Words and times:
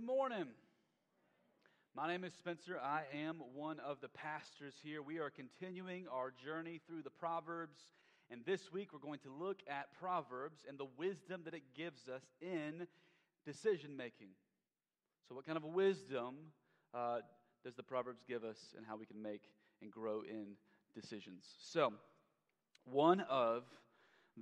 Good 0.00 0.06
morning. 0.06 0.46
My 1.94 2.08
name 2.08 2.24
is 2.24 2.32
Spencer. 2.32 2.80
I 2.82 3.02
am 3.14 3.42
one 3.54 3.78
of 3.80 4.00
the 4.00 4.08
pastors 4.08 4.72
here. 4.82 5.02
We 5.02 5.18
are 5.18 5.28
continuing 5.28 6.06
our 6.10 6.32
journey 6.42 6.80
through 6.86 7.02
the 7.02 7.10
Proverbs, 7.10 7.76
and 8.30 8.40
this 8.46 8.72
week 8.72 8.94
we're 8.94 8.98
going 8.98 9.18
to 9.24 9.30
look 9.30 9.58
at 9.68 9.92
Proverbs 10.00 10.64
and 10.66 10.78
the 10.78 10.86
wisdom 10.96 11.42
that 11.44 11.52
it 11.52 11.64
gives 11.76 12.08
us 12.08 12.22
in 12.40 12.86
decision 13.44 13.94
making. 13.94 14.28
So, 15.28 15.34
what 15.34 15.44
kind 15.44 15.58
of 15.58 15.64
wisdom 15.64 16.36
uh, 16.94 17.18
does 17.62 17.74
the 17.74 17.82
Proverbs 17.82 18.22
give 18.26 18.42
us, 18.42 18.72
and 18.78 18.86
how 18.86 18.96
we 18.96 19.04
can 19.04 19.20
make 19.20 19.42
and 19.82 19.90
grow 19.90 20.22
in 20.22 20.54
decisions? 20.94 21.44
So, 21.58 21.92
one 22.84 23.20
of 23.28 23.64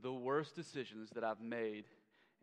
the 0.01 0.13
worst 0.13 0.55
decisions 0.55 1.11
that 1.17 1.25
I've 1.25 1.41
made 1.41 1.87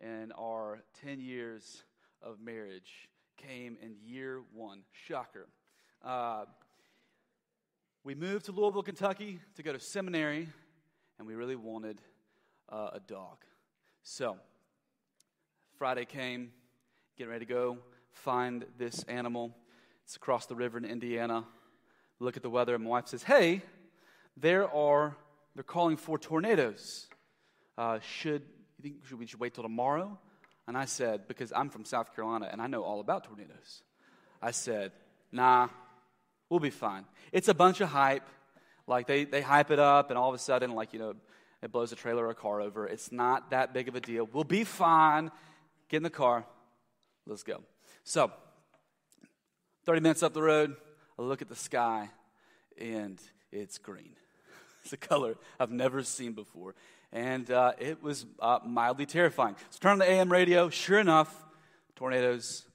in 0.01 0.33
our 0.37 0.79
10 1.01 1.21
years 1.21 1.85
of 2.21 2.39
marriage 2.39 3.09
came 3.37 3.77
in 3.81 3.95
year 4.05 4.41
one. 4.53 4.81
Shocker. 4.91 5.47
Uh, 6.03 6.45
we 8.03 8.15
moved 8.15 8.45
to 8.45 8.51
Louisville, 8.51 8.83
Kentucky 8.83 9.39
to 9.55 9.63
go 9.63 9.73
to 9.73 9.79
seminary, 9.79 10.47
and 11.17 11.27
we 11.27 11.35
really 11.35 11.55
wanted 11.55 11.99
uh, 12.69 12.91
a 12.93 12.99
dog. 12.99 13.37
So, 14.03 14.37
Friday 15.77 16.05
came, 16.05 16.51
getting 17.17 17.31
ready 17.31 17.45
to 17.45 17.51
go 17.51 17.77
find 18.11 18.65
this 18.77 19.03
animal. 19.03 19.55
It's 20.03 20.15
across 20.15 20.45
the 20.45 20.55
river 20.55 20.77
in 20.77 20.85
Indiana. 20.85 21.45
Look 22.19 22.37
at 22.37 22.43
the 22.43 22.49
weather, 22.49 22.75
and 22.75 22.83
my 22.83 22.91
wife 22.91 23.07
says, 23.07 23.23
Hey, 23.23 23.61
there 24.37 24.71
are, 24.71 25.15
they're 25.55 25.63
calling 25.63 25.97
for 25.97 26.17
tornadoes. 26.17 27.07
Uh, 27.77 27.99
should, 27.99 28.43
you 28.77 28.83
think 28.83 29.05
should 29.05 29.19
we 29.19 29.25
should 29.25 29.39
wait 29.39 29.53
till 29.53 29.63
tomorrow? 29.63 30.17
And 30.67 30.77
I 30.77 30.85
said, 30.85 31.27
because 31.27 31.51
I'm 31.55 31.69
from 31.69 31.85
South 31.85 32.15
Carolina 32.15 32.49
and 32.51 32.61
I 32.61 32.67
know 32.67 32.83
all 32.83 32.99
about 32.99 33.25
tornadoes, 33.25 33.83
I 34.41 34.51
said, 34.51 34.91
nah, 35.31 35.69
we'll 36.49 36.59
be 36.59 36.69
fine. 36.69 37.05
It's 37.31 37.47
a 37.47 37.53
bunch 37.53 37.81
of 37.81 37.89
hype. 37.89 38.27
Like 38.87 39.07
they, 39.07 39.25
they 39.25 39.41
hype 39.41 39.71
it 39.71 39.79
up 39.79 40.09
and 40.09 40.17
all 40.17 40.29
of 40.29 40.35
a 40.35 40.39
sudden, 40.39 40.71
like, 40.73 40.93
you 40.93 40.99
know, 40.99 41.15
it 41.61 41.71
blows 41.71 41.91
a 41.91 41.95
trailer 41.95 42.25
or 42.25 42.29
a 42.29 42.35
car 42.35 42.61
over. 42.61 42.87
It's 42.87 43.11
not 43.11 43.51
that 43.51 43.73
big 43.73 43.87
of 43.87 43.95
a 43.95 43.99
deal. 44.01 44.27
We'll 44.31 44.43
be 44.43 44.63
fine. 44.63 45.31
Get 45.89 45.97
in 45.97 46.03
the 46.03 46.09
car. 46.09 46.45
Let's 47.25 47.43
go. 47.43 47.61
So, 48.03 48.31
30 49.85 50.01
minutes 50.01 50.23
up 50.23 50.33
the 50.33 50.43
road, 50.43 50.75
I 51.17 51.21
look 51.23 51.41
at 51.41 51.49
the 51.49 51.55
sky 51.55 52.09
and 52.79 53.19
it's 53.51 53.77
green. 53.77 54.15
It's 54.83 54.93
a 54.93 54.97
color 54.97 55.33
I've 55.59 55.71
never 55.71 56.03
seen 56.03 56.33
before. 56.33 56.75
And 57.15 57.49
uh, 57.49 57.71
it 57.79 58.03
was 58.03 58.25
uh, 58.41 58.59
mildly 58.65 59.05
terrifying. 59.05 59.55
So 59.69 59.79
turn 59.79 59.93
on 59.93 59.99
the 59.99 60.11
AM 60.11 60.29
radio. 60.29 60.67
Sure 60.69 60.99
enough, 60.99 61.33
tornadoes 61.95 62.65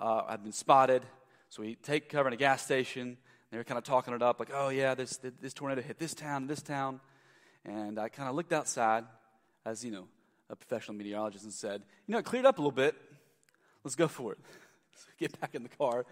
uh, 0.00 0.28
have 0.30 0.42
been 0.42 0.52
spotted. 0.52 1.02
So 1.50 1.60
we 1.60 1.74
take 1.74 2.08
cover 2.08 2.26
in 2.26 2.32
a 2.32 2.38
gas 2.38 2.64
station. 2.64 3.18
They 3.50 3.58
were 3.58 3.64
kind 3.64 3.76
of 3.76 3.84
talking 3.84 4.14
it 4.14 4.22
up, 4.22 4.40
like, 4.40 4.48
oh, 4.50 4.70
yeah, 4.70 4.94
this, 4.94 5.18
this 5.18 5.52
tornado 5.52 5.82
hit 5.82 5.98
this 5.98 6.14
town, 6.14 6.46
this 6.46 6.62
town. 6.62 7.00
And 7.66 7.98
I 7.98 8.08
kind 8.08 8.30
of 8.30 8.34
looked 8.34 8.54
outside 8.54 9.04
as, 9.66 9.84
you 9.84 9.90
know, 9.90 10.08
a 10.48 10.56
professional 10.56 10.96
meteorologist 10.96 11.44
and 11.44 11.52
said, 11.52 11.82
you 12.06 12.12
know, 12.12 12.18
it 12.18 12.24
cleared 12.24 12.46
up 12.46 12.56
a 12.56 12.62
little 12.62 12.72
bit. 12.72 12.94
Let's 13.84 13.94
go 13.94 14.08
for 14.08 14.32
it. 14.32 14.38
Get 15.18 15.38
back 15.38 15.54
in 15.54 15.64
the 15.64 15.68
car 15.68 16.06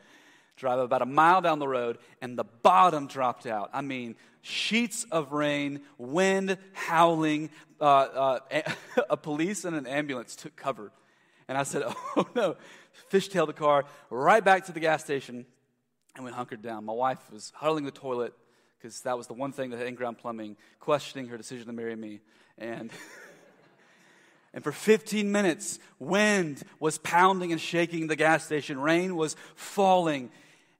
drive 0.56 0.78
about 0.78 1.02
a 1.02 1.06
mile 1.06 1.40
down 1.40 1.58
the 1.58 1.68
road, 1.68 1.98
and 2.20 2.38
the 2.38 2.44
bottom 2.44 3.06
dropped 3.06 3.46
out. 3.46 3.70
I 3.72 3.80
mean, 3.80 4.16
sheets 4.42 5.04
of 5.10 5.32
rain, 5.32 5.80
wind 5.98 6.58
howling, 6.72 7.50
uh, 7.80 7.84
uh, 7.84 8.38
a 9.10 9.16
police 9.16 9.64
and 9.64 9.76
an 9.76 9.86
ambulance 9.86 10.36
took 10.36 10.56
cover. 10.56 10.92
And 11.48 11.56
I 11.56 11.62
said, 11.62 11.82
Oh 12.16 12.28
no, 12.34 12.56
fishtailed 13.10 13.48
the 13.48 13.52
car 13.52 13.84
right 14.10 14.44
back 14.44 14.66
to 14.66 14.72
the 14.72 14.80
gas 14.80 15.02
station, 15.02 15.46
and 16.16 16.24
we 16.24 16.30
hunkered 16.30 16.62
down. 16.62 16.84
My 16.84 16.92
wife 16.92 17.18
was 17.32 17.52
huddling 17.54 17.84
the 17.84 17.90
toilet 17.90 18.34
because 18.78 19.00
that 19.02 19.16
was 19.16 19.26
the 19.26 19.34
one 19.34 19.52
thing 19.52 19.70
that 19.70 19.78
had 19.78 19.86
in 19.86 19.94
ground 19.94 20.18
plumbing, 20.18 20.56
questioning 20.78 21.28
her 21.28 21.36
decision 21.36 21.66
to 21.66 21.72
marry 21.72 21.96
me. 21.96 22.20
And. 22.58 22.90
And 24.52 24.64
for 24.64 24.72
15 24.72 25.30
minutes, 25.30 25.78
wind 25.98 26.62
was 26.80 26.98
pounding 26.98 27.52
and 27.52 27.60
shaking 27.60 28.08
the 28.08 28.16
gas 28.16 28.44
station. 28.44 28.80
Rain 28.80 29.14
was 29.14 29.36
falling. 29.54 30.30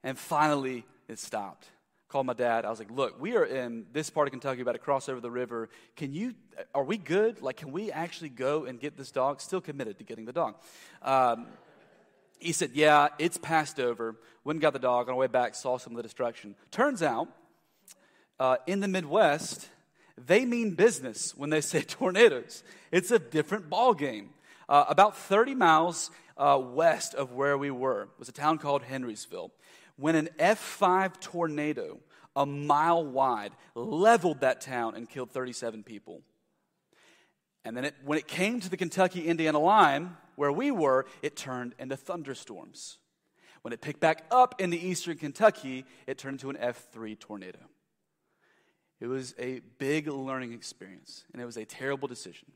And 0.03 0.19
finally, 0.19 0.85
it 1.09 1.19
stopped. 1.19 1.69
Called 2.09 2.27
my 2.27 2.33
dad. 2.33 2.65
I 2.65 2.71
was 2.71 2.81
like, 2.81 2.91
look, 2.91 3.21
we 3.21 3.37
are 3.37 3.45
in 3.45 3.87
this 3.93 4.11
part 4.11 4.27
of 4.27 4.33
Kentucky, 4.33 4.63
about 4.63 4.73
to 4.73 4.79
cross 4.79 5.09
over 5.09 5.21
the 5.21 5.31
river. 5.31 5.69
Can 5.95 6.13
you, 6.13 6.35
are 6.75 6.83
we 6.83 6.97
good? 6.97 7.41
Like, 7.41 7.59
can 7.59 7.71
we 7.71 7.93
actually 7.93 8.31
go 8.31 8.65
and 8.65 8.81
get 8.81 8.97
this 8.97 9.13
dog? 9.13 9.41
Still 9.41 9.61
committed 9.61 9.99
to 9.99 10.05
getting 10.05 10.25
the 10.25 10.33
dog. 10.33 10.57
Um, 11.03 11.47
he 12.41 12.51
said, 12.51 12.71
yeah, 12.75 13.09
it's 13.19 13.39
passed 13.39 13.79
over. 13.79 14.17
Went 14.43 14.57
and 14.57 14.63
got 14.63 14.73
the 14.73 14.81
dog. 14.81 15.07
On 15.07 15.13
our 15.13 15.19
way 15.19 15.29
back, 15.29 15.55
saw 15.55 15.79
some 15.79 15.93
of 15.93 15.99
the 15.99 16.03
destruction. 16.03 16.57
Turns 16.73 17.03
out, 17.03 17.29
uh, 18.41 18.57
in 18.67 18.81
the 18.81 18.89
Midwest, 18.89 19.69
they 20.17 20.45
mean 20.45 20.75
business 20.75 21.37
when 21.37 21.51
they 21.51 21.61
say 21.61 21.83
tornadoes. 21.87 22.63
It's 22.91 23.11
a 23.11 23.19
different 23.19 23.71
ball 23.71 23.95
game. 23.95 24.31
Uh, 24.69 24.85
about 24.89 25.17
30 25.17 25.55
miles 25.55 26.11
uh, 26.37 26.59
west 26.63 27.15
of 27.15 27.33
where 27.33 27.59
we 27.59 27.71
were 27.71 28.09
was 28.19 28.29
a 28.29 28.33
town 28.33 28.59
called 28.59 28.83
Henrysville. 28.83 29.51
When 29.97 30.15
an 30.15 30.29
F5 30.39 31.21
tornado, 31.21 31.99
a 32.35 32.47
mile 32.47 33.05
wide, 33.05 33.53
leveled 33.75 34.41
that 34.41 34.61
town 34.61 34.95
and 34.95 35.09
killed 35.09 35.31
37 35.31 35.83
people. 35.83 36.23
And 37.65 37.77
then 37.77 37.85
it, 37.85 37.95
when 38.05 38.19
it 38.19 38.27
came 38.27 38.61
to 38.61 38.71
the 38.71 38.77
Kentucky 38.77 39.27
Indiana 39.27 39.59
line, 39.59 40.17
where 40.37 40.53
we 40.53 40.71
were, 40.71 41.07
it 41.21 41.37
turned 41.37 41.75
into 41.79 41.97
thunderstorms. 41.97 42.99
When 43.63 43.75
it 43.75 43.83
picked 43.83 44.01
back 44.01 44.25
up 44.31 44.61
in 44.61 44.71
the 44.71 44.89
eastern 44.89 45.19
Kentucky, 45.19 45.85
it 46.07 46.17
turned 46.17 46.41
into 46.43 46.49
an 46.49 46.57
F3 46.57 47.19
tornado. 47.19 47.59
It 49.01 49.07
was 49.07 49.35
a 49.39 49.61
big 49.79 50.09
learning 50.09 50.53
experience, 50.53 51.25
and 51.33 51.41
it 51.41 51.47
was 51.47 51.57
a 51.57 51.65
terrible 51.65 52.07
decision 52.07 52.49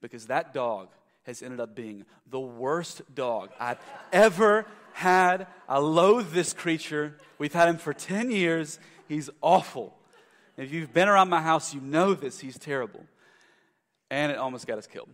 because 0.00 0.26
that 0.26 0.54
dog 0.54 0.88
has 1.24 1.42
ended 1.42 1.58
up 1.58 1.74
being 1.74 2.04
the 2.30 2.40
worst 2.40 3.02
dog 3.14 3.50
I've 3.58 3.80
ever 4.12 4.66
had. 4.92 5.46
I 5.68 5.78
loathe 5.78 6.32
this 6.32 6.52
creature. 6.52 7.18
We've 7.38 7.52
had 7.52 7.68
him 7.68 7.78
for 7.78 7.92
10 7.92 8.30
years. 8.30 8.78
He's 9.08 9.30
awful. 9.40 9.96
If 10.56 10.72
you've 10.72 10.92
been 10.92 11.08
around 11.08 11.28
my 11.28 11.42
house, 11.42 11.74
you 11.74 11.80
know 11.80 12.14
this. 12.14 12.38
He's 12.38 12.58
terrible. 12.58 13.04
And 14.10 14.30
it 14.30 14.38
almost 14.38 14.66
got 14.66 14.78
us 14.78 14.86
killed. 14.86 15.08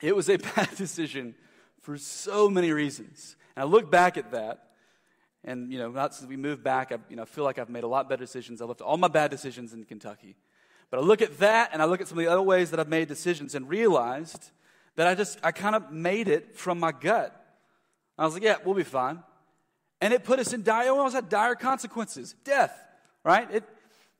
It 0.00 0.16
was 0.16 0.30
a 0.30 0.38
bad 0.56 0.70
decision 0.76 1.34
for 1.82 1.98
so 1.98 2.48
many 2.48 2.72
reasons. 2.72 3.36
And 3.56 3.64
I 3.64 3.66
look 3.66 3.90
back 3.90 4.16
at 4.16 4.30
that 4.32 4.69
and, 5.44 5.72
you 5.72 5.78
know, 5.78 5.90
not 5.90 6.14
since 6.14 6.28
we 6.28 6.36
moved 6.36 6.62
back, 6.62 6.92
I 6.92 6.98
you 7.08 7.16
know, 7.16 7.24
feel 7.24 7.44
like 7.44 7.58
I've 7.58 7.70
made 7.70 7.84
a 7.84 7.88
lot 7.88 8.08
better 8.08 8.22
decisions. 8.22 8.60
I 8.60 8.66
left 8.66 8.80
all 8.80 8.96
my 8.96 9.08
bad 9.08 9.30
decisions 9.30 9.72
in 9.72 9.84
Kentucky. 9.84 10.36
But 10.90 10.98
I 10.98 11.02
look 11.02 11.22
at 11.22 11.38
that 11.38 11.70
and 11.72 11.80
I 11.80 11.86
look 11.86 12.00
at 12.00 12.08
some 12.08 12.18
of 12.18 12.24
the 12.24 12.30
other 12.30 12.42
ways 12.42 12.70
that 12.70 12.80
I've 12.80 12.88
made 12.88 13.08
decisions 13.08 13.54
and 13.54 13.68
realized 13.68 14.50
that 14.96 15.06
I 15.06 15.14
just, 15.14 15.38
I 15.42 15.52
kind 15.52 15.74
of 15.74 15.90
made 15.90 16.28
it 16.28 16.56
from 16.56 16.78
my 16.78 16.92
gut. 16.92 17.34
I 18.18 18.24
was 18.24 18.34
like, 18.34 18.42
yeah, 18.42 18.56
we'll 18.64 18.74
be 18.74 18.82
fine. 18.82 19.22
And 20.00 20.12
it 20.12 20.24
put 20.24 20.38
us 20.38 20.52
in 20.52 20.62
dire, 20.62 20.90
almost 20.90 21.14
had 21.14 21.28
dire 21.28 21.54
consequences. 21.54 22.34
Death, 22.44 22.76
right? 23.24 23.48
It 23.50 23.64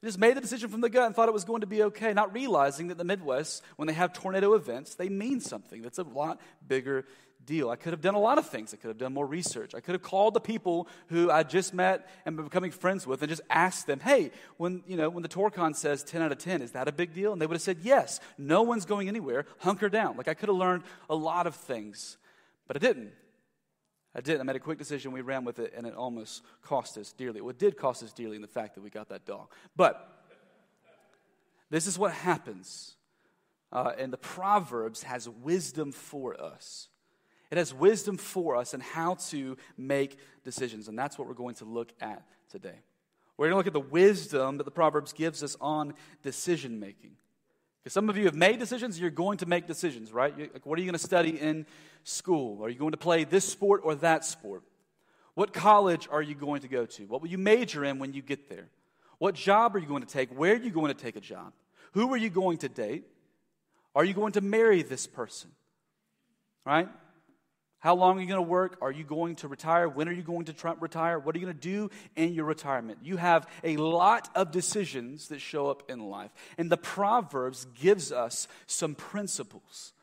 just 0.02 0.18
made 0.18 0.36
the 0.36 0.40
decision 0.40 0.70
from 0.70 0.80
the 0.80 0.88
gut 0.88 1.06
and 1.06 1.14
thought 1.14 1.28
it 1.28 1.34
was 1.34 1.44
going 1.44 1.60
to 1.60 1.66
be 1.66 1.82
okay, 1.84 2.14
not 2.14 2.32
realizing 2.32 2.88
that 2.88 2.98
the 2.98 3.04
Midwest, 3.04 3.62
when 3.76 3.86
they 3.88 3.92
have 3.92 4.12
tornado 4.12 4.54
events, 4.54 4.94
they 4.94 5.08
mean 5.08 5.40
something 5.40 5.82
that's 5.82 5.98
a 5.98 6.04
lot 6.04 6.40
bigger 6.66 7.04
deal. 7.44 7.70
I 7.70 7.76
could 7.76 7.92
have 7.92 8.00
done 8.00 8.14
a 8.14 8.20
lot 8.20 8.38
of 8.38 8.48
things. 8.48 8.72
I 8.72 8.76
could 8.76 8.88
have 8.88 8.98
done 8.98 9.12
more 9.12 9.26
research. 9.26 9.74
I 9.74 9.80
could 9.80 9.92
have 9.94 10.02
called 10.02 10.34
the 10.34 10.40
people 10.40 10.88
who 11.08 11.30
I 11.30 11.42
just 11.42 11.74
met 11.74 12.08
and 12.24 12.36
been 12.36 12.44
becoming 12.44 12.70
friends 12.70 13.06
with 13.06 13.22
and 13.22 13.28
just 13.28 13.42
asked 13.50 13.86
them, 13.86 14.00
hey, 14.00 14.30
when, 14.56 14.82
you 14.86 14.96
know, 14.96 15.08
when 15.10 15.22
the 15.22 15.28
Torcon 15.28 15.74
says 15.74 16.04
10 16.04 16.22
out 16.22 16.32
of 16.32 16.38
10, 16.38 16.62
is 16.62 16.72
that 16.72 16.88
a 16.88 16.92
big 16.92 17.14
deal? 17.14 17.32
And 17.32 17.40
they 17.40 17.46
would 17.46 17.54
have 17.54 17.62
said, 17.62 17.78
yes, 17.82 18.20
no 18.38 18.62
one's 18.62 18.84
going 18.84 19.08
anywhere, 19.08 19.46
hunker 19.58 19.88
down. 19.88 20.16
Like 20.16 20.28
I 20.28 20.34
could 20.34 20.48
have 20.48 20.56
learned 20.56 20.84
a 21.08 21.14
lot 21.14 21.46
of 21.46 21.54
things, 21.54 22.16
but 22.66 22.76
I 22.76 22.80
didn't. 22.80 23.12
I 24.14 24.20
didn't. 24.20 24.40
I 24.40 24.44
made 24.44 24.56
a 24.56 24.60
quick 24.60 24.78
decision. 24.78 25.12
We 25.12 25.20
ran 25.20 25.44
with 25.44 25.60
it, 25.60 25.72
and 25.76 25.86
it 25.86 25.94
almost 25.94 26.42
cost 26.62 26.98
us 26.98 27.12
dearly. 27.12 27.40
Well, 27.40 27.50
it 27.50 27.58
did 27.58 27.76
cost 27.76 28.02
us 28.02 28.12
dearly 28.12 28.34
in 28.34 28.42
the 28.42 28.48
fact 28.48 28.74
that 28.74 28.82
we 28.82 28.90
got 28.90 29.08
that 29.10 29.24
dog. 29.24 29.52
But 29.76 30.04
this 31.70 31.86
is 31.86 31.96
what 31.96 32.12
happens. 32.12 32.96
Uh, 33.72 33.92
and 33.96 34.12
the 34.12 34.18
Proverbs 34.18 35.04
has 35.04 35.28
wisdom 35.28 35.92
for 35.92 36.40
us. 36.40 36.88
It 37.50 37.58
has 37.58 37.74
wisdom 37.74 38.16
for 38.16 38.56
us 38.56 38.74
and 38.74 38.82
how 38.82 39.14
to 39.30 39.56
make 39.76 40.18
decisions. 40.44 40.88
And 40.88 40.98
that's 40.98 41.18
what 41.18 41.26
we're 41.26 41.34
going 41.34 41.56
to 41.56 41.64
look 41.64 41.92
at 42.00 42.22
today. 42.50 42.78
We're 43.36 43.46
going 43.46 43.54
to 43.54 43.56
look 43.56 43.66
at 43.66 43.72
the 43.72 43.80
wisdom 43.80 44.58
that 44.58 44.64
the 44.64 44.70
Proverbs 44.70 45.12
gives 45.12 45.42
us 45.42 45.56
on 45.60 45.94
decision 46.22 46.78
making. 46.78 47.12
Because 47.82 47.94
some 47.94 48.10
of 48.10 48.16
you 48.16 48.26
have 48.26 48.34
made 48.34 48.58
decisions, 48.58 49.00
you're 49.00 49.10
going 49.10 49.38
to 49.38 49.46
make 49.46 49.66
decisions, 49.66 50.12
right? 50.12 50.36
Like, 50.38 50.66
what 50.66 50.78
are 50.78 50.82
you 50.82 50.86
going 50.86 50.98
to 50.98 51.04
study 51.04 51.40
in 51.40 51.64
school? 52.04 52.62
Are 52.62 52.68
you 52.68 52.78
going 52.78 52.90
to 52.92 52.98
play 52.98 53.24
this 53.24 53.48
sport 53.48 53.80
or 53.82 53.94
that 53.96 54.24
sport? 54.24 54.62
What 55.34 55.52
college 55.52 56.06
are 56.10 56.20
you 56.20 56.34
going 56.34 56.60
to 56.60 56.68
go 56.68 56.84
to? 56.84 57.04
What 57.04 57.22
will 57.22 57.28
you 57.28 57.38
major 57.38 57.84
in 57.84 57.98
when 57.98 58.12
you 58.12 58.20
get 58.20 58.48
there? 58.50 58.68
What 59.18 59.34
job 59.34 59.74
are 59.74 59.78
you 59.78 59.86
going 59.86 60.02
to 60.02 60.08
take? 60.08 60.30
Where 60.30 60.52
are 60.52 60.58
you 60.58 60.70
going 60.70 60.92
to 60.92 61.02
take 61.02 61.16
a 61.16 61.20
job? 61.20 61.52
Who 61.92 62.12
are 62.12 62.16
you 62.16 62.30
going 62.30 62.58
to 62.58 62.68
date? 62.68 63.04
Are 63.94 64.04
you 64.04 64.14
going 64.14 64.32
to 64.32 64.40
marry 64.40 64.82
this 64.82 65.06
person? 65.06 65.50
Right? 66.66 66.88
How 67.80 67.94
long 67.94 68.18
are 68.18 68.20
you 68.20 68.26
going 68.26 68.36
to 68.36 68.48
work? 68.48 68.76
Are 68.82 68.92
you 68.92 69.04
going 69.04 69.36
to 69.36 69.48
retire? 69.48 69.88
When 69.88 70.06
are 70.06 70.12
you 70.12 70.22
going 70.22 70.44
to 70.44 70.52
try, 70.52 70.74
retire? 70.78 71.18
What 71.18 71.34
are 71.34 71.38
you 71.38 71.46
going 71.46 71.56
to 71.56 71.60
do 71.60 71.90
in 72.14 72.34
your 72.34 72.44
retirement? 72.44 72.98
You 73.02 73.16
have 73.16 73.48
a 73.64 73.78
lot 73.78 74.28
of 74.34 74.50
decisions 74.50 75.28
that 75.28 75.40
show 75.40 75.68
up 75.68 75.90
in 75.90 75.98
life. 75.98 76.30
And 76.58 76.70
the 76.70 76.76
Proverbs 76.76 77.66
gives 77.80 78.12
us 78.12 78.48
some 78.66 78.94
principles 78.94 79.94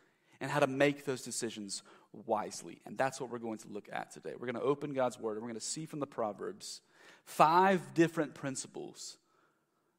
and 0.42 0.50
how 0.50 0.60
to 0.60 0.68
make 0.68 1.06
those 1.06 1.22
decisions 1.22 1.84
wisely. 2.26 2.82
And 2.88 2.98
that's 2.98 3.22
what 3.22 3.30
we're 3.30 3.38
going 3.38 3.60
to 3.60 3.68
look 3.68 3.88
at 3.92 4.12
today. 4.12 4.34
We're 4.34 4.52
going 4.52 4.56
to 4.56 4.62
open 4.62 4.94
God's 4.94 5.20
word 5.20 5.34
and 5.34 5.44
we're 5.44 5.50
going 5.50 5.60
to 5.60 5.66
see 5.66 5.86
from 5.86 6.00
the 6.00 6.08
Proverbs 6.08 6.82
five 7.26 7.94
different 7.94 8.34
principles 8.34 9.18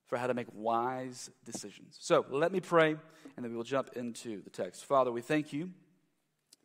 for 0.07 0.17
how 0.17 0.27
to 0.27 0.35
make 0.35 0.49
wise 0.53 1.31
decisions. 1.45 1.97
So 2.01 2.27
let 2.29 2.51
me 2.51 2.59
pray 2.59 2.97
and 3.37 3.45
then 3.45 3.53
we 3.53 3.57
will 3.57 3.63
jump 3.63 3.91
into 3.95 4.43
the 4.43 4.51
text. 4.51 4.85
Father, 4.85 5.13
we 5.13 5.21
thank 5.21 5.53
you 5.53 5.71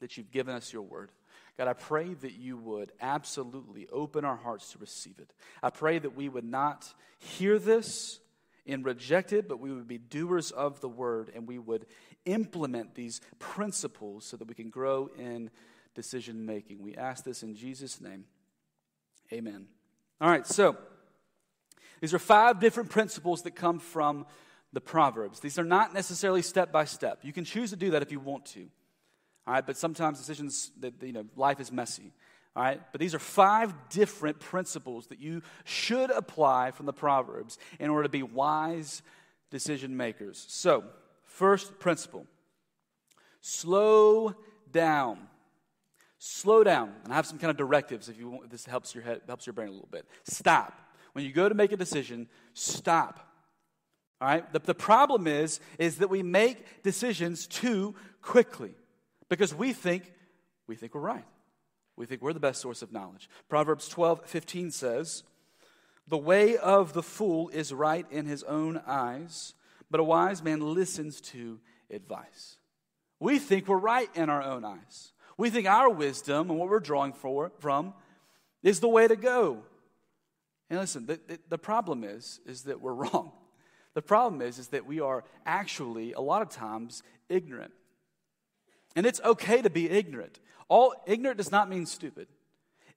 that 0.04 0.18
you've 0.18 0.32
given 0.32 0.54
us 0.54 0.74
your 0.74 0.82
word. 0.82 1.12
God, 1.58 1.70
I 1.70 1.74
pray 1.74 2.14
that 2.14 2.34
you 2.34 2.58
would 2.58 2.92
absolutely 3.00 3.88
open 3.90 4.26
our 4.26 4.36
hearts 4.36 4.74
to 4.74 4.80
receive 4.80 5.18
it. 5.18 5.32
I 5.62 5.70
pray 5.70 5.98
that 5.98 6.14
we 6.14 6.28
would 6.28 6.44
not 6.44 6.94
hear 7.20 7.58
this 7.58 8.20
and 8.68 8.84
reject 8.84 9.32
it, 9.32 9.48
but 9.48 9.62
we 9.62 9.72
would 9.72 9.88
be 9.88 9.98
doers 9.98 10.52
of 10.52 10.82
the 10.82 10.90
word 10.90 11.32
and 11.34 11.48
we 11.48 11.58
would 11.58 11.86
implement 12.26 12.96
these 12.96 13.22
principles 13.40 14.26
so 14.26 14.36
that 14.36 14.48
we 14.48 14.56
can 14.56 14.70
grow 14.70 15.10
in 15.18 15.50
decision 15.96 16.46
making. 16.46 16.82
We 16.82 16.96
ask 16.96 17.24
this 17.24 17.42
in 17.42 17.56
Jesus' 17.56 18.02
name. 18.02 18.26
Amen. 19.32 19.68
All 20.20 20.30
right, 20.30 20.46
so 20.46 20.76
these 22.02 22.14
are 22.14 22.20
five 22.20 22.60
different 22.60 22.90
principles 22.90 23.44
that 23.44 23.52
come 23.52 23.80
from 23.80 24.26
the 24.74 24.82
Proverbs. 24.82 25.40
These 25.40 25.58
are 25.58 25.64
not 25.64 25.94
necessarily 25.94 26.42
step 26.42 26.74
by 26.74 26.84
step. 26.84 27.20
You 27.24 27.32
can 27.32 27.46
choose 27.46 27.70
to 27.70 27.78
do 27.78 27.92
that 27.92 28.02
if 28.02 28.12
you 28.12 28.20
want 28.20 28.46
to. 28.48 28.68
All 29.46 29.54
right, 29.54 29.66
but 29.66 29.78
sometimes 29.78 30.20
decisions 30.20 30.72
that 30.80 30.94
you 31.02 31.14
know 31.14 31.26
life 31.36 31.60
is 31.60 31.72
messy. 31.72 32.14
All 32.56 32.64
right, 32.64 32.80
but 32.92 33.02
these 33.02 33.16
are 33.16 33.20
five 33.20 33.74
different 33.90 34.40
principles 34.40 35.08
that 35.08 35.20
you 35.20 35.42
should 35.64 36.12
apply 36.12 36.72
from 36.72 36.86
the 36.86 36.94
Proverbs 36.94 37.58
in 37.80 37.90
order 37.90 38.04
to 38.04 38.10
be 38.10 38.24
wise 38.24 39.02
decision 39.50 39.98
makers. 39.98 40.46
So, 40.50 40.84
first 41.26 41.80
principle 41.80 42.26
slow 43.42 44.34
down. 44.72 45.20
Slow 46.18 46.64
down. 46.64 46.94
And 47.04 47.12
I 47.12 47.16
have 47.18 47.26
some 47.26 47.38
kind 47.38 47.52
of 47.52 47.58
directives 47.58 48.08
if 48.08 48.18
you 48.18 48.30
want, 48.30 48.50
this 48.50 48.66
helps 48.66 48.96
your 48.96 49.04
head, 49.04 49.22
helps 49.28 49.46
your 49.46 49.54
brain 49.54 49.68
a 49.68 49.72
little 49.72 49.90
bit. 49.92 50.06
Stop. 50.24 50.80
When 51.12 51.26
you 51.26 51.34
go 51.34 51.50
to 51.50 51.56
make 51.56 51.74
a 51.74 51.78
decision, 51.78 52.30
stop. 52.54 53.20
All 54.22 54.30
right? 54.30 54.54
The, 54.54 54.60
the 54.60 54.74
problem 54.74 55.28
is, 55.28 55.60
is 55.78 55.98
that 55.98 56.10
we 56.10 56.24
make 56.24 56.82
decisions 56.82 57.46
too 57.46 57.94
quickly 58.22 58.74
because 59.34 59.54
we 59.54 59.74
think 59.74 60.12
we 60.68 60.76
think 60.76 60.96
we're 60.96 61.02
right. 61.02 61.26
We 61.96 62.06
think 62.06 62.22
we're 62.22 62.34
the 62.34 62.40
best 62.40 62.62
source 62.62 62.82
of 62.82 62.92
knowledge. 62.92 63.30
Proverbs 63.50 63.88
12, 63.88 64.26
15 64.26 64.72
says, 64.72 65.24
The 66.08 66.18
way 66.18 66.58
of 66.58 66.94
the 66.94 67.04
fool 67.04 67.50
is 67.50 67.74
right 67.74 68.06
in 68.10 68.26
his 68.26 68.44
own 68.44 68.82
eyes, 68.88 69.54
but 69.92 70.00
a 70.00 70.04
wise 70.04 70.42
man 70.42 70.60
listens 70.62 71.22
to 71.22 71.60
advice. 71.92 72.58
We 73.20 73.40
think 73.40 73.68
we're 73.68 73.78
right 73.78 74.10
in 74.16 74.30
our 74.30 74.42
own 74.42 74.66
eyes. 74.66 75.14
We 75.38 75.50
think 75.50 75.68
our 75.68 75.90
wisdom 75.90 76.50
and 76.50 76.60
what 76.60 76.70
we're 76.70 76.80
drawing 76.80 77.14
for, 77.14 77.52
from 77.60 77.94
is 78.64 78.80
the 78.80 78.90
way 78.90 79.08
to 79.08 79.16
go. 79.16 79.64
And 80.70 80.80
listen, 80.80 81.06
the, 81.06 81.20
the, 81.28 81.40
the 81.50 81.58
problem 81.58 82.04
is, 82.04 82.40
is 82.46 82.64
that 82.64 82.82
we're 82.82 82.94
wrong. 82.94 83.32
The 83.94 84.02
problem 84.02 84.42
is, 84.42 84.58
is 84.58 84.70
that 84.70 84.88
we 84.88 85.00
are 85.00 85.24
actually, 85.46 86.14
a 86.14 86.22
lot 86.22 86.42
of 86.42 86.50
times, 86.50 87.04
ignorant. 87.30 87.74
And 88.96 89.06
it's 89.06 89.22
okay 89.22 89.62
to 89.62 89.70
be 89.70 89.90
ignorant. 89.90 90.40
All 90.70 90.94
ignorant 91.06 91.38
does 91.38 91.52
not 91.52 91.70
mean 91.70 91.86
stupid. 91.86 92.28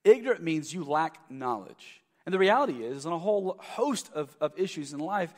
Ignorant 0.03 0.43
means 0.43 0.73
you 0.73 0.83
lack 0.83 1.19
knowledge. 1.29 2.01
And 2.25 2.33
the 2.33 2.39
reality 2.39 2.83
is, 2.83 3.05
on 3.05 3.13
a 3.13 3.19
whole 3.19 3.57
host 3.59 4.09
of, 4.13 4.35
of 4.39 4.51
issues 4.57 4.93
in 4.93 4.99
life, 4.99 5.33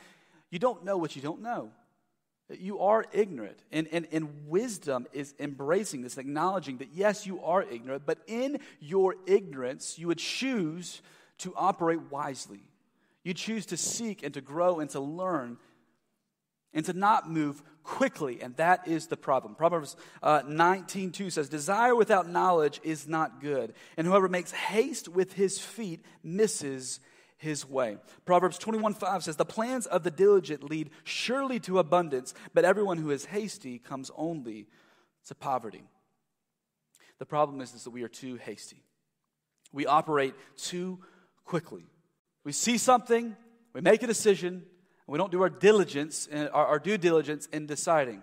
you 0.50 0.58
don't 0.58 0.84
know 0.84 0.96
what 0.96 1.16
you 1.16 1.22
don't 1.22 1.40
know. 1.40 1.70
You 2.48 2.80
are 2.80 3.04
ignorant. 3.12 3.62
And, 3.70 3.88
and, 3.92 4.08
and 4.10 4.48
wisdom 4.48 5.06
is 5.12 5.34
embracing 5.38 6.02
this, 6.02 6.18
acknowledging 6.18 6.78
that 6.78 6.88
yes, 6.92 7.26
you 7.26 7.42
are 7.44 7.62
ignorant, 7.62 8.02
but 8.06 8.18
in 8.26 8.58
your 8.80 9.14
ignorance, 9.26 9.98
you 9.98 10.08
would 10.08 10.18
choose 10.18 11.00
to 11.38 11.54
operate 11.56 12.10
wisely. 12.10 12.64
You 13.22 13.34
choose 13.34 13.66
to 13.66 13.76
seek 13.76 14.22
and 14.22 14.34
to 14.34 14.40
grow 14.40 14.80
and 14.80 14.90
to 14.90 15.00
learn 15.00 15.58
and 16.72 16.84
to 16.86 16.92
not 16.92 17.30
move 17.30 17.62
quickly, 17.82 18.40
and 18.42 18.56
that 18.56 18.86
is 18.86 19.06
the 19.06 19.16
problem. 19.16 19.54
Proverbs 19.54 19.96
uh, 20.22 20.42
19 20.46 21.12
2 21.12 21.30
says, 21.30 21.48
Desire 21.48 21.94
without 21.94 22.28
knowledge 22.28 22.80
is 22.82 23.08
not 23.08 23.40
good, 23.40 23.74
and 23.96 24.06
whoever 24.06 24.28
makes 24.28 24.52
haste 24.52 25.08
with 25.08 25.32
his 25.32 25.58
feet 25.58 26.04
misses 26.22 27.00
his 27.36 27.68
way. 27.68 27.96
Proverbs 28.24 28.58
21 28.58 28.94
5 28.94 29.24
says, 29.24 29.36
The 29.36 29.44
plans 29.44 29.86
of 29.86 30.02
the 30.02 30.10
diligent 30.10 30.62
lead 30.62 30.90
surely 31.04 31.58
to 31.60 31.78
abundance, 31.78 32.34
but 32.54 32.64
everyone 32.64 32.98
who 32.98 33.10
is 33.10 33.24
hasty 33.24 33.78
comes 33.78 34.10
only 34.16 34.66
to 35.26 35.34
poverty. 35.34 35.84
The 37.18 37.26
problem 37.26 37.60
is, 37.60 37.74
is 37.74 37.84
that 37.84 37.90
we 37.90 38.02
are 38.02 38.08
too 38.08 38.36
hasty. 38.36 38.82
We 39.72 39.86
operate 39.86 40.34
too 40.56 40.98
quickly. 41.44 41.84
We 42.44 42.52
see 42.52 42.78
something, 42.78 43.36
we 43.72 43.80
make 43.80 44.02
a 44.02 44.06
decision, 44.06 44.64
we 45.10 45.18
don't 45.18 45.32
do 45.32 45.42
our 45.42 45.50
diligence, 45.50 46.28
our, 46.32 46.66
our 46.66 46.78
due 46.78 46.96
diligence 46.96 47.46
in 47.46 47.66
deciding. 47.66 48.22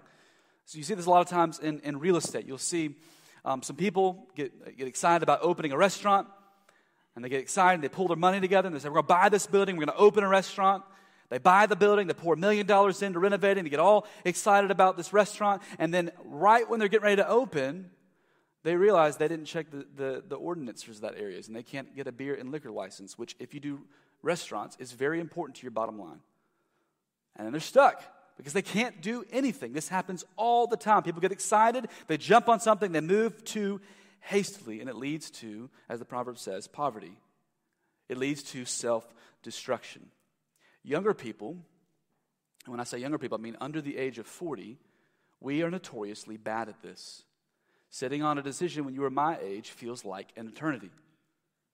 So 0.65 0.77
you 0.77 0.86
see 0.86 0.94
this 0.94 1.06
a 1.06 1.10
lot 1.10 1.20
of 1.20 1.27
times 1.27 1.60
in, 1.60 1.82
in 1.82 2.00
real 2.00 2.15
estate. 2.15 2.46
You'll 2.46 2.58
see 2.58 2.96
um, 3.44 3.62
some 3.62 3.75
people 3.75 4.25
get, 4.36 4.77
get 4.77 4.88
excited 4.88 5.22
about 5.22 5.39
opening 5.41 5.74
a 5.74 5.77
restaurant, 5.77 6.29
and 7.13 7.25
they 7.25 7.29
get 7.29 7.41
excited, 7.41 7.82
they 7.82 7.89
pull 7.89 8.08
their 8.08 8.15
money 8.15 8.39
together, 8.39 8.67
and 8.67 8.75
they 8.75 8.79
say, 8.79 8.88
We're 8.88 9.01
going 9.01 9.03
to 9.03 9.13
buy 9.13 9.27
this 9.27 9.48
building, 9.48 9.75
we're 9.75 9.86
going 9.86 9.98
to 9.98 10.01
open 10.01 10.24
a 10.24 10.29
restaurant. 10.29 10.84
They 11.29 11.39
buy 11.39 11.65
the 11.65 11.75
building, 11.75 12.08
they 12.08 12.13
pour 12.13 12.36
a 12.36 12.38
million 12.38 12.65
dollars 12.65 13.01
into 13.01 13.20
renovating, 13.20 13.65
they 13.65 13.70
get 13.70 13.82
all 13.82 14.08
excited 14.24 14.72
about 14.72 14.96
this 14.96 15.12
restaurant, 15.12 15.62
and 15.77 15.94
then 15.94 16.12
right 16.24 16.70
when 16.70 16.79
they're 16.79 16.88
getting 16.88 17.03
ready 17.03 17.17
to 17.17 17.27
open, 17.27 17.89
they 18.63 18.77
realize 18.77 19.17
they 19.17 19.27
didn't 19.27 19.46
check 19.46 19.72
the, 19.72 19.86
the, 19.98 20.24
the 20.25 20.36
ordinances 20.36 20.84
for 20.86 21.01
that 21.01 21.15
areas, 21.17 21.48
and 21.48 21.56
they 21.56 21.63
can't 21.63 21.94
get 21.98 22.08
a 22.08 22.13
beer 22.13 22.36
and 22.36 22.50
liquor 22.50 22.72
license, 22.72 23.17
which, 23.17 23.36
if 23.39 23.53
you 23.53 23.60
do 23.60 23.82
restaurants, 24.22 24.77
is 24.79 24.94
very 24.94 25.20
important 25.20 25.58
to 25.58 25.63
your 25.63 25.72
bottom 25.72 26.00
line 26.00 26.20
and 27.38 27.53
they're 27.53 27.62
stuck 27.62 28.03
because 28.38 28.53
they 28.53 28.62
can't 28.62 29.01
do 29.01 29.25
anything. 29.32 29.74
This 29.74 29.88
happens 29.89 30.24
all 30.36 30.67
the 30.67 30.77
time. 30.77 31.03
People 31.03 31.22
get 31.22 31.32
excited, 31.32 31.88
they 32.08 32.17
jump 32.17 32.50
on 32.50 32.60
something, 32.60 32.91
they 32.91 33.01
move 33.01 33.44
too 33.44 33.82
hastily, 34.22 34.79
and 34.82 34.89
it 34.89 34.96
leads 34.96 35.29
to, 35.32 35.70
as 35.89 36.00
the 36.00 36.06
proverb 36.06 36.38
says, 36.38 36.67
poverty. 36.67 37.17
It 38.10 38.17
leads 38.17 38.44
to 38.51 38.65
self 38.65 39.06
destruction. 39.44 40.08
Younger 40.84 41.13
people, 41.13 41.58
when 42.65 42.79
I 42.79 42.84
say 42.84 42.98
younger 42.98 43.17
people, 43.17 43.38
I 43.38 43.41
mean 43.41 43.58
under 43.60 43.82
the 43.82 43.98
age 43.98 44.20
of 44.20 44.27
40, 44.27 44.77
we 45.39 45.62
are 45.63 45.70
notoriously 45.70 46.38
bad 46.38 46.70
at 46.70 46.82
this. 46.82 47.24
Sitting 47.89 48.22
on 48.22 48.38
a 48.38 48.41
decision 48.41 48.86
when 48.86 48.94
you 48.94 49.01
were 49.01 49.10
my 49.10 49.38
age 49.41 49.72
feels 49.72 50.03
like 50.03 50.29
an 50.36 50.48
eternity, 50.48 50.91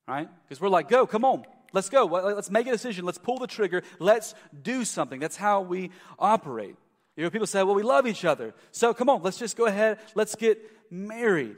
right? 0.08 0.30
Because 0.44 0.62
we're 0.62 0.70
like, 0.70 0.90
go, 0.90 1.08
come 1.08 1.26
on, 1.26 1.44
Let's 1.74 1.90
go. 1.90 2.06
Let's 2.06 2.52
make 2.52 2.68
a 2.68 2.72
decision. 2.72 3.04
Let's 3.04 3.18
pull 3.18 3.40
the 3.40 3.48
trigger. 3.48 3.82
Let's 4.00 4.36
do 4.62 4.86
something. 4.86 5.20
That's 5.20 5.36
how 5.36 5.62
we 5.62 5.90
operate. 6.20 6.76
You 7.18 7.24
know, 7.24 7.30
people 7.30 7.48
say, 7.48 7.62
well, 7.64 7.76
we 7.76 7.84
love 7.84 8.08
each 8.08 8.26
other. 8.26 8.54
So 8.72 8.94
come 8.94 9.10
on, 9.10 9.22
let's 9.22 9.38
just 9.38 9.58
go 9.58 9.66
ahead. 9.66 10.00
Let's 10.16 10.36
get 10.36 10.60
married. 10.90 11.58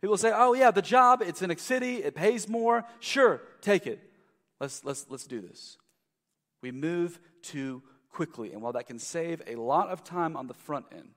People 0.00 0.16
say, 0.16 0.32
oh, 0.34 0.54
yeah, 0.54 0.70
the 0.70 0.82
job, 0.82 1.22
it's 1.22 1.42
in 1.42 1.50
a 1.50 1.58
city, 1.58 1.96
it 1.96 2.14
pays 2.14 2.48
more. 2.48 2.84
Sure, 3.00 3.42
take 3.60 3.86
it. 3.86 4.00
Let's, 4.58 4.84
let's, 4.84 5.06
let's 5.10 5.26
do 5.26 5.40
this. 5.40 5.76
We 6.62 6.70
move 6.70 7.18
too 7.42 7.82
quickly. 8.10 8.52
And 8.52 8.62
while 8.62 8.72
that 8.72 8.86
can 8.86 8.98
save 8.98 9.42
a 9.46 9.56
lot 9.56 9.88
of 9.88 10.02
time 10.04 10.36
on 10.36 10.46
the 10.46 10.54
front 10.54 10.86
end, 10.92 11.10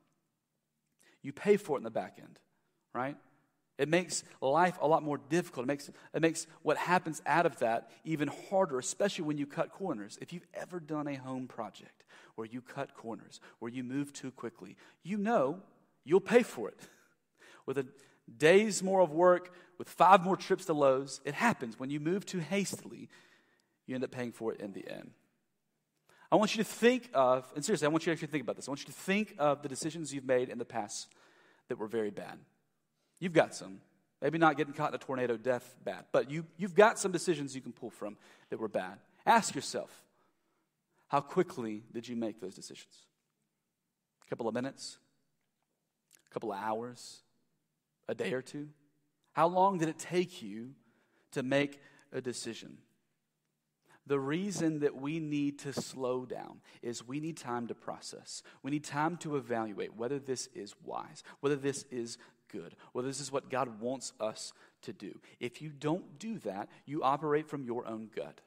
you 1.22 1.32
pay 1.32 1.56
for 1.56 1.78
it 1.78 1.80
in 1.80 1.84
the 1.84 1.92
back 1.92 2.18
end, 2.20 2.40
right? 2.94 3.16
It 3.78 3.90
makes 3.90 4.24
life 4.40 4.78
a 4.82 4.88
lot 4.88 5.02
more 5.02 5.18
difficult. 5.18 5.66
It 5.66 5.68
makes, 5.68 5.90
it 5.90 6.22
makes 6.22 6.46
what 6.62 6.78
happens 6.78 7.22
out 7.26 7.46
of 7.46 7.58
that 7.60 7.90
even 8.04 8.30
harder, 8.50 8.78
especially 8.78 9.26
when 9.26 9.38
you 9.38 9.48
cut 9.48 9.72
corners. 9.72 10.18
If 10.22 10.32
you've 10.32 10.46
ever 10.54 10.80
done 10.80 11.08
a 11.08 11.16
home 11.16 11.48
project 11.48 12.04
where 12.36 12.46
you 12.46 12.62
cut 12.62 12.94
corners, 12.94 13.40
where 13.60 13.72
you 13.72 13.84
move 13.84 14.14
too 14.14 14.32
quickly, 14.32 14.76
you 15.02 15.18
know 15.18 15.60
you'll 16.04 16.20
pay 16.20 16.44
for 16.44 16.70
it. 16.70 16.80
With 17.66 17.78
a 17.78 17.88
day's 18.38 18.84
more 18.84 19.02
of 19.02 19.12
work, 19.12 19.54
with 19.78 19.90
five 19.90 20.24
more 20.24 20.38
trips 20.38 20.66
to 20.66 20.74
Lowe's, 20.74 21.20
it 21.26 21.34
happens. 21.34 21.80
When 21.80 21.90
you 21.90 22.00
move 22.00 22.26
too 22.26 22.40
hastily, 22.40 23.10
you 23.86 23.96
end 23.96 24.04
up 24.04 24.12
paying 24.12 24.32
for 24.32 24.54
it 24.54 24.62
in 24.62 24.74
the 24.74 24.88
end. 24.88 25.12
I 26.32 26.36
want 26.36 26.56
you 26.56 26.64
to 26.64 26.70
think 26.70 27.10
of, 27.14 27.52
and 27.56 27.64
seriously, 27.64 27.86
I 27.86 27.90
want 27.90 28.06
you 28.06 28.12
to 28.12 28.14
actually 28.14 28.30
think 28.30 28.44
about 28.44 28.56
this. 28.56 28.68
I 28.68 28.72
want 28.72 28.82
you 28.82 28.88
to 28.88 28.92
think 28.92 29.36
of 29.38 29.62
the 29.62 29.70
decisions 29.70 30.14
you've 30.14 30.26
made 30.26 30.50
in 30.50 30.58
the 30.58 30.66
past 30.66 31.08
that 31.68 31.78
were 31.78 31.88
very 31.88 32.12
bad. 32.12 32.40
You've 33.24 33.32
got 33.32 33.56
some. 33.56 33.80
Maybe 34.22 34.38
not 34.38 34.58
getting 34.58 34.74
caught 34.74 34.90
in 34.90 34.96
a 34.96 34.98
tornado 34.98 35.38
death 35.38 35.78
bad, 35.82 36.04
but 36.12 36.30
you, 36.30 36.46
you've 36.58 36.76
got 36.76 37.00
some 37.00 37.14
decisions 37.14 37.56
you 37.56 37.62
can 37.62 37.72
pull 37.72 37.90
from 37.90 38.18
that 38.50 38.60
were 38.60 38.68
bad. 38.68 38.98
Ask 39.26 39.56
yourself, 39.56 40.04
how 41.08 41.22
quickly 41.22 41.84
did 41.94 42.06
you 42.06 42.18
make 42.18 42.42
those 42.42 42.54
decisions? 42.54 42.94
A 44.26 44.30
couple 44.30 44.50
of 44.50 44.54
minutes? 44.54 44.98
A 46.30 46.34
couple 46.34 46.52
of 46.52 46.60
hours? 46.60 47.22
A 48.10 48.14
day 48.14 48.34
or 48.34 48.42
two? 48.42 48.68
How 49.32 49.48
long 49.48 49.78
did 49.78 49.88
it 49.88 50.00
take 50.00 50.42
you 50.42 50.72
to 51.32 51.44
make 51.44 51.80
a 52.12 52.20
decision? 52.20 52.78
The 54.06 54.20
reason 54.20 54.80
that 54.80 54.96
we 54.96 55.20
need 55.20 55.60
to 55.60 55.74
slow 55.74 56.26
down 56.26 56.60
is 56.82 57.08
we 57.08 57.20
need 57.20 57.38
time 57.38 57.68
to 57.68 57.76
process. 57.76 58.44
We 58.62 58.72
need 58.72 58.84
time 58.84 59.16
to 59.18 59.38
evaluate 59.38 59.96
whether 59.96 60.20
this 60.20 60.50
is 60.54 60.76
wise, 60.84 61.24
whether 61.40 61.56
this 61.56 61.86
is 61.90 62.18
good, 62.52 62.76
whether 62.92 63.08
this 63.08 63.22
is 63.22 63.32
what 63.32 63.50
God 63.50 63.80
wants 63.80 64.12
us 64.20 64.52
to 64.84 64.92
do. 64.92 65.20
If 65.40 65.62
you 65.62 65.70
don't 65.70 66.20
do 66.20 66.38
that, 66.40 66.70
you 66.86 67.02
operate 67.02 67.48
from 67.48 67.64
your 67.64 67.88
own 67.88 68.10
gut. 68.14 68.42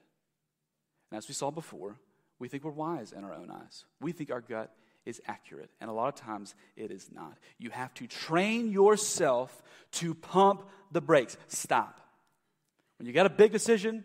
And 1.11 1.19
as 1.19 1.29
we 1.29 1.35
saw 1.35 1.51
before, 1.51 1.97
we 2.39 2.49
think 2.49 2.65
we're 2.65 2.71
wise 2.71 3.13
in 3.13 3.25
our 3.25 3.33
own 3.33 3.51
eyes. 3.51 3.85
We 4.01 4.13
think 4.13 4.31
our 4.31 4.43
gut 4.43 4.75
is 5.07 5.23
accurate, 5.27 5.71
and 5.81 5.89
a 5.89 5.93
lot 5.93 6.09
of 6.09 6.17
times 6.17 6.55
it 6.77 6.91
is 6.91 7.09
not. 7.13 7.39
You 7.59 7.71
have 7.71 7.95
to 7.95 8.07
train 8.07 8.71
yourself 8.71 9.63
to 9.93 10.15
pump 10.15 10.65
the 10.91 11.01
brakes. 11.01 11.37
Stop. 11.47 12.01
When 12.99 13.07
you 13.07 13.13
got 13.13 13.27
a 13.27 13.31
big 13.31 13.53
decision, 13.53 14.05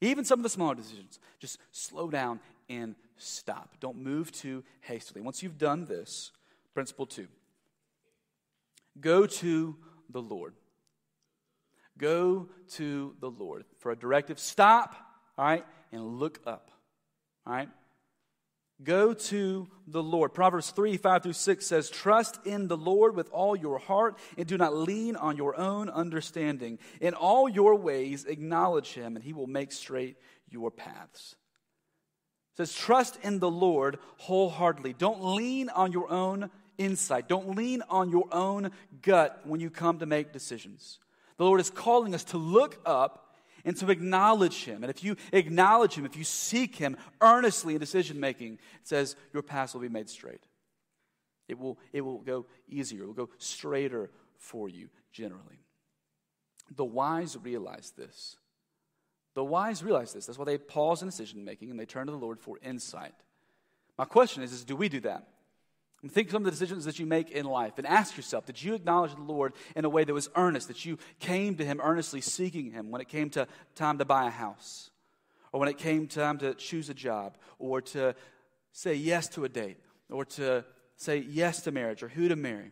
even 0.00 0.24
some 0.24 0.38
of 0.38 0.42
the 0.42 0.48
smaller 0.48 0.74
decisions, 0.74 1.18
just 1.38 1.58
slow 1.72 2.08
down 2.10 2.40
and 2.68 2.94
stop. 3.16 3.76
Don't 3.80 3.98
move 3.98 4.30
too 4.30 4.62
hastily. 4.80 5.20
Once 5.20 5.42
you've 5.42 5.58
done 5.58 5.86
this, 5.86 6.30
principle 6.74 7.06
two 7.06 7.28
go 9.00 9.26
to 9.26 9.76
the 10.10 10.20
Lord. 10.22 10.54
Go 11.96 12.48
to 12.72 13.14
the 13.20 13.30
Lord 13.30 13.64
for 13.78 13.90
a 13.92 13.96
directive. 13.96 14.38
Stop, 14.38 14.94
all 15.36 15.44
right, 15.44 15.64
and 15.92 16.18
look 16.18 16.40
up, 16.46 16.70
all 17.46 17.52
right? 17.52 17.68
Go 18.82 19.12
to 19.12 19.68
the 19.88 20.02
Lord. 20.02 20.32
Proverbs 20.32 20.70
3 20.70 20.96
5 20.96 21.22
through 21.24 21.32
6 21.32 21.66
says, 21.66 21.90
Trust 21.90 22.38
in 22.44 22.68
the 22.68 22.76
Lord 22.76 23.16
with 23.16 23.28
all 23.32 23.56
your 23.56 23.78
heart 23.78 24.16
and 24.36 24.46
do 24.46 24.56
not 24.56 24.74
lean 24.74 25.16
on 25.16 25.36
your 25.36 25.58
own 25.58 25.88
understanding. 25.88 26.78
In 27.00 27.14
all 27.14 27.48
your 27.48 27.74
ways, 27.74 28.24
acknowledge 28.24 28.94
him, 28.94 29.16
and 29.16 29.24
he 29.24 29.32
will 29.32 29.48
make 29.48 29.72
straight 29.72 30.16
your 30.48 30.70
paths. 30.70 31.34
It 32.52 32.58
says, 32.58 32.72
Trust 32.72 33.18
in 33.22 33.40
the 33.40 33.50
Lord 33.50 33.98
wholeheartedly. 34.18 34.92
Don't 34.92 35.24
lean 35.24 35.70
on 35.70 35.90
your 35.90 36.10
own 36.10 36.50
insight, 36.76 37.28
don't 37.28 37.56
lean 37.56 37.82
on 37.90 38.10
your 38.10 38.28
own 38.30 38.70
gut 39.02 39.40
when 39.42 39.58
you 39.58 39.70
come 39.70 39.98
to 39.98 40.06
make 40.06 40.32
decisions. 40.32 41.00
The 41.36 41.44
Lord 41.44 41.60
is 41.60 41.70
calling 41.70 42.14
us 42.14 42.24
to 42.24 42.38
look 42.38 42.80
up 42.86 43.27
and 43.64 43.76
to 43.76 43.90
acknowledge 43.90 44.64
Him. 44.64 44.82
And 44.82 44.90
if 44.90 45.02
you 45.02 45.16
acknowledge 45.32 45.94
Him, 45.94 46.04
if 46.04 46.16
you 46.16 46.24
seek 46.24 46.76
Him 46.76 46.96
earnestly 47.20 47.74
in 47.74 47.80
decision 47.80 48.20
making, 48.20 48.54
it 48.54 48.88
says 48.88 49.16
your 49.32 49.42
path 49.42 49.74
will 49.74 49.80
be 49.80 49.88
made 49.88 50.08
straight. 50.08 50.44
It 51.48 51.58
will, 51.58 51.78
it 51.92 52.02
will 52.02 52.18
go 52.18 52.46
easier, 52.68 53.04
it 53.04 53.06
will 53.06 53.14
go 53.14 53.30
straighter 53.38 54.10
for 54.36 54.68
you 54.68 54.88
generally. 55.12 55.60
The 56.76 56.84
wise 56.84 57.36
realize 57.42 57.92
this. 57.96 58.36
The 59.34 59.44
wise 59.44 59.82
realize 59.82 60.12
this. 60.12 60.26
That's 60.26 60.38
why 60.38 60.44
they 60.44 60.58
pause 60.58 61.02
in 61.02 61.08
decision 61.08 61.44
making 61.44 61.70
and 61.70 61.78
they 61.78 61.86
turn 61.86 62.06
to 62.06 62.12
the 62.12 62.18
Lord 62.18 62.40
for 62.40 62.58
insight. 62.62 63.14
My 63.96 64.04
question 64.04 64.42
is, 64.42 64.52
is 64.52 64.64
do 64.64 64.76
we 64.76 64.88
do 64.88 65.00
that? 65.00 65.26
Think 66.06 66.28
of 66.28 66.32
some 66.32 66.42
of 66.42 66.44
the 66.44 66.52
decisions 66.52 66.84
that 66.84 67.00
you 67.00 67.06
make 67.06 67.32
in 67.32 67.44
life 67.44 67.74
and 67.76 67.86
ask 67.86 68.16
yourself 68.16 68.46
did 68.46 68.62
you 68.62 68.74
acknowledge 68.74 69.14
the 69.14 69.20
Lord 69.20 69.52
in 69.74 69.84
a 69.84 69.88
way 69.88 70.04
that 70.04 70.14
was 70.14 70.30
earnest, 70.36 70.68
that 70.68 70.84
you 70.84 70.96
came 71.18 71.56
to 71.56 71.64
Him 71.64 71.80
earnestly 71.82 72.20
seeking 72.20 72.70
Him 72.70 72.92
when 72.92 73.00
it 73.00 73.08
came 73.08 73.30
to 73.30 73.48
time 73.74 73.98
to 73.98 74.04
buy 74.04 74.28
a 74.28 74.30
house, 74.30 74.90
or 75.52 75.58
when 75.58 75.68
it 75.68 75.76
came 75.76 76.06
time 76.06 76.38
to 76.38 76.54
choose 76.54 76.88
a 76.88 76.94
job, 76.94 77.36
or 77.58 77.80
to 77.80 78.14
say 78.72 78.94
yes 78.94 79.28
to 79.30 79.44
a 79.44 79.48
date, 79.48 79.78
or 80.08 80.24
to 80.24 80.64
say 80.96 81.18
yes 81.18 81.62
to 81.62 81.72
marriage, 81.72 82.04
or 82.04 82.08
who 82.08 82.28
to 82.28 82.36
marry? 82.36 82.70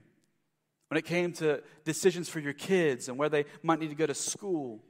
When 0.88 0.98
it 0.98 1.04
came 1.04 1.32
to 1.34 1.64
decisions 1.84 2.28
for 2.28 2.38
your 2.38 2.52
kids 2.52 3.08
and 3.08 3.18
where 3.18 3.28
they 3.28 3.46
might 3.64 3.80
need 3.80 3.88
to 3.90 3.96
go 3.96 4.06
to 4.06 4.14
school, 4.14 4.84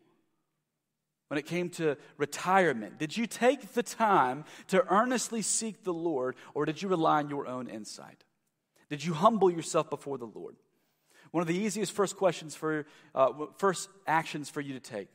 when 1.28 1.38
it 1.38 1.46
came 1.46 1.70
to 1.70 1.96
retirement? 2.16 2.98
Did 2.98 3.16
you 3.16 3.26
take 3.26 3.72
the 3.72 3.82
time 3.82 4.44
to 4.68 4.84
earnestly 4.88 5.42
seek 5.42 5.82
the 5.82 5.94
Lord, 5.94 6.36
or 6.54 6.66
did 6.66 6.80
you 6.80 6.88
rely 6.88 7.18
on 7.18 7.28
your 7.28 7.46
own 7.46 7.68
insight? 7.68 8.24
Did 8.88 9.04
you 9.04 9.14
humble 9.14 9.50
yourself 9.50 9.90
before 9.90 10.18
the 10.18 10.26
Lord? 10.26 10.56
One 11.32 11.40
of 11.42 11.48
the 11.48 11.56
easiest 11.56 11.92
first 11.92 12.16
questions 12.16 12.54
for, 12.54 12.86
uh, 13.14 13.32
first 13.58 13.88
actions 14.06 14.48
for 14.48 14.60
you 14.60 14.74
to 14.74 14.80
take 14.80 15.08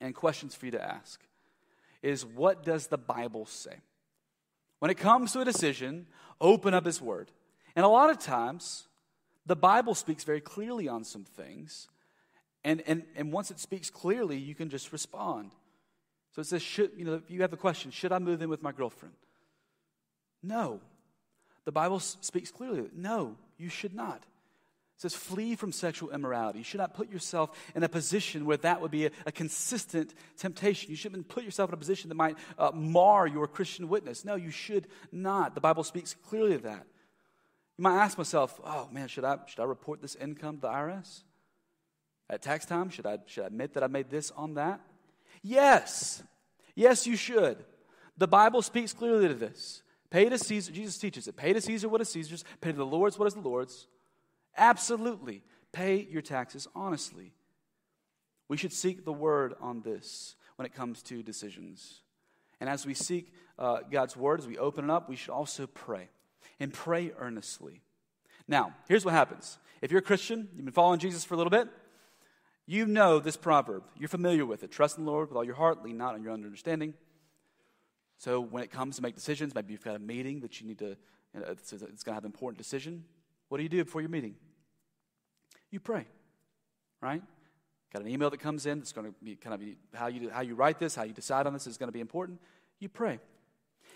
and 0.00 0.14
questions 0.14 0.54
for 0.54 0.66
you 0.66 0.72
to 0.72 0.82
ask 0.82 1.20
is 2.02 2.24
what 2.24 2.64
does 2.64 2.88
the 2.88 2.98
Bible 2.98 3.46
say? 3.46 3.76
When 4.78 4.90
it 4.90 4.98
comes 4.98 5.32
to 5.32 5.40
a 5.40 5.44
decision, 5.44 6.06
open 6.40 6.74
up 6.74 6.84
His 6.84 7.00
Word. 7.00 7.30
And 7.74 7.84
a 7.84 7.88
lot 7.88 8.10
of 8.10 8.18
times, 8.18 8.86
the 9.46 9.56
Bible 9.56 9.94
speaks 9.94 10.24
very 10.24 10.40
clearly 10.40 10.88
on 10.88 11.04
some 11.04 11.24
things. 11.24 11.88
And, 12.64 12.82
and, 12.86 13.04
and 13.16 13.32
once 13.32 13.50
it 13.50 13.58
speaks 13.58 13.90
clearly, 13.90 14.36
you 14.36 14.54
can 14.54 14.68
just 14.68 14.92
respond. 14.92 15.52
So 16.32 16.40
it 16.40 16.46
says, 16.46 16.62
should, 16.62 16.92
you 16.96 17.04
know, 17.04 17.14
if 17.14 17.30
you 17.30 17.42
have 17.42 17.50
the 17.50 17.56
question, 17.56 17.90
should 17.90 18.12
I 18.12 18.18
move 18.18 18.42
in 18.42 18.48
with 18.48 18.62
my 18.62 18.72
girlfriend? 18.72 19.14
No. 20.42 20.80
The 21.64 21.72
Bible 21.72 22.00
speaks 22.00 22.50
clearly. 22.50 22.84
No, 22.94 23.36
you 23.56 23.68
should 23.68 23.94
not. 23.94 24.22
It 24.98 25.02
says, 25.02 25.14
flee 25.14 25.54
from 25.54 25.70
sexual 25.70 26.10
immorality. 26.10 26.58
You 26.58 26.64
should 26.64 26.80
not 26.80 26.94
put 26.94 27.10
yourself 27.10 27.50
in 27.76 27.84
a 27.84 27.88
position 27.88 28.46
where 28.46 28.56
that 28.58 28.80
would 28.80 28.90
be 28.90 29.06
a, 29.06 29.10
a 29.26 29.32
consistent 29.32 30.12
temptation. 30.36 30.90
You 30.90 30.96
shouldn't 30.96 31.28
put 31.28 31.44
yourself 31.44 31.70
in 31.70 31.74
a 31.74 31.76
position 31.76 32.08
that 32.08 32.16
might 32.16 32.36
uh, 32.58 32.72
mar 32.74 33.26
your 33.26 33.46
Christian 33.46 33.88
witness. 33.88 34.24
No, 34.24 34.34
you 34.34 34.50
should 34.50 34.88
not. 35.12 35.54
The 35.54 35.60
Bible 35.60 35.84
speaks 35.84 36.16
clearly 36.28 36.54
of 36.54 36.62
that. 36.62 36.84
You 37.76 37.82
might 37.82 37.96
ask 37.96 38.18
myself, 38.18 38.60
oh 38.64 38.88
man, 38.90 39.06
should 39.06 39.24
I, 39.24 39.38
should 39.46 39.60
I 39.60 39.64
report 39.64 40.02
this 40.02 40.16
income 40.16 40.56
to 40.56 40.62
the 40.62 40.68
IRS? 40.68 41.20
At 42.30 42.42
tax 42.42 42.66
time, 42.66 42.90
should 42.90 43.06
I, 43.06 43.18
should 43.26 43.44
I 43.44 43.46
admit 43.46 43.74
that 43.74 43.82
I 43.82 43.86
made 43.86 44.10
this 44.10 44.30
on 44.32 44.54
that? 44.54 44.80
Yes. 45.42 46.22
Yes, 46.74 47.06
you 47.06 47.16
should. 47.16 47.64
The 48.16 48.28
Bible 48.28 48.62
speaks 48.62 48.92
clearly 48.92 49.28
to 49.28 49.34
this. 49.34 49.82
Pay 50.10 50.28
to 50.28 50.38
Caesar, 50.38 50.72
Jesus 50.72 50.98
teaches 50.98 51.28
it. 51.28 51.36
Pay 51.36 51.52
to 51.52 51.60
Caesar 51.60 51.88
what 51.88 52.00
is 52.00 52.08
Caesar's, 52.10 52.44
pay 52.60 52.72
to 52.72 52.76
the 52.76 52.86
Lord's 52.86 53.18
what 53.18 53.28
is 53.28 53.34
the 53.34 53.40
Lord's. 53.40 53.86
Absolutely. 54.56 55.42
Pay 55.72 56.06
your 56.10 56.22
taxes 56.22 56.66
honestly. 56.74 57.32
We 58.48 58.56
should 58.56 58.72
seek 58.72 59.04
the 59.04 59.12
word 59.12 59.54
on 59.60 59.82
this 59.82 60.34
when 60.56 60.66
it 60.66 60.74
comes 60.74 61.02
to 61.04 61.22
decisions. 61.22 62.00
And 62.60 62.68
as 62.68 62.86
we 62.86 62.94
seek 62.94 63.32
uh, 63.58 63.80
God's 63.90 64.16
word, 64.16 64.40
as 64.40 64.46
we 64.46 64.58
open 64.58 64.84
it 64.84 64.90
up, 64.90 65.08
we 65.08 65.16
should 65.16 65.32
also 65.32 65.66
pray 65.66 66.08
and 66.58 66.72
pray 66.72 67.12
earnestly. 67.18 67.82
Now, 68.48 68.74
here's 68.88 69.04
what 69.04 69.14
happens. 69.14 69.58
If 69.82 69.92
you're 69.92 70.00
a 70.00 70.02
Christian, 70.02 70.48
you've 70.54 70.64
been 70.64 70.72
following 70.72 70.98
Jesus 70.98 71.24
for 71.24 71.34
a 71.34 71.36
little 71.36 71.50
bit, 71.50 71.68
you 72.68 72.84
know 72.84 73.18
this 73.18 73.34
proverb. 73.34 73.82
You're 73.96 74.10
familiar 74.10 74.44
with 74.44 74.62
it. 74.62 74.70
Trust 74.70 74.98
in 74.98 75.06
the 75.06 75.10
Lord 75.10 75.30
with 75.30 75.38
all 75.38 75.44
your 75.44 75.54
heart, 75.54 75.82
lean 75.82 75.96
not 75.96 76.14
on 76.14 76.22
your 76.22 76.32
own 76.32 76.44
understanding. 76.44 76.92
So 78.18 78.40
when 78.40 78.62
it 78.62 78.70
comes 78.70 78.96
to 78.96 79.02
make 79.02 79.14
decisions, 79.14 79.54
maybe 79.54 79.72
you've 79.72 79.82
got 79.82 79.96
a 79.96 79.98
meeting 79.98 80.40
that 80.40 80.60
you 80.60 80.66
need 80.66 80.78
to, 80.80 80.88
you 81.34 81.40
know, 81.40 81.46
it's, 81.48 81.72
it's 81.72 81.80
going 81.80 82.12
to 82.12 82.12
have 82.12 82.24
an 82.24 82.30
important 82.30 82.58
decision. 82.58 83.04
What 83.48 83.56
do 83.56 83.62
you 83.62 83.70
do 83.70 83.82
before 83.82 84.02
your 84.02 84.10
meeting? 84.10 84.34
You 85.70 85.80
pray, 85.80 86.04
right? 87.00 87.22
Got 87.90 88.02
an 88.02 88.08
email 88.08 88.28
that 88.28 88.40
comes 88.40 88.66
in 88.66 88.80
that's 88.80 88.92
going 88.92 89.06
to 89.06 89.14
be 89.24 89.36
kind 89.36 89.54
of 89.54 89.98
how 89.98 90.08
you, 90.08 90.28
how 90.28 90.42
you 90.42 90.54
write 90.54 90.78
this, 90.78 90.94
how 90.94 91.04
you 91.04 91.14
decide 91.14 91.46
on 91.46 91.54
this 91.54 91.66
is 91.66 91.78
going 91.78 91.88
to 91.88 91.92
be 91.92 92.00
important. 92.00 92.38
You 92.80 92.90
pray. 92.90 93.18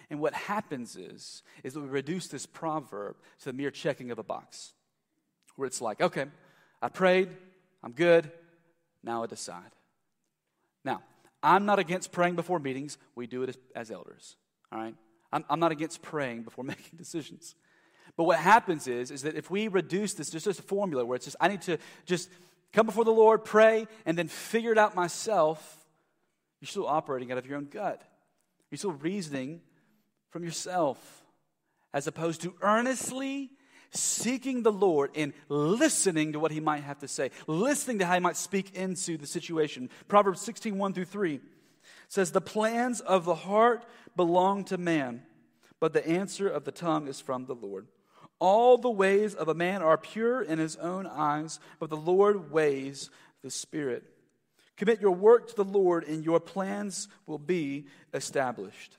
And 0.08 0.18
what 0.18 0.32
happens 0.32 0.96
is, 0.96 1.42
is 1.62 1.74
that 1.74 1.80
we 1.80 1.88
reduce 1.88 2.26
this 2.28 2.46
proverb 2.46 3.16
to 3.40 3.44
the 3.44 3.52
mere 3.52 3.70
checking 3.70 4.10
of 4.10 4.18
a 4.18 4.22
box, 4.22 4.72
where 5.56 5.66
it's 5.66 5.82
like, 5.82 6.00
okay, 6.00 6.24
I 6.80 6.88
prayed, 6.88 7.28
I'm 7.82 7.92
good, 7.92 8.32
now 9.02 9.22
I 9.22 9.26
decide. 9.26 9.70
Now, 10.84 11.02
I'm 11.42 11.66
not 11.66 11.78
against 11.78 12.12
praying 12.12 12.36
before 12.36 12.58
meetings. 12.58 12.98
We 13.14 13.26
do 13.26 13.42
it 13.42 13.50
as, 13.50 13.58
as 13.74 13.90
elders, 13.90 14.36
all 14.70 14.78
right? 14.78 14.94
I'm, 15.32 15.44
I'm, 15.48 15.60
not 15.60 15.72
against 15.72 16.02
praying 16.02 16.42
before 16.42 16.64
making 16.74 16.96
decisions. 16.96 17.54
But 18.16 18.24
what 18.24 18.38
happens 18.38 18.86
is, 18.86 19.10
is 19.10 19.22
that 19.22 19.36
if 19.36 19.50
we 19.50 19.68
reduce 19.68 20.14
this 20.14 20.30
just 20.30 20.46
as 20.46 20.58
a 20.58 20.62
formula 20.62 21.04
where 21.04 21.16
it's 21.16 21.24
just, 21.24 21.36
I 21.40 21.48
need 21.48 21.62
to 21.62 21.78
just 22.04 22.28
come 22.72 22.86
before 22.86 23.04
the 23.04 23.12
Lord, 23.12 23.44
pray, 23.44 23.86
and 24.06 24.16
then 24.16 24.28
figure 24.28 24.72
it 24.72 24.78
out 24.78 24.94
myself, 24.94 25.86
you're 26.60 26.68
still 26.68 26.86
operating 26.86 27.32
out 27.32 27.38
of 27.38 27.46
your 27.46 27.56
own 27.56 27.66
gut. 27.66 28.02
You're 28.70 28.78
still 28.78 28.92
reasoning 28.92 29.60
from 30.30 30.44
yourself 30.44 31.24
as 31.92 32.06
opposed 32.06 32.42
to 32.42 32.54
earnestly 32.62 33.50
seeking 33.92 34.62
the 34.62 34.72
Lord 34.72 35.10
and 35.14 35.32
listening 35.48 36.32
to 36.32 36.40
what 36.40 36.50
he 36.50 36.60
might 36.60 36.82
have 36.82 36.98
to 37.00 37.08
say, 37.08 37.30
listening 37.46 37.98
to 37.98 38.06
how 38.06 38.14
he 38.14 38.20
might 38.20 38.36
speak 38.36 38.74
into 38.74 39.16
the 39.16 39.26
situation. 39.26 39.90
Proverbs 40.08 40.40
16, 40.40 40.76
1 40.76 40.92
through 40.94 41.04
3 41.04 41.40
says, 42.08 42.32
The 42.32 42.40
plans 42.40 43.00
of 43.00 43.24
the 43.24 43.34
heart 43.34 43.84
belong 44.16 44.64
to 44.64 44.78
man, 44.78 45.22
but 45.80 45.92
the 45.92 46.06
answer 46.06 46.48
of 46.48 46.64
the 46.64 46.72
tongue 46.72 47.08
is 47.08 47.20
from 47.20 47.46
the 47.46 47.54
Lord. 47.54 47.86
All 48.38 48.76
the 48.76 48.90
ways 48.90 49.34
of 49.34 49.48
a 49.48 49.54
man 49.54 49.82
are 49.82 49.96
pure 49.96 50.42
in 50.42 50.58
his 50.58 50.76
own 50.76 51.06
eyes, 51.06 51.60
but 51.78 51.90
the 51.90 51.96
Lord 51.96 52.50
weighs 52.50 53.08
the 53.42 53.50
spirit. 53.50 54.04
Commit 54.76 55.00
your 55.00 55.12
work 55.12 55.48
to 55.48 55.54
the 55.54 55.64
Lord, 55.64 56.04
and 56.04 56.24
your 56.24 56.40
plans 56.40 57.08
will 57.26 57.38
be 57.38 57.86
established. 58.12 58.98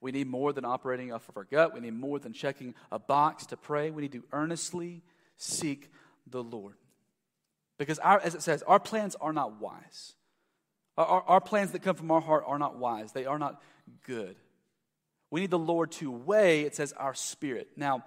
We 0.00 0.12
need 0.12 0.26
more 0.26 0.52
than 0.52 0.64
operating 0.64 1.12
off 1.12 1.28
of 1.28 1.36
our 1.36 1.44
gut. 1.44 1.74
We 1.74 1.80
need 1.80 1.94
more 1.94 2.18
than 2.18 2.32
checking 2.32 2.74
a 2.90 2.98
box 2.98 3.46
to 3.46 3.56
pray. 3.56 3.90
We 3.90 4.02
need 4.02 4.12
to 4.12 4.24
earnestly 4.32 5.02
seek 5.36 5.90
the 6.26 6.42
Lord. 6.42 6.74
Because, 7.78 7.98
our, 7.98 8.20
as 8.20 8.34
it 8.34 8.42
says, 8.42 8.62
our 8.62 8.80
plans 8.80 9.16
are 9.20 9.32
not 9.32 9.60
wise. 9.60 10.14
Our, 10.96 11.06
our, 11.06 11.22
our 11.22 11.40
plans 11.40 11.72
that 11.72 11.82
come 11.82 11.96
from 11.96 12.10
our 12.10 12.20
heart 12.20 12.44
are 12.46 12.58
not 12.58 12.76
wise, 12.76 13.12
they 13.12 13.26
are 13.26 13.38
not 13.38 13.60
good. 14.06 14.36
We 15.30 15.40
need 15.40 15.50
the 15.50 15.58
Lord 15.58 15.92
to 15.92 16.10
weigh, 16.10 16.62
it 16.62 16.74
says, 16.74 16.92
our 16.92 17.14
spirit. 17.14 17.68
Now, 17.76 18.04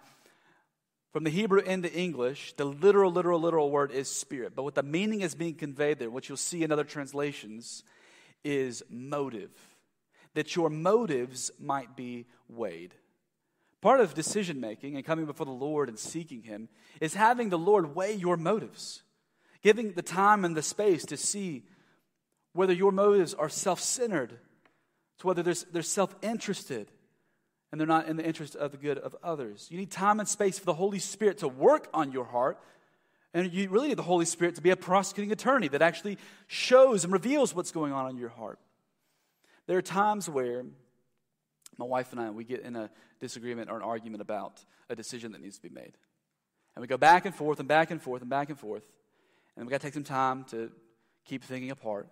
from 1.11 1.23
the 1.23 1.29
Hebrew 1.29 1.59
into 1.59 1.91
English, 1.93 2.53
the 2.57 2.65
literal, 2.65 3.11
literal, 3.11 3.39
literal 3.39 3.69
word 3.69 3.91
is 3.91 4.09
spirit. 4.09 4.53
But 4.55 4.63
what 4.63 4.75
the 4.75 4.83
meaning 4.83 5.21
is 5.21 5.35
being 5.35 5.53
conveyed 5.53 5.99
there, 5.99 6.09
what 6.09 6.27
you'll 6.27 6.37
see 6.37 6.63
in 6.63 6.71
other 6.71 6.83
translations, 6.83 7.83
is 8.43 8.83
motive. 8.89 9.51
That 10.33 10.55
your 10.55 10.69
motives 10.69 11.51
might 11.59 11.95
be 11.95 12.25
weighed. 12.47 12.95
Part 13.81 13.99
of 13.99 14.13
decision 14.13 14.61
making 14.61 14.95
and 14.95 15.05
coming 15.05 15.25
before 15.25 15.45
the 15.45 15.51
Lord 15.51 15.89
and 15.89 15.99
seeking 15.99 16.41
Him 16.41 16.69
is 17.01 17.13
having 17.13 17.49
the 17.49 17.57
Lord 17.57 17.95
weigh 17.95 18.13
your 18.13 18.37
motives, 18.37 19.03
giving 19.61 19.91
the 19.91 20.01
time 20.01 20.45
and 20.45 20.55
the 20.55 20.61
space 20.61 21.05
to 21.07 21.17
see 21.17 21.63
whether 22.53 22.73
your 22.73 22.91
motives 22.91 23.33
are 23.33 23.49
self 23.49 23.81
centered, 23.81 24.39
to 25.19 25.27
whether 25.27 25.43
they're, 25.43 25.55
they're 25.71 25.81
self 25.81 26.15
interested, 26.21 26.89
and 27.71 27.79
they're 27.79 27.87
not 27.87 28.07
in 28.07 28.17
the 28.17 28.25
interest 28.25 28.55
of 28.55 28.71
the 28.71 28.77
good 28.77 28.99
of 28.99 29.15
others. 29.23 29.67
You 29.69 29.77
need 29.77 29.91
time 29.91 30.19
and 30.19 30.29
space 30.29 30.59
for 30.59 30.65
the 30.65 30.75
Holy 30.75 30.99
Spirit 30.99 31.39
to 31.39 31.47
work 31.47 31.89
on 31.93 32.11
your 32.11 32.25
heart. 32.25 32.59
And 33.33 33.51
you 33.51 33.67
really 33.69 33.87
need 33.87 33.97
the 33.97 34.03
Holy 34.03 34.25
Spirit 34.25 34.55
to 34.55 34.61
be 34.61 34.69
a 34.69 34.75
prosecuting 34.75 35.31
attorney 35.31 35.67
that 35.69 35.81
actually 35.81 36.19
shows 36.45 37.03
and 37.03 37.11
reveals 37.11 37.55
what's 37.55 37.71
going 37.71 37.91
on 37.91 38.11
in 38.11 38.17
your 38.17 38.29
heart. 38.29 38.59
There 39.67 39.77
are 39.77 39.81
times 39.81 40.29
where 40.29 40.63
my 41.77 41.85
wife 41.85 42.11
and 42.11 42.21
I, 42.21 42.29
we 42.29 42.43
get 42.43 42.61
in 42.61 42.75
a 42.75 42.89
disagreement 43.19 43.69
or 43.69 43.77
an 43.77 43.81
argument 43.81 44.21
about 44.21 44.63
a 44.89 44.95
decision 44.95 45.31
that 45.31 45.41
needs 45.41 45.57
to 45.57 45.61
be 45.61 45.73
made. 45.73 45.93
And 46.75 46.81
we 46.81 46.87
go 46.87 46.97
back 46.97 47.25
and 47.25 47.33
forth 47.33 47.59
and 47.59 47.67
back 47.67 47.91
and 47.91 48.01
forth 48.01 48.21
and 48.21 48.29
back 48.29 48.49
and 48.49 48.59
forth. 48.59 48.83
And 49.55 49.65
we 49.65 49.71
got 49.71 49.81
to 49.81 49.87
take 49.87 49.93
some 49.93 50.03
time 50.03 50.43
to 50.45 50.71
keep 51.25 51.43
thinking 51.43 51.71
apart. 51.71 52.07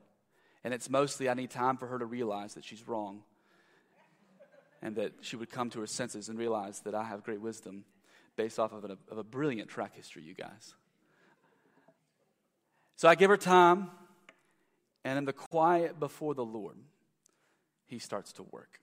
And 0.63 0.73
it's 0.73 0.89
mostly 0.89 1.29
I 1.29 1.33
need 1.33 1.49
time 1.49 1.77
for 1.77 1.87
her 1.87 1.99
to 1.99 2.05
realize 2.05 2.53
that 2.53 2.63
she's 2.63 2.87
wrong 2.87 3.23
and 4.81 4.95
that 4.95 5.13
she 5.21 5.35
would 5.35 5.49
come 5.49 5.69
to 5.71 5.79
her 5.79 5.87
senses 5.87 6.29
and 6.29 6.37
realize 6.37 6.79
that 6.81 6.95
I 6.95 7.03
have 7.03 7.23
great 7.23 7.41
wisdom 7.41 7.85
based 8.35 8.59
off 8.59 8.71
of 8.71 8.85
a, 8.85 8.97
of 9.09 9.17
a 9.17 9.23
brilliant 9.23 9.69
track 9.69 9.95
history, 9.95 10.23
you 10.23 10.33
guys. 10.33 10.75
So 12.95 13.07
I 13.07 13.15
give 13.15 13.29
her 13.29 13.37
time, 13.37 13.89
and 15.03 15.17
in 15.17 15.25
the 15.25 15.33
quiet 15.33 15.99
before 15.99 16.35
the 16.35 16.45
Lord, 16.45 16.77
He 17.91 17.99
starts 17.99 18.31
to 18.33 18.43
work. 18.43 18.79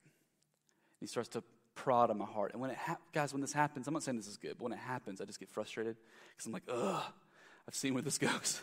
He 0.99 1.07
starts 1.07 1.29
to 1.29 1.43
prod 1.73 2.11
on 2.11 2.19
my 2.19 2.25
heart. 2.25 2.51
And 2.53 2.61
when 2.61 2.69
it 2.69 2.77
ha- 2.77 2.99
guys, 3.11 3.33
when 3.33 3.41
this 3.41 3.51
happens, 3.51 3.87
I'm 3.87 3.93
not 3.95 4.03
saying 4.03 4.17
this 4.17 4.27
is 4.27 4.37
good, 4.37 4.55
but 4.59 4.65
when 4.65 4.71
it 4.71 4.77
happens, 4.77 5.19
I 5.19 5.25
just 5.25 5.39
get 5.39 5.49
frustrated 5.49 5.95
because 6.29 6.45
I'm 6.45 6.51
like, 6.51 6.61
ugh, 6.71 7.01
I've 7.67 7.73
seen 7.73 7.95
where 7.95 8.03
this 8.03 8.17
goes. 8.29 8.61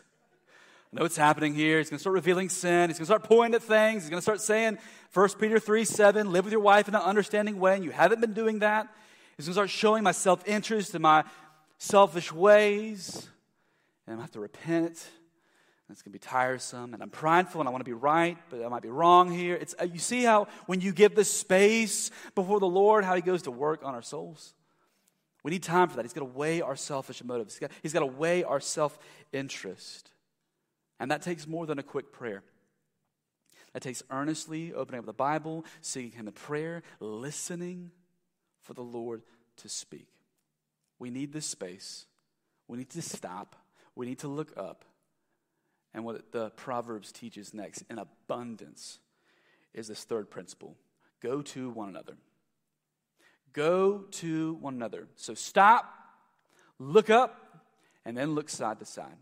I 0.92 0.96
know 0.96 1.02
what's 1.02 1.16
happening 1.16 1.52
here. 1.52 1.78
He's 1.78 1.90
going 1.90 1.98
to 1.98 2.00
start 2.00 2.14
revealing 2.14 2.48
sin. 2.48 2.90
He's 2.90 2.96
going 2.96 3.06
to 3.06 3.12
start 3.12 3.24
pointing 3.24 3.56
at 3.56 3.62
things. 3.64 4.04
He's 4.04 4.10
going 4.10 4.18
to 4.18 4.22
start 4.22 4.40
saying, 4.40 4.78
1 5.12 5.28
Peter 5.40 5.58
3 5.58 5.84
7, 5.84 6.30
live 6.30 6.44
with 6.44 6.52
your 6.52 6.60
wife 6.60 6.86
in 6.86 6.94
an 6.94 7.02
understanding 7.02 7.58
way, 7.58 7.74
and 7.74 7.82
you 7.82 7.90
haven't 7.90 8.20
been 8.20 8.32
doing 8.32 8.60
that. 8.60 8.86
He's 9.36 9.46
going 9.46 9.50
to 9.50 9.54
start 9.54 9.70
showing 9.70 10.04
my 10.04 10.12
self 10.12 10.46
interest 10.46 10.94
and 10.94 11.02
my 11.02 11.24
selfish 11.78 12.32
ways. 12.32 13.28
And 14.06 14.12
I'm 14.12 14.18
going 14.18 14.18
to 14.18 14.22
have 14.22 14.30
to 14.34 14.40
repent 14.40 15.08
it's 15.88 16.02
going 16.02 16.12
to 16.12 16.18
be 16.18 16.18
tiresome, 16.18 16.94
and 16.94 17.02
I'm 17.02 17.10
prideful, 17.10 17.60
and 17.60 17.68
I 17.68 17.70
want 17.70 17.80
to 17.80 17.88
be 17.88 17.92
right, 17.92 18.36
but 18.50 18.64
I 18.64 18.68
might 18.68 18.82
be 18.82 18.88
wrong 18.88 19.30
here. 19.30 19.54
It's, 19.54 19.74
uh, 19.80 19.84
you 19.84 20.00
see 20.00 20.24
how 20.24 20.48
when 20.66 20.80
you 20.80 20.92
give 20.92 21.14
this 21.14 21.32
space 21.32 22.10
before 22.34 22.58
the 22.58 22.66
Lord, 22.66 23.04
how 23.04 23.14
He 23.14 23.22
goes 23.22 23.42
to 23.42 23.52
work 23.52 23.84
on 23.84 23.94
our 23.94 24.02
souls? 24.02 24.54
We 25.44 25.52
need 25.52 25.62
time 25.62 25.88
for 25.88 25.96
that. 25.96 26.04
He's 26.04 26.12
got 26.12 26.20
to 26.20 26.24
weigh 26.24 26.60
our 26.60 26.74
selfish 26.74 27.22
motives, 27.22 27.54
He's 27.54 27.60
got, 27.60 27.70
he's 27.82 27.92
got 27.92 28.00
to 28.00 28.06
weigh 28.06 28.42
our 28.42 28.58
self 28.58 28.98
interest. 29.32 30.10
And 30.98 31.10
that 31.10 31.22
takes 31.22 31.46
more 31.46 31.66
than 31.66 31.78
a 31.78 31.82
quick 31.84 32.10
prayer. 32.10 32.42
That 33.72 33.82
takes 33.82 34.02
earnestly 34.10 34.72
opening 34.72 35.00
up 35.00 35.06
the 35.06 35.12
Bible, 35.12 35.64
seeking 35.82 36.12
Him 36.12 36.26
in 36.26 36.32
prayer, 36.32 36.82
listening 36.98 37.92
for 38.62 38.74
the 38.74 38.82
Lord 38.82 39.22
to 39.58 39.68
speak. 39.68 40.08
We 40.98 41.10
need 41.10 41.32
this 41.32 41.46
space. 41.46 42.06
We 42.66 42.78
need 42.78 42.90
to 42.90 43.02
stop. 43.02 43.54
We 43.94 44.06
need 44.06 44.18
to 44.20 44.28
look 44.28 44.52
up 44.56 44.84
and 45.96 46.04
what 46.04 46.30
the 46.30 46.50
Proverbs 46.50 47.10
teaches 47.10 47.54
next 47.54 47.82
in 47.88 47.98
abundance 47.98 48.98
is 49.72 49.88
this 49.88 50.04
third 50.04 50.30
principle 50.30 50.76
go 51.22 51.40
to 51.40 51.70
one 51.70 51.88
another. 51.88 52.16
Go 53.54 54.04
to 54.12 54.54
one 54.60 54.74
another. 54.74 55.08
So 55.16 55.32
stop, 55.32 55.90
look 56.78 57.08
up, 57.08 57.64
and 58.04 58.16
then 58.16 58.34
look 58.34 58.50
side 58.50 58.78
to 58.80 58.84
side. 58.84 59.16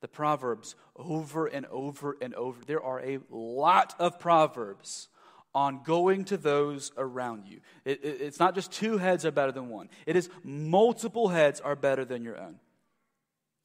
The 0.00 0.08
Proverbs 0.08 0.74
over 0.96 1.46
and 1.46 1.64
over 1.66 2.16
and 2.20 2.34
over. 2.34 2.58
There 2.66 2.82
are 2.82 3.00
a 3.00 3.20
lot 3.30 3.94
of 4.00 4.18
Proverbs 4.18 5.08
on 5.54 5.82
going 5.84 6.24
to 6.24 6.36
those 6.36 6.90
around 6.96 7.46
you. 7.46 7.60
It, 7.84 8.04
it, 8.04 8.20
it's 8.20 8.40
not 8.40 8.56
just 8.56 8.72
two 8.72 8.98
heads 8.98 9.24
are 9.24 9.30
better 9.30 9.52
than 9.52 9.68
one, 9.68 9.88
it 10.06 10.16
is 10.16 10.28
multiple 10.42 11.28
heads 11.28 11.60
are 11.60 11.76
better 11.76 12.04
than 12.04 12.24
your 12.24 12.36
own. 12.36 12.56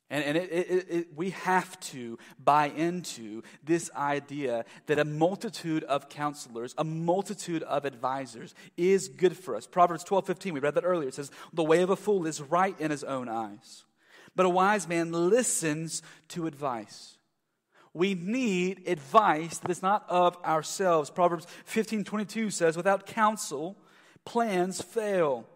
And, 0.10 0.24
and 0.24 0.38
it, 0.38 0.52
it, 0.52 0.88
it, 0.90 1.08
we 1.16 1.32
have 1.32 1.80
to 1.80 2.20
buy 2.38 2.68
into 2.68 3.42
this 3.64 3.90
idea 3.96 4.66
that 4.86 5.00
a 5.00 5.06
multitude 5.06 5.84
of 5.86 6.10
counselors, 6.10 6.76
a 6.78 6.84
multitude 6.84 7.64
of 7.64 7.86
advisors 7.86 8.54
is 8.78 9.08
good 9.08 9.36
for 9.36 9.56
us. 9.56 9.66
Proverbs 9.66 10.04
12 10.04 10.28
15, 10.28 10.54
we 10.54 10.60
read 10.60 10.76
that 10.76 10.86
earlier. 10.86 11.08
It 11.08 11.16
says, 11.16 11.32
The 11.54 11.64
way 11.64 11.82
of 11.82 11.90
a 11.90 11.96
fool 11.96 12.28
is 12.28 12.40
right 12.40 12.80
in 12.80 12.92
his 12.92 13.04
own 13.04 13.28
eyes, 13.28 13.84
but 14.36 14.46
a 14.46 14.50
wise 14.50 14.88
man 14.88 15.12
listens 15.12 16.04
to 16.30 16.46
advice. 16.46 17.18
We 17.96 18.14
need 18.14 18.88
advice 18.88 19.58
that 19.60 19.72
is 19.72 19.82
not 19.82 20.06
of 20.08 20.38
ourselves. 20.44 21.10
Proverbs 21.10 21.48
15 21.66 22.04
22 22.04 22.52
says, 22.52 22.78
Without 22.78 23.08
counsel, 23.08 23.76
plans 24.24 24.82
fail 24.82 25.48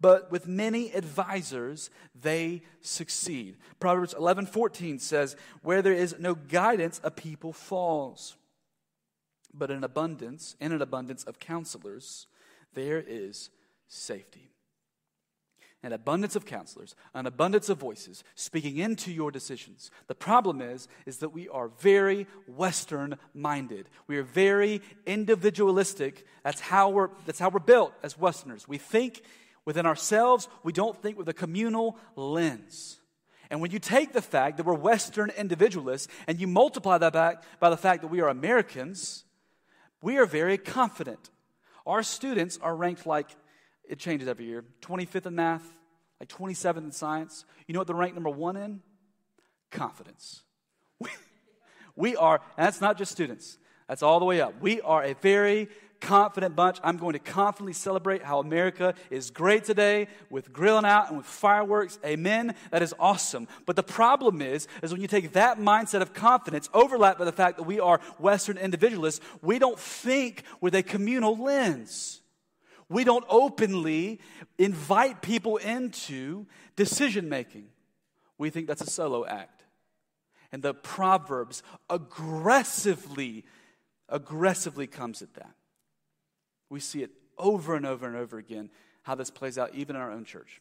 but 0.00 0.30
with 0.30 0.46
many 0.46 0.92
advisors 0.92 1.90
they 2.14 2.62
succeed. 2.80 3.56
Proverbs 3.78 4.14
11:14 4.14 4.98
says, 4.98 5.36
"Where 5.62 5.82
there 5.82 5.92
is 5.92 6.18
no 6.18 6.34
guidance, 6.34 7.00
a 7.02 7.10
people 7.10 7.52
falls. 7.52 8.36
But 9.52 9.70
in 9.70 9.84
abundance, 9.84 10.56
in 10.60 10.72
an 10.72 10.80
abundance 10.80 11.24
of 11.24 11.38
counselors, 11.38 12.26
there 12.72 13.00
is 13.00 13.50
safety." 13.88 14.50
An 15.82 15.94
abundance 15.94 16.36
of 16.36 16.44
counselors, 16.44 16.94
an 17.14 17.24
abundance 17.24 17.70
of 17.70 17.78
voices 17.78 18.22
speaking 18.34 18.76
into 18.76 19.10
your 19.10 19.30
decisions. 19.30 19.90
The 20.08 20.14
problem 20.14 20.60
is, 20.60 20.88
is 21.06 21.18
that 21.18 21.30
we 21.30 21.48
are 21.48 21.68
very 21.68 22.26
Western 22.46 23.18
minded. 23.32 23.88
We 24.06 24.18
are 24.18 24.22
very 24.22 24.82
individualistic. 25.06 26.26
That's 26.44 26.60
how 26.60 26.90
we're, 26.90 27.08
that's 27.24 27.38
how 27.38 27.48
we're 27.48 27.60
built 27.60 27.94
as 28.02 28.18
Westerners. 28.18 28.68
We 28.68 28.76
think 28.76 29.22
within 29.64 29.86
ourselves, 29.86 30.48
we 30.62 30.72
don't 30.72 31.00
think 31.00 31.18
with 31.18 31.28
a 31.28 31.34
communal 31.34 31.98
lens. 32.16 33.00
And 33.50 33.60
when 33.60 33.72
you 33.72 33.80
take 33.80 34.12
the 34.12 34.22
fact 34.22 34.56
that 34.56 34.66
we're 34.66 34.74
Western 34.74 35.30
individualists 35.36 36.08
and 36.28 36.40
you 36.40 36.46
multiply 36.46 36.98
that 36.98 37.12
back 37.12 37.42
by 37.58 37.68
the 37.68 37.76
fact 37.76 38.02
that 38.02 38.08
we 38.08 38.20
are 38.20 38.28
Americans, 38.28 39.24
we 40.02 40.18
are 40.18 40.26
very 40.26 40.56
confident. 40.56 41.30
Our 41.84 42.02
students 42.02 42.58
are 42.62 42.74
ranked 42.74 43.06
like, 43.06 43.28
it 43.88 43.98
changes 43.98 44.28
every 44.28 44.44
year, 44.44 44.64
25th 44.82 45.26
in 45.26 45.34
math, 45.34 45.64
like 46.20 46.28
27th 46.28 46.78
in 46.78 46.92
science. 46.92 47.44
You 47.66 47.72
know 47.74 47.80
what 47.80 47.88
they're 47.88 47.96
ranked 47.96 48.14
number 48.14 48.30
one 48.30 48.56
in? 48.56 48.80
Confidence. 49.70 50.42
We, 51.96 52.12
we 52.12 52.16
are, 52.16 52.40
and 52.56 52.66
that's 52.66 52.80
not 52.80 52.96
just 52.98 53.10
students, 53.10 53.58
that's 53.88 54.02
all 54.02 54.20
the 54.20 54.24
way 54.24 54.40
up. 54.40 54.60
We 54.60 54.80
are 54.82 55.02
a 55.02 55.14
very 55.14 55.68
confident 56.00 56.56
bunch. 56.56 56.78
I'm 56.82 56.96
going 56.96 57.12
to 57.12 57.18
confidently 57.18 57.72
celebrate 57.72 58.22
how 58.22 58.40
America 58.40 58.94
is 59.10 59.30
great 59.30 59.64
today 59.64 60.08
with 60.30 60.52
grilling 60.52 60.84
out 60.84 61.08
and 61.08 61.18
with 61.18 61.26
fireworks. 61.26 61.98
Amen. 62.04 62.54
That 62.70 62.82
is 62.82 62.94
awesome. 62.98 63.46
But 63.66 63.76
the 63.76 63.82
problem 63.82 64.42
is, 64.42 64.66
is 64.82 64.92
when 64.92 65.00
you 65.00 65.08
take 65.08 65.32
that 65.32 65.58
mindset 65.58 66.00
of 66.02 66.12
confidence, 66.12 66.68
overlap 66.74 67.18
by 67.18 67.24
the 67.24 67.32
fact 67.32 67.58
that 67.58 67.64
we 67.64 67.80
are 67.80 68.00
Western 68.18 68.58
individualists, 68.58 69.24
we 69.42 69.58
don't 69.58 69.78
think 69.78 70.44
with 70.60 70.74
a 70.74 70.82
communal 70.82 71.36
lens. 71.36 72.20
We 72.88 73.04
don't 73.04 73.24
openly 73.28 74.20
invite 74.58 75.22
people 75.22 75.58
into 75.58 76.46
decision 76.74 77.28
making. 77.28 77.68
We 78.36 78.50
think 78.50 78.66
that's 78.66 78.82
a 78.82 78.90
solo 78.90 79.24
act. 79.24 79.64
And 80.50 80.62
the 80.62 80.74
Proverbs 80.74 81.62
aggressively, 81.88 83.44
aggressively 84.08 84.88
comes 84.88 85.22
at 85.22 85.34
that. 85.34 85.54
We 86.70 86.80
see 86.80 87.02
it 87.02 87.10
over 87.36 87.74
and 87.74 87.84
over 87.84 88.06
and 88.06 88.16
over 88.16 88.38
again 88.38 88.70
how 89.02 89.14
this 89.14 89.30
plays 89.30 89.58
out 89.58 89.74
even 89.74 89.96
in 89.96 90.02
our 90.02 90.10
own 90.10 90.24
church. 90.24 90.60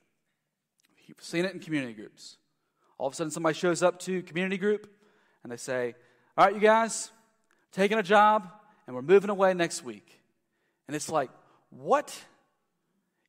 We've 1.08 1.16
seen 1.22 1.46
it 1.46 1.54
in 1.54 1.60
community 1.60 1.94
groups. 1.94 2.38
All 2.98 3.08
of 3.08 3.14
a 3.14 3.16
sudden, 3.16 3.32
somebody 3.32 3.58
shows 3.58 3.82
up 3.82 4.00
to 4.02 4.22
community 4.24 4.58
group 4.58 4.92
and 5.44 5.52
they 5.52 5.58
say, 5.58 5.96
All 6.38 6.46
right, 6.46 6.54
you 6.54 6.60
guys, 6.60 7.12
taking 7.72 7.98
a 7.98 8.04
job 8.04 8.50
and 8.86 8.96
we're 8.96 9.02
moving 9.02 9.30
away 9.30 9.54
next 9.54 9.84
week. 9.84 10.20
And 10.88 10.96
it's 10.96 11.10
like, 11.10 11.30
What? 11.70 12.18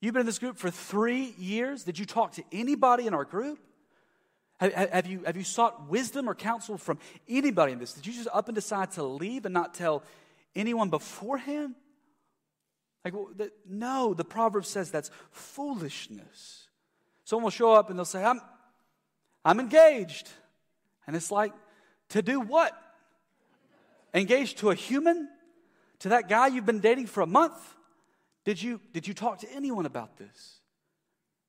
You've 0.01 0.15
been 0.15 0.21
in 0.21 0.27
this 0.27 0.39
group 0.39 0.57
for 0.57 0.71
three 0.71 1.35
years? 1.39 1.85
Did 1.85 1.99
you 1.99 2.07
talk 2.07 2.33
to 2.33 2.45
anybody 2.51 3.07
in 3.07 3.13
our 3.13 3.25
group? 3.25 3.59
Have 4.59 5.07
you, 5.07 5.23
have 5.25 5.39
you 5.39 5.45
sought 5.45 5.89
wisdom 5.89 6.29
or 6.29 6.35
counsel 6.35 6.77
from 6.77 6.99
anybody 7.27 7.73
in 7.73 7.79
this? 7.79 7.95
Did 7.95 8.07
you 8.07 8.13
just 8.13 8.29
up 8.31 8.49
and 8.49 8.55
decide 8.55 8.91
to 8.93 9.03
leave 9.03 9.47
and 9.47 9.55
not 9.55 9.73
tell 9.73 10.03
anyone 10.55 10.91
beforehand? 10.91 11.75
Like, 13.05 13.15
no, 13.69 14.15
the 14.15 14.25
proverb 14.25 14.67
says 14.67 14.91
that's 14.91 15.11
foolishness. 15.31 16.69
Someone 17.25 17.45
will 17.45 17.51
show 17.51 17.73
up 17.73 17.91
and 17.91 17.99
they'll 17.99 18.05
say, 18.05 18.23
I'm, 18.23 18.41
I'm 19.45 19.61
engaged. 19.61 20.29
And 21.07 21.17
it's 21.17 21.31
like, 21.31 21.53
to 22.11 22.23
do 22.23 22.41
what? 22.41 22.73
Engaged 24.13 24.59
to 24.59 24.71
a 24.71 24.75
human? 24.75 25.29
To 26.01 26.11
that 26.11 26.29
guy 26.29 26.49
you've 26.49 26.67
been 26.67 26.81
dating 26.81 27.07
for 27.07 27.23
a 27.23 27.27
month? 27.27 27.55
Did 28.45 28.63
you, 28.63 28.81
did 28.93 29.07
you 29.07 29.15
talk 29.15 29.39
to 29.41 29.53
anyone 29.53 29.87
about 29.87 30.17
this? 30.17 30.61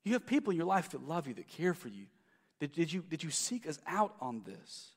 You 0.04 0.14
have 0.14 0.26
people 0.26 0.52
in 0.52 0.58
your 0.58 0.66
life 0.66 0.90
that 0.90 1.08
love 1.08 1.28
you, 1.28 1.34
that 1.36 1.48
care 1.48 1.74
for 1.74 1.88
you. 1.88 2.06
Did, 2.60 2.74
did, 2.74 2.94
you, 2.94 3.04
did 3.10 3.24
you 3.24 3.30
seek 3.30 3.68
us 3.68 3.80
out 3.88 4.16
on 4.22 4.44
this? 4.46 4.92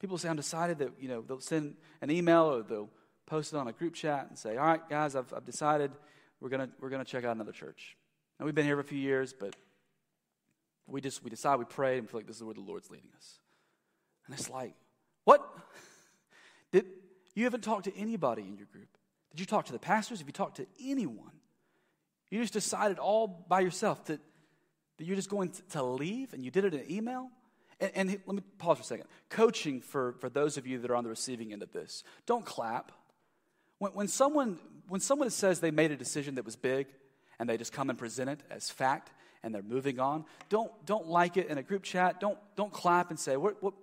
People 0.00 0.16
say, 0.18 0.28
I'm 0.28 0.36
decided 0.36 0.78
that, 0.78 0.92
you 1.00 1.08
know, 1.08 1.22
they'll 1.22 1.40
send 1.40 1.76
an 2.00 2.10
email 2.10 2.44
or 2.44 2.62
they'll 2.62 2.90
post 3.28 3.52
it 3.52 3.56
on 3.56 3.68
a 3.68 3.72
group 3.72 3.94
chat 3.94 4.26
and 4.28 4.38
say, 4.38 4.56
all 4.56 4.66
right, 4.66 4.88
guys, 4.88 5.14
I've, 5.14 5.32
I've 5.34 5.44
decided 5.44 5.92
we're 6.40 6.48
going 6.48 6.70
we're 6.80 6.90
gonna 6.90 7.04
check 7.04 7.24
out 7.24 7.34
another 7.34 7.52
church. 7.52 7.96
Now, 8.38 8.46
we've 8.46 8.54
been 8.54 8.64
here 8.64 8.76
for 8.76 8.80
a 8.80 8.84
few 8.84 8.98
years, 8.98 9.34
but 9.38 9.54
we 10.86 11.00
just, 11.00 11.22
we 11.22 11.30
decide, 11.30 11.58
we 11.58 11.64
pray, 11.64 11.98
and 11.98 12.08
feel 12.08 12.20
like 12.20 12.26
this 12.26 12.36
is 12.36 12.42
where 12.42 12.54
the 12.54 12.60
Lord's 12.60 12.90
leading 12.90 13.10
us. 13.16 13.38
And 14.26 14.38
it's 14.38 14.48
like, 14.48 14.74
what? 15.24 15.46
Did, 16.72 16.86
you 17.34 17.44
haven't 17.44 17.62
talked 17.62 17.84
to 17.84 17.96
anybody 17.96 18.42
in 18.42 18.56
your 18.56 18.66
group. 18.72 18.88
Did 19.30 19.40
you 19.40 19.46
talk 19.46 19.66
to 19.66 19.72
the 19.72 19.78
pastors? 19.78 20.20
Have 20.20 20.28
you 20.28 20.32
talked 20.32 20.56
to 20.56 20.66
anyone? 20.82 21.32
You 22.30 22.40
just 22.40 22.52
decided 22.52 22.98
all 22.98 23.26
by 23.48 23.60
yourself 23.60 24.04
that, 24.06 24.20
that 24.98 25.04
you're 25.04 25.16
just 25.16 25.30
going 25.30 25.50
to, 25.50 25.62
to 25.70 25.82
leave 25.82 26.32
and 26.32 26.44
you 26.44 26.50
did 26.50 26.64
it 26.64 26.74
in 26.74 26.80
an 26.80 26.90
email? 26.90 27.28
And, 27.80 27.90
and, 27.94 28.10
let 28.26 28.36
me 28.36 28.42
pause 28.58 28.78
for 28.78 28.82
a 28.82 28.86
second. 28.86 29.06
Coaching 29.28 29.80
for, 29.80 30.14
for 30.20 30.28
those 30.28 30.56
of 30.56 30.66
you 30.66 30.78
that 30.80 30.90
are 30.90 30.96
on 30.96 31.04
the 31.04 31.10
receiving 31.10 31.52
end 31.52 31.62
of 31.62 31.72
this. 31.72 32.02
Don't 32.26 32.44
clap. 32.44 32.92
When, 33.78 33.92
when, 33.92 34.08
someone, 34.08 34.58
when 34.88 35.00
someone 35.00 35.30
says 35.30 35.60
they 35.60 35.70
made 35.70 35.90
a 35.90 35.96
decision 35.96 36.36
that 36.36 36.44
was 36.44 36.56
big 36.56 36.86
and 37.38 37.48
they 37.48 37.56
just 37.56 37.72
come 37.72 37.90
and 37.90 37.98
present 37.98 38.30
it 38.30 38.40
as 38.50 38.70
fact 38.70 39.10
and 39.42 39.54
they're 39.54 39.62
moving 39.62 40.00
on, 40.00 40.24
don't, 40.48 40.70
don't 40.84 41.06
like 41.06 41.36
it 41.36 41.48
in 41.48 41.58
a 41.58 41.62
group 41.62 41.82
chat. 41.82 42.20
Don't, 42.20 42.38
don't 42.56 42.72
clap 42.72 43.10
and 43.10 43.18
say, 43.18 43.36
what, 43.36 43.62
what, 43.62 43.74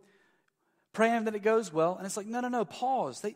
praying 0.94 1.26
that 1.26 1.36
it 1.36 1.44
goes 1.44 1.72
well. 1.72 1.96
And 1.98 2.06
it's 2.06 2.18
like, 2.18 2.28
no, 2.28 2.42
no, 2.42 2.50
no, 2.50 2.66
pause. 2.66 3.22
They, 3.22 3.36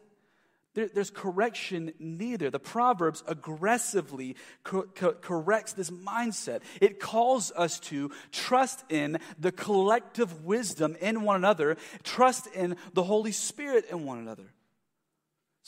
there, 0.76 0.90
there's 0.94 1.10
correction 1.10 1.94
neither. 2.00 2.50
The 2.50 2.60
Proverbs 2.60 3.24
aggressively 3.28 4.36
co- 4.64 4.84
co- 4.84 5.14
corrects 5.14 5.74
this 5.74 5.90
mindset. 5.90 6.62
It 6.80 7.00
calls 7.00 7.52
us 7.56 7.80
to 7.82 8.12
trust 8.32 8.84
in 8.90 9.20
the 9.40 9.52
collective 9.52 10.46
wisdom 10.46 10.96
in 11.02 11.24
one 11.24 11.38
another, 11.38 11.78
trust 12.04 12.48
in 12.48 12.76
the 12.94 13.04
Holy 13.04 13.32
Spirit 13.32 13.86
in 13.90 14.06
one 14.06 14.20
another. 14.20 14.54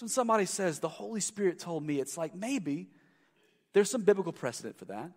So 0.02 0.06
when 0.06 0.10
somebody 0.10 0.46
says, 0.46 0.80
the 0.80 0.90
Holy 0.90 1.20
Spirit 1.22 1.60
told 1.60 1.86
me, 1.86 2.00
it's 2.00 2.18
like 2.18 2.34
maybe 2.34 2.90
there's 3.74 3.92
some 3.92 4.02
biblical 4.02 4.34
precedent 4.34 4.80
for 4.80 4.86
that. 4.86 5.12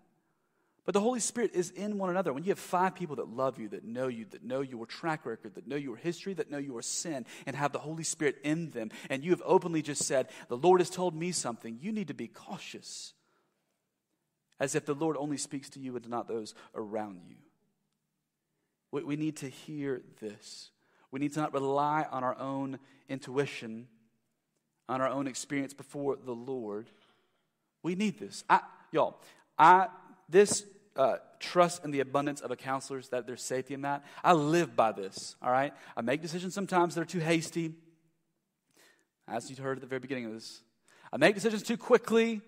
But 0.84 0.92
the 0.92 1.00
Holy 1.00 1.20
Spirit 1.20 1.52
is 1.54 1.70
in 1.70 1.96
one 1.96 2.10
another. 2.10 2.34
When 2.34 2.44
you 2.44 2.50
have 2.50 2.58
five 2.58 2.94
people 2.94 3.16
that 3.16 3.30
love 3.30 3.58
you, 3.58 3.70
that 3.70 3.84
know 3.84 4.08
you, 4.08 4.26
that 4.32 4.44
know 4.44 4.60
your 4.60 4.84
track 4.84 5.24
record, 5.24 5.54
that 5.54 5.66
know 5.66 5.76
your 5.76 5.96
history, 5.96 6.34
that 6.34 6.50
know 6.50 6.58
your 6.58 6.82
sin, 6.82 7.24
and 7.46 7.56
have 7.56 7.72
the 7.72 7.78
Holy 7.78 8.04
Spirit 8.04 8.36
in 8.44 8.72
them, 8.72 8.90
and 9.08 9.24
you 9.24 9.30
have 9.30 9.40
openly 9.46 9.80
just 9.80 10.04
said, 10.04 10.28
The 10.48 10.58
Lord 10.58 10.82
has 10.82 10.90
told 10.90 11.14
me 11.14 11.32
something, 11.32 11.78
you 11.80 11.90
need 11.90 12.08
to 12.08 12.14
be 12.14 12.28
cautious. 12.28 13.14
As 14.60 14.74
if 14.74 14.84
the 14.84 14.94
Lord 14.94 15.16
only 15.16 15.38
speaks 15.38 15.70
to 15.70 15.80
you 15.80 15.96
and 15.96 16.06
not 16.10 16.28
those 16.28 16.54
around 16.74 17.22
you. 17.26 17.36
We, 18.90 19.02
we 19.02 19.16
need 19.16 19.38
to 19.38 19.48
hear 19.48 20.02
this. 20.20 20.72
We 21.10 21.20
need 21.20 21.32
to 21.32 21.40
not 21.40 21.54
rely 21.54 22.04
on 22.10 22.22
our 22.22 22.38
own 22.38 22.78
intuition, 23.08 23.88
on 24.88 25.00
our 25.00 25.08
own 25.08 25.26
experience 25.26 25.74
before 25.74 26.16
the 26.16 26.32
Lord. 26.34 26.86
We 27.82 27.94
need 27.94 28.18
this. 28.18 28.44
I, 28.48 28.60
y'all, 28.92 29.20
I 29.58 29.88
this 30.28 30.64
uh, 30.96 31.16
trust 31.40 31.84
in 31.84 31.90
the 31.90 32.00
abundance 32.00 32.40
of 32.40 32.50
a 32.50 32.56
counselor's 32.56 33.08
that 33.08 33.26
there's 33.26 33.42
safety 33.42 33.74
in 33.74 33.82
that. 33.82 34.04
I 34.22 34.32
live 34.32 34.76
by 34.76 34.92
this, 34.92 35.36
all 35.42 35.50
right? 35.50 35.72
I 35.96 36.00
make 36.02 36.22
decisions 36.22 36.54
sometimes 36.54 36.94
that 36.94 37.02
are 37.02 37.06
too 37.06 37.20
hasty, 37.20 37.72
as 39.28 39.50
you 39.50 39.56
heard 39.56 39.78
at 39.78 39.80
the 39.80 39.86
very 39.86 40.00
beginning 40.00 40.26
of 40.26 40.32
this. 40.32 40.62
I 41.12 41.16
make 41.16 41.34
decisions 41.34 41.62
too 41.62 41.76
quickly. 41.76 42.40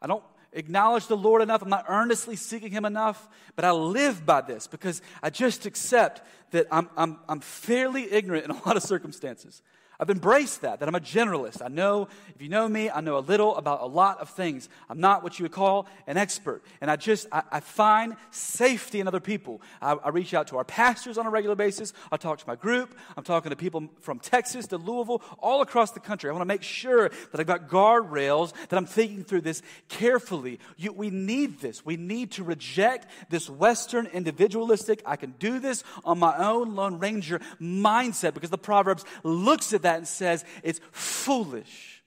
I 0.00 0.06
don't 0.06 0.24
acknowledge 0.52 1.06
the 1.06 1.16
Lord 1.16 1.42
enough. 1.42 1.62
I'm 1.62 1.68
not 1.68 1.86
earnestly 1.88 2.36
seeking 2.36 2.70
Him 2.70 2.84
enough, 2.84 3.28
but 3.54 3.64
I 3.64 3.72
live 3.72 4.24
by 4.24 4.40
this 4.40 4.66
because 4.66 5.02
I 5.22 5.30
just 5.30 5.66
accept 5.66 6.22
that 6.52 6.66
I'm, 6.70 6.88
I'm, 6.96 7.18
I'm 7.28 7.40
fairly 7.40 8.10
ignorant 8.12 8.44
in 8.44 8.50
a 8.50 8.66
lot 8.66 8.76
of 8.76 8.82
circumstances. 8.82 9.62
I've 9.98 10.10
embraced 10.10 10.62
that, 10.62 10.80
that 10.80 10.88
I'm 10.88 10.94
a 10.94 11.00
generalist. 11.00 11.62
I 11.64 11.68
know, 11.68 12.08
if 12.34 12.42
you 12.42 12.48
know 12.48 12.68
me, 12.68 12.90
I 12.90 13.00
know 13.00 13.18
a 13.18 13.20
little 13.20 13.56
about 13.56 13.82
a 13.82 13.86
lot 13.86 14.20
of 14.20 14.30
things. 14.30 14.68
I'm 14.88 15.00
not 15.00 15.22
what 15.22 15.38
you 15.38 15.44
would 15.44 15.52
call 15.52 15.86
an 16.06 16.16
expert. 16.16 16.62
And 16.80 16.90
I 16.90 16.96
just, 16.96 17.26
I, 17.32 17.42
I 17.50 17.60
find 17.60 18.16
safety 18.30 19.00
in 19.00 19.08
other 19.08 19.20
people. 19.20 19.62
I, 19.80 19.92
I, 19.92 20.08
reach 20.10 20.34
out 20.34 20.48
to 20.48 20.56
our 20.56 20.64
pastors 20.64 21.18
on 21.18 21.26
a 21.26 21.30
regular 21.30 21.56
basis. 21.56 21.92
I 22.10 22.16
talk 22.16 22.38
to 22.38 22.44
my 22.46 22.56
group. 22.56 22.96
I'm 23.16 23.24
talking 23.24 23.50
to 23.50 23.56
people 23.56 23.88
from 24.00 24.18
Texas 24.18 24.66
to 24.68 24.78
Louisville, 24.78 25.22
all 25.38 25.62
across 25.62 25.92
the 25.92 26.00
country. 26.00 26.30
I 26.30 26.32
want 26.32 26.42
to 26.42 26.46
make 26.46 26.62
sure 26.62 27.08
that 27.08 27.40
I've 27.40 27.46
got 27.46 27.68
guardrails, 27.68 28.52
that 28.68 28.76
I'm 28.76 28.86
thinking 28.86 29.24
through 29.24 29.42
this 29.42 29.62
carefully. 29.88 30.58
You, 30.76 30.92
we 30.92 31.10
need 31.10 31.60
this. 31.60 31.84
We 31.84 31.96
need 31.96 32.32
to 32.32 32.44
reject 32.44 33.06
this 33.30 33.48
Western 33.48 34.06
individualistic, 34.06 35.02
I 35.04 35.16
can 35.16 35.34
do 35.38 35.58
this 35.58 35.84
on 36.04 36.18
my 36.18 36.36
own 36.36 36.74
Lone 36.74 36.98
Ranger 36.98 37.40
mindset 37.60 38.34
because 38.34 38.50
the 38.50 38.58
Proverbs 38.58 39.04
looks 39.22 39.72
at 39.72 39.82
that 39.86 39.98
and 39.98 40.08
says 40.08 40.44
it's 40.62 40.80
foolish. 40.90 42.02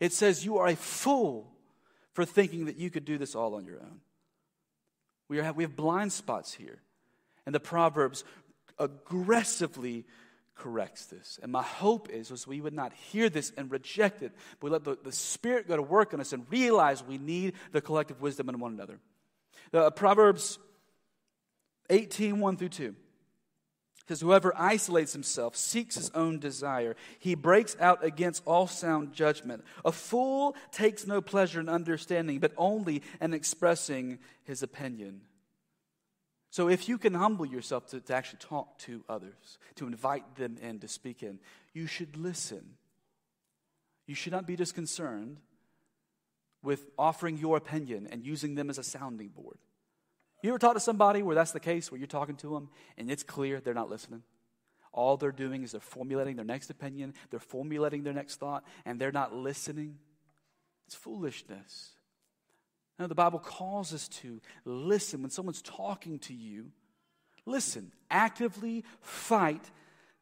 It 0.00 0.12
says 0.12 0.44
you 0.44 0.58
are 0.58 0.66
a 0.66 0.76
fool 0.76 1.50
for 2.12 2.24
thinking 2.24 2.66
that 2.66 2.76
you 2.76 2.90
could 2.90 3.04
do 3.04 3.16
this 3.18 3.34
all 3.34 3.54
on 3.54 3.64
your 3.64 3.80
own. 3.80 4.00
We, 5.28 5.40
are, 5.40 5.52
we 5.52 5.62
have 5.62 5.76
blind 5.76 6.12
spots 6.12 6.52
here. 6.52 6.80
And 7.46 7.54
the 7.54 7.60
Proverbs 7.60 8.24
aggressively 8.78 10.04
corrects 10.56 11.06
this. 11.06 11.38
And 11.42 11.52
my 11.52 11.62
hope 11.62 12.10
is, 12.10 12.30
is 12.30 12.46
we 12.46 12.60
would 12.60 12.74
not 12.74 12.92
hear 12.92 13.28
this 13.28 13.52
and 13.56 13.70
reject 13.70 14.22
it, 14.22 14.32
but 14.58 14.66
we 14.66 14.70
let 14.70 14.84
the, 14.84 14.98
the 15.02 15.12
Spirit 15.12 15.68
go 15.68 15.76
to 15.76 15.82
work 15.82 16.12
on 16.12 16.20
us 16.20 16.32
and 16.32 16.44
realize 16.50 17.02
we 17.02 17.18
need 17.18 17.54
the 17.72 17.80
collective 17.80 18.20
wisdom 18.20 18.48
in 18.48 18.58
one 18.58 18.72
another. 18.72 18.98
The, 19.70 19.84
uh, 19.84 19.90
Proverbs 19.90 20.58
18, 21.90 22.40
1 22.40 22.56
through 22.56 22.68
2. 22.68 22.94
Because 24.08 24.22
whoever 24.22 24.54
isolates 24.56 25.12
himself 25.12 25.54
seeks 25.54 25.94
his 25.94 26.08
own 26.14 26.38
desire. 26.38 26.96
He 27.18 27.34
breaks 27.34 27.76
out 27.78 28.02
against 28.02 28.42
all 28.46 28.66
sound 28.66 29.12
judgment. 29.12 29.62
A 29.84 29.92
fool 29.92 30.56
takes 30.72 31.06
no 31.06 31.20
pleasure 31.20 31.60
in 31.60 31.68
understanding, 31.68 32.38
but 32.38 32.54
only 32.56 33.02
in 33.20 33.34
expressing 33.34 34.18
his 34.44 34.62
opinion. 34.62 35.20
So, 36.48 36.70
if 36.70 36.88
you 36.88 36.96
can 36.96 37.12
humble 37.12 37.44
yourself 37.44 37.88
to, 37.88 38.00
to 38.00 38.14
actually 38.14 38.38
talk 38.38 38.78
to 38.78 39.04
others, 39.10 39.58
to 39.74 39.86
invite 39.86 40.36
them 40.36 40.56
in 40.62 40.78
to 40.78 40.88
speak 40.88 41.22
in, 41.22 41.38
you 41.74 41.86
should 41.86 42.16
listen. 42.16 42.76
You 44.06 44.14
should 44.14 44.32
not 44.32 44.46
be 44.46 44.56
disconcerted 44.56 45.36
with 46.62 46.86
offering 46.98 47.36
your 47.36 47.58
opinion 47.58 48.08
and 48.10 48.24
using 48.24 48.54
them 48.54 48.70
as 48.70 48.78
a 48.78 48.82
sounding 48.82 49.28
board. 49.28 49.58
You 50.42 50.50
ever 50.50 50.58
talk 50.58 50.74
to 50.74 50.80
somebody 50.80 51.22
where 51.22 51.34
that's 51.34 51.52
the 51.52 51.60
case, 51.60 51.90
where 51.90 51.98
you're 51.98 52.06
talking 52.06 52.36
to 52.36 52.54
them 52.54 52.68
and 52.96 53.10
it's 53.10 53.22
clear 53.22 53.60
they're 53.60 53.74
not 53.74 53.90
listening? 53.90 54.22
All 54.92 55.16
they're 55.16 55.32
doing 55.32 55.62
is 55.62 55.72
they're 55.72 55.80
formulating 55.80 56.36
their 56.36 56.44
next 56.44 56.70
opinion, 56.70 57.14
they're 57.30 57.40
formulating 57.40 58.04
their 58.04 58.12
next 58.12 58.36
thought, 58.36 58.64
and 58.84 59.00
they're 59.00 59.12
not 59.12 59.34
listening. 59.34 59.98
It's 60.86 60.94
foolishness. 60.94 61.90
Now, 62.98 63.06
the 63.06 63.14
Bible 63.14 63.38
calls 63.38 63.94
us 63.94 64.08
to 64.08 64.40
listen 64.64 65.22
when 65.22 65.30
someone's 65.30 65.62
talking 65.62 66.18
to 66.20 66.34
you. 66.34 66.72
Listen, 67.46 67.92
actively 68.10 68.84
fight 69.00 69.70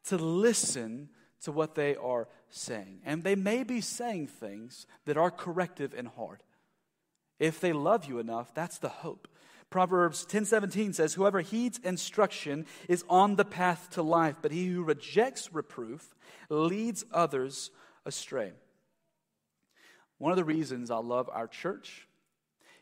to 0.04 0.16
listen 0.16 1.08
to 1.42 1.52
what 1.52 1.74
they 1.74 1.96
are 1.96 2.28
saying. 2.50 3.00
And 3.04 3.22
they 3.22 3.34
may 3.34 3.62
be 3.62 3.80
saying 3.80 4.26
things 4.26 4.86
that 5.06 5.16
are 5.16 5.30
corrective 5.30 5.94
and 5.96 6.08
hard. 6.08 6.42
If 7.38 7.60
they 7.60 7.72
love 7.72 8.04
you 8.04 8.18
enough, 8.18 8.54
that's 8.54 8.78
the 8.78 8.88
hope. 8.88 9.28
Proverbs 9.70 10.24
10:17 10.24 10.92
says, 10.92 11.14
"Whoever 11.14 11.40
heeds 11.40 11.78
instruction 11.78 12.66
is 12.88 13.04
on 13.08 13.36
the 13.36 13.44
path 13.44 13.90
to 13.90 14.02
life, 14.02 14.38
but 14.40 14.52
he 14.52 14.68
who 14.68 14.82
rejects 14.82 15.52
reproof 15.52 16.14
leads 16.48 17.04
others 17.12 17.70
astray." 18.04 18.52
One 20.18 20.32
of 20.32 20.36
the 20.36 20.44
reasons 20.44 20.90
I 20.90 20.98
love 20.98 21.28
our 21.32 21.48
church 21.48 22.08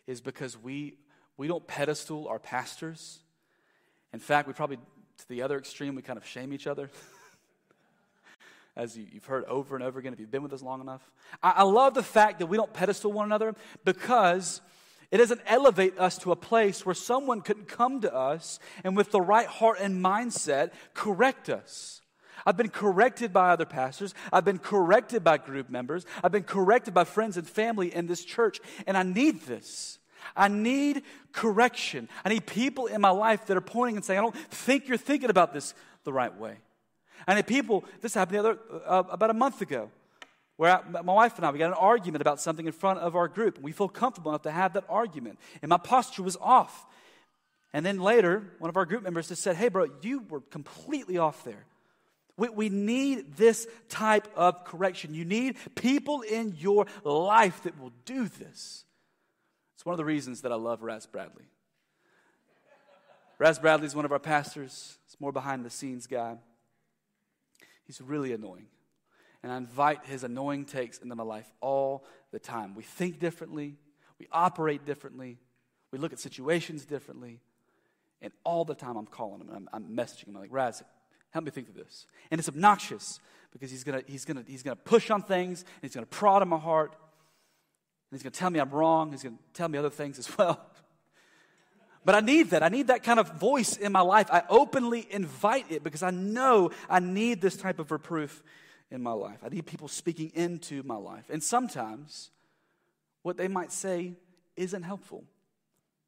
is 0.06 0.20
because 0.20 0.56
we 0.56 0.98
we 1.36 1.48
don't 1.48 1.66
pedestal 1.66 2.28
our 2.28 2.38
pastors. 2.38 3.18
In 4.12 4.20
fact, 4.20 4.46
we 4.46 4.54
probably 4.54 4.78
to 5.18 5.28
the 5.28 5.42
other 5.42 5.58
extreme 5.58 5.94
we 5.94 6.02
kind 6.02 6.16
of 6.16 6.26
shame 6.26 6.52
each 6.52 6.66
other. 6.66 6.90
As 8.76 8.96
you, 8.96 9.06
have 9.14 9.24
heard 9.24 9.44
over 9.44 9.76
and 9.76 9.84
over 9.84 10.00
again, 10.00 10.12
if 10.12 10.18
you've 10.18 10.30
been 10.30 10.42
with 10.42 10.52
us 10.52 10.62
long 10.62 10.80
enough. 10.80 11.12
I, 11.42 11.50
I 11.50 11.62
love 11.62 11.94
the 11.94 12.02
fact 12.02 12.40
that 12.40 12.46
we 12.46 12.56
don't 12.56 12.72
pedestal 12.72 13.12
one 13.12 13.24
another 13.26 13.54
because 13.84 14.60
It 15.10 15.18
doesn't 15.18 15.40
elevate 15.46 15.98
us 15.98 16.18
to 16.18 16.32
a 16.32 16.36
place 16.36 16.84
where 16.84 16.94
someone 16.94 17.40
could 17.40 17.68
come 17.68 18.00
to 18.00 18.14
us 18.14 18.58
and, 18.82 18.96
with 18.96 19.10
the 19.10 19.20
right 19.20 19.46
heart 19.46 19.78
and 19.80 20.04
mindset, 20.04 20.72
correct 20.94 21.48
us. 21.48 22.00
I've 22.46 22.56
been 22.56 22.68
corrected 22.68 23.32
by 23.32 23.50
other 23.50 23.64
pastors. 23.64 24.14
I've 24.32 24.44
been 24.44 24.58
corrected 24.58 25.24
by 25.24 25.38
group 25.38 25.70
members. 25.70 26.04
I've 26.22 26.32
been 26.32 26.42
corrected 26.42 26.92
by 26.92 27.04
friends 27.04 27.36
and 27.36 27.48
family 27.48 27.94
in 27.94 28.06
this 28.06 28.24
church. 28.24 28.60
And 28.86 28.96
I 28.96 29.02
need 29.02 29.42
this. 29.42 29.98
I 30.36 30.48
need 30.48 31.02
correction. 31.32 32.08
I 32.24 32.28
need 32.28 32.46
people 32.46 32.86
in 32.86 33.00
my 33.00 33.10
life 33.10 33.46
that 33.46 33.56
are 33.56 33.62
pointing 33.62 33.96
and 33.96 34.04
saying, 34.04 34.18
I 34.18 34.22
don't 34.22 34.36
think 34.36 34.88
you're 34.88 34.96
thinking 34.96 35.30
about 35.30 35.52
this 35.52 35.74
the 36.04 36.12
right 36.12 36.34
way. 36.36 36.56
I 37.26 37.34
need 37.34 37.46
people, 37.46 37.84
this 38.00 38.14
happened 38.14 38.36
the 38.36 38.40
other, 38.40 38.58
uh, 38.86 39.02
about 39.10 39.30
a 39.30 39.34
month 39.34 39.62
ago, 39.62 39.90
where 40.56 40.78
I, 40.78 41.02
my 41.02 41.12
wife 41.12 41.36
and 41.36 41.44
I, 41.44 41.50
we 41.50 41.58
got 41.58 41.70
an 41.70 41.74
argument 41.74 42.22
about 42.22 42.40
something 42.40 42.66
in 42.66 42.72
front 42.72 43.00
of 43.00 43.16
our 43.16 43.28
group. 43.28 43.58
We 43.60 43.72
feel 43.72 43.88
comfortable 43.88 44.30
enough 44.30 44.42
to 44.42 44.52
have 44.52 44.74
that 44.74 44.84
argument. 44.88 45.38
And 45.62 45.68
my 45.68 45.78
posture 45.78 46.22
was 46.22 46.36
off. 46.40 46.86
And 47.72 47.84
then 47.84 47.98
later, 47.98 48.52
one 48.60 48.68
of 48.68 48.76
our 48.76 48.86
group 48.86 49.02
members 49.02 49.28
just 49.28 49.42
said, 49.42 49.56
Hey, 49.56 49.68
bro, 49.68 49.86
you 50.02 50.24
were 50.28 50.40
completely 50.40 51.18
off 51.18 51.42
there. 51.44 51.66
We, 52.36 52.48
we 52.48 52.68
need 52.68 53.36
this 53.36 53.66
type 53.88 54.28
of 54.36 54.64
correction. 54.64 55.14
You 55.14 55.24
need 55.24 55.56
people 55.74 56.22
in 56.22 56.54
your 56.58 56.86
life 57.02 57.62
that 57.64 57.80
will 57.80 57.92
do 58.04 58.28
this. 58.28 58.84
It's 59.74 59.84
one 59.84 59.92
of 59.92 59.98
the 59.98 60.04
reasons 60.04 60.42
that 60.42 60.52
I 60.52 60.56
love 60.56 60.82
Raz 60.82 61.06
Bradley. 61.06 61.44
Raz 63.38 63.58
Bradley 63.58 63.86
is 63.86 63.94
one 63.94 64.04
of 64.04 64.12
our 64.12 64.20
pastors. 64.20 64.96
He's 65.06 65.20
more 65.20 65.32
behind 65.32 65.64
the 65.64 65.70
scenes 65.70 66.06
guy. 66.06 66.36
He's 67.86 68.00
really 68.00 68.32
annoying. 68.32 68.66
And 69.44 69.52
I 69.52 69.56
invite 69.58 70.06
his 70.06 70.24
annoying 70.24 70.64
takes 70.64 70.98
into 70.98 71.14
my 71.14 71.22
life 71.22 71.48
all 71.60 72.04
the 72.32 72.40
time. 72.40 72.74
We 72.74 72.82
think 72.82 73.20
differently, 73.20 73.76
we 74.18 74.26
operate 74.32 74.84
differently, 74.84 75.38
we 75.92 75.98
look 75.98 76.12
at 76.12 76.18
situations 76.18 76.84
differently. 76.84 77.40
And 78.20 78.32
all 78.42 78.64
the 78.64 78.74
time 78.74 78.96
I'm 78.96 79.06
calling 79.06 79.42
him 79.42 79.50
and 79.50 79.68
I'm, 79.72 79.84
I'm 79.84 79.96
messaging 79.96 80.28
him. 80.28 80.36
I'm 80.36 80.42
like, 80.42 80.52
Raz, 80.52 80.82
Help 81.34 81.44
me 81.44 81.50
think 81.50 81.66
through 81.66 81.82
this. 81.82 82.06
And 82.30 82.38
it's 82.38 82.48
obnoxious 82.48 83.18
because 83.52 83.68
he's 83.68 83.82
going 83.82 84.00
to 84.00 84.10
he's 84.10 84.24
gonna, 84.24 84.44
he's 84.46 84.62
gonna 84.62 84.76
push 84.76 85.10
on 85.10 85.20
things 85.20 85.62
and 85.62 85.82
he's 85.82 85.92
going 85.92 86.06
to 86.06 86.10
prod 86.10 86.42
in 86.42 86.48
my 86.48 86.58
heart. 86.58 86.92
And 86.92 88.12
he's 88.12 88.22
going 88.22 88.32
to 88.32 88.38
tell 88.38 88.50
me 88.50 88.60
I'm 88.60 88.70
wrong. 88.70 89.10
He's 89.10 89.24
going 89.24 89.36
to 89.36 89.42
tell 89.52 89.68
me 89.68 89.76
other 89.76 89.90
things 89.90 90.18
as 90.18 90.38
well. 90.38 90.64
But 92.06 92.14
I 92.14 92.20
need 92.20 92.50
that. 92.50 92.62
I 92.62 92.68
need 92.68 92.88
that 92.88 93.02
kind 93.02 93.18
of 93.18 93.40
voice 93.40 93.78
in 93.78 93.90
my 93.90 94.02
life. 94.02 94.28
I 94.30 94.42
openly 94.50 95.06
invite 95.10 95.72
it 95.72 95.82
because 95.82 96.02
I 96.02 96.10
know 96.10 96.70
I 96.86 97.00
need 97.00 97.40
this 97.40 97.56
type 97.56 97.78
of 97.78 97.90
reproof 97.90 98.42
in 98.94 99.02
my 99.02 99.12
life. 99.12 99.38
I 99.44 99.48
need 99.48 99.66
people 99.66 99.88
speaking 99.88 100.30
into 100.34 100.82
my 100.84 100.96
life. 100.96 101.28
And 101.28 101.42
sometimes 101.42 102.30
what 103.22 103.36
they 103.36 103.48
might 103.48 103.72
say 103.72 104.14
isn't 104.56 104.82
helpful. 104.82 105.24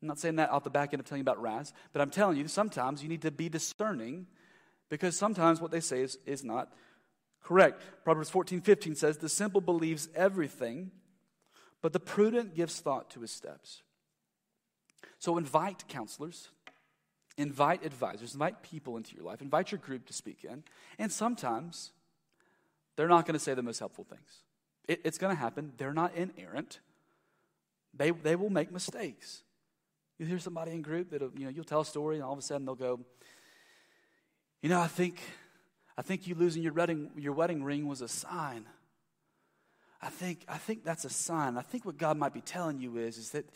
I'm 0.01 0.09
not 0.09 0.19
saying 0.19 0.37
that 0.37 0.51
off 0.51 0.65
the 0.65 0.71
back 0.71 0.93
end 0.93 1.01
of 1.01 1.07
telling 1.07 1.21
you 1.21 1.25
about 1.25 1.43
Raz, 1.43 1.73
but 1.93 2.01
I'm 2.01 2.11
telling 2.11 2.37
you 2.37 2.47
sometimes 2.49 3.03
you 3.03 3.09
need 3.09 3.23
to 3.23 3.31
be 3.31 3.49
discerning 3.49 4.27
because 4.89 5.17
sometimes 5.17 5.61
what 5.61 5.71
they 5.71 5.81
say 5.81 6.03
is, 6.03 6.19
is 6.27 6.45
not 6.45 6.73
correct. 7.43 7.83
Proverbs 8.05 8.31
14 8.31 8.61
15 8.61 8.95
says, 8.95 9.19
The 9.19 9.29
simple 9.29 9.61
believes 9.61 10.09
everything, 10.15 10.93
but 11.83 11.93
the 11.93 12.01
prudent 12.01 12.55
gives 12.55 12.79
thought 12.79 13.11
to 13.11 13.21
his 13.21 13.33
steps. 13.33 13.83
So 15.19 15.39
invite 15.39 15.89
counselors, 15.89 16.51
invite 17.37 17.85
advisors, 17.85 18.35
invite 18.35 18.63
people 18.63 18.97
into 18.97 19.17
your 19.17 19.25
life, 19.25 19.41
invite 19.41 19.73
your 19.73 19.79
group 19.81 20.07
to 20.07 20.13
speak 20.13 20.45
in. 20.45 20.63
And 20.99 21.11
sometimes 21.11 21.93
they're 22.97 23.09
not 23.09 23.27
going 23.27 23.35
to 23.35 23.41
say 23.41 23.55
the 23.55 23.63
most 23.63 23.79
helpful 23.79 24.05
things. 24.05 24.43
It, 24.89 25.01
it's 25.05 25.19
going 25.19 25.35
to 25.35 25.41
happen. 25.41 25.73
They're 25.77 25.95
not 25.95 26.15
inerrant. 26.15 26.81
They, 27.95 28.11
they 28.11 28.37
will 28.37 28.51
make 28.51 28.73
mistakes. 28.73 29.43
You 30.19 30.27
hear 30.27 30.39
somebody 30.39 30.73
in 30.73 30.83
group 30.83 31.11
that 31.11 31.21
you 31.37 31.45
know 31.45 31.51
you'll 31.51 31.65
tell 31.65 31.81
a 31.81 31.85
story 31.85 32.17
and 32.17 32.25
all 32.25 32.33
of 32.33 32.39
a 32.39 32.43
sudden 32.43 32.65
they'll 32.65 32.75
go, 32.75 33.01
you 34.63 34.69
know, 34.69 34.81
I 34.81 34.87
think, 34.87 35.21
I 35.97 36.03
think 36.03 36.27
you 36.27 36.35
losing 36.35 36.63
your 36.63 36.73
wedding, 36.73 37.11
your 37.17 37.33
wedding 37.33 37.63
ring 37.63 37.87
was 37.87 38.01
a 38.01 38.09
sign. 38.09 38.67
I 40.01 40.09
think, 40.09 40.45
I 40.49 40.59
think 40.59 40.85
that's 40.85 41.05
a 41.05 41.11
sign. 41.11 41.57
I 41.57 41.63
think 41.63 41.85
what 41.85 41.99
God 41.99 42.17
might 42.17 42.35
be 42.35 42.41
telling 42.41 42.81
you 42.81 42.97
is, 42.97 43.19
is 43.19 43.31
that 43.31 43.47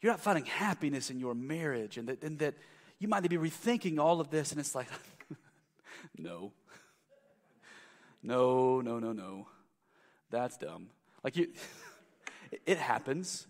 you're 0.00 0.12
not 0.12 0.20
finding 0.20 0.44
happiness 0.44 1.10
in 1.10 1.18
your 1.18 1.34
marriage 1.34 1.98
and 1.98 2.08
that, 2.08 2.22
and 2.22 2.38
that 2.38 2.54
you 2.98 3.08
might 3.08 3.28
be 3.28 3.36
rethinking 3.36 3.98
all 3.98 4.20
of 4.20 4.30
this. 4.30 4.52
And 4.52 4.60
it's 4.60 4.74
like, 4.74 4.88
no. 6.18 6.52
No, 8.24 8.80
no, 8.80 8.98
no, 8.98 9.12
no. 9.12 9.46
That's 10.30 10.56
dumb. 10.56 10.88
Like 11.22 11.36
you, 11.36 11.48
it 12.66 12.78
happens. 12.78 13.46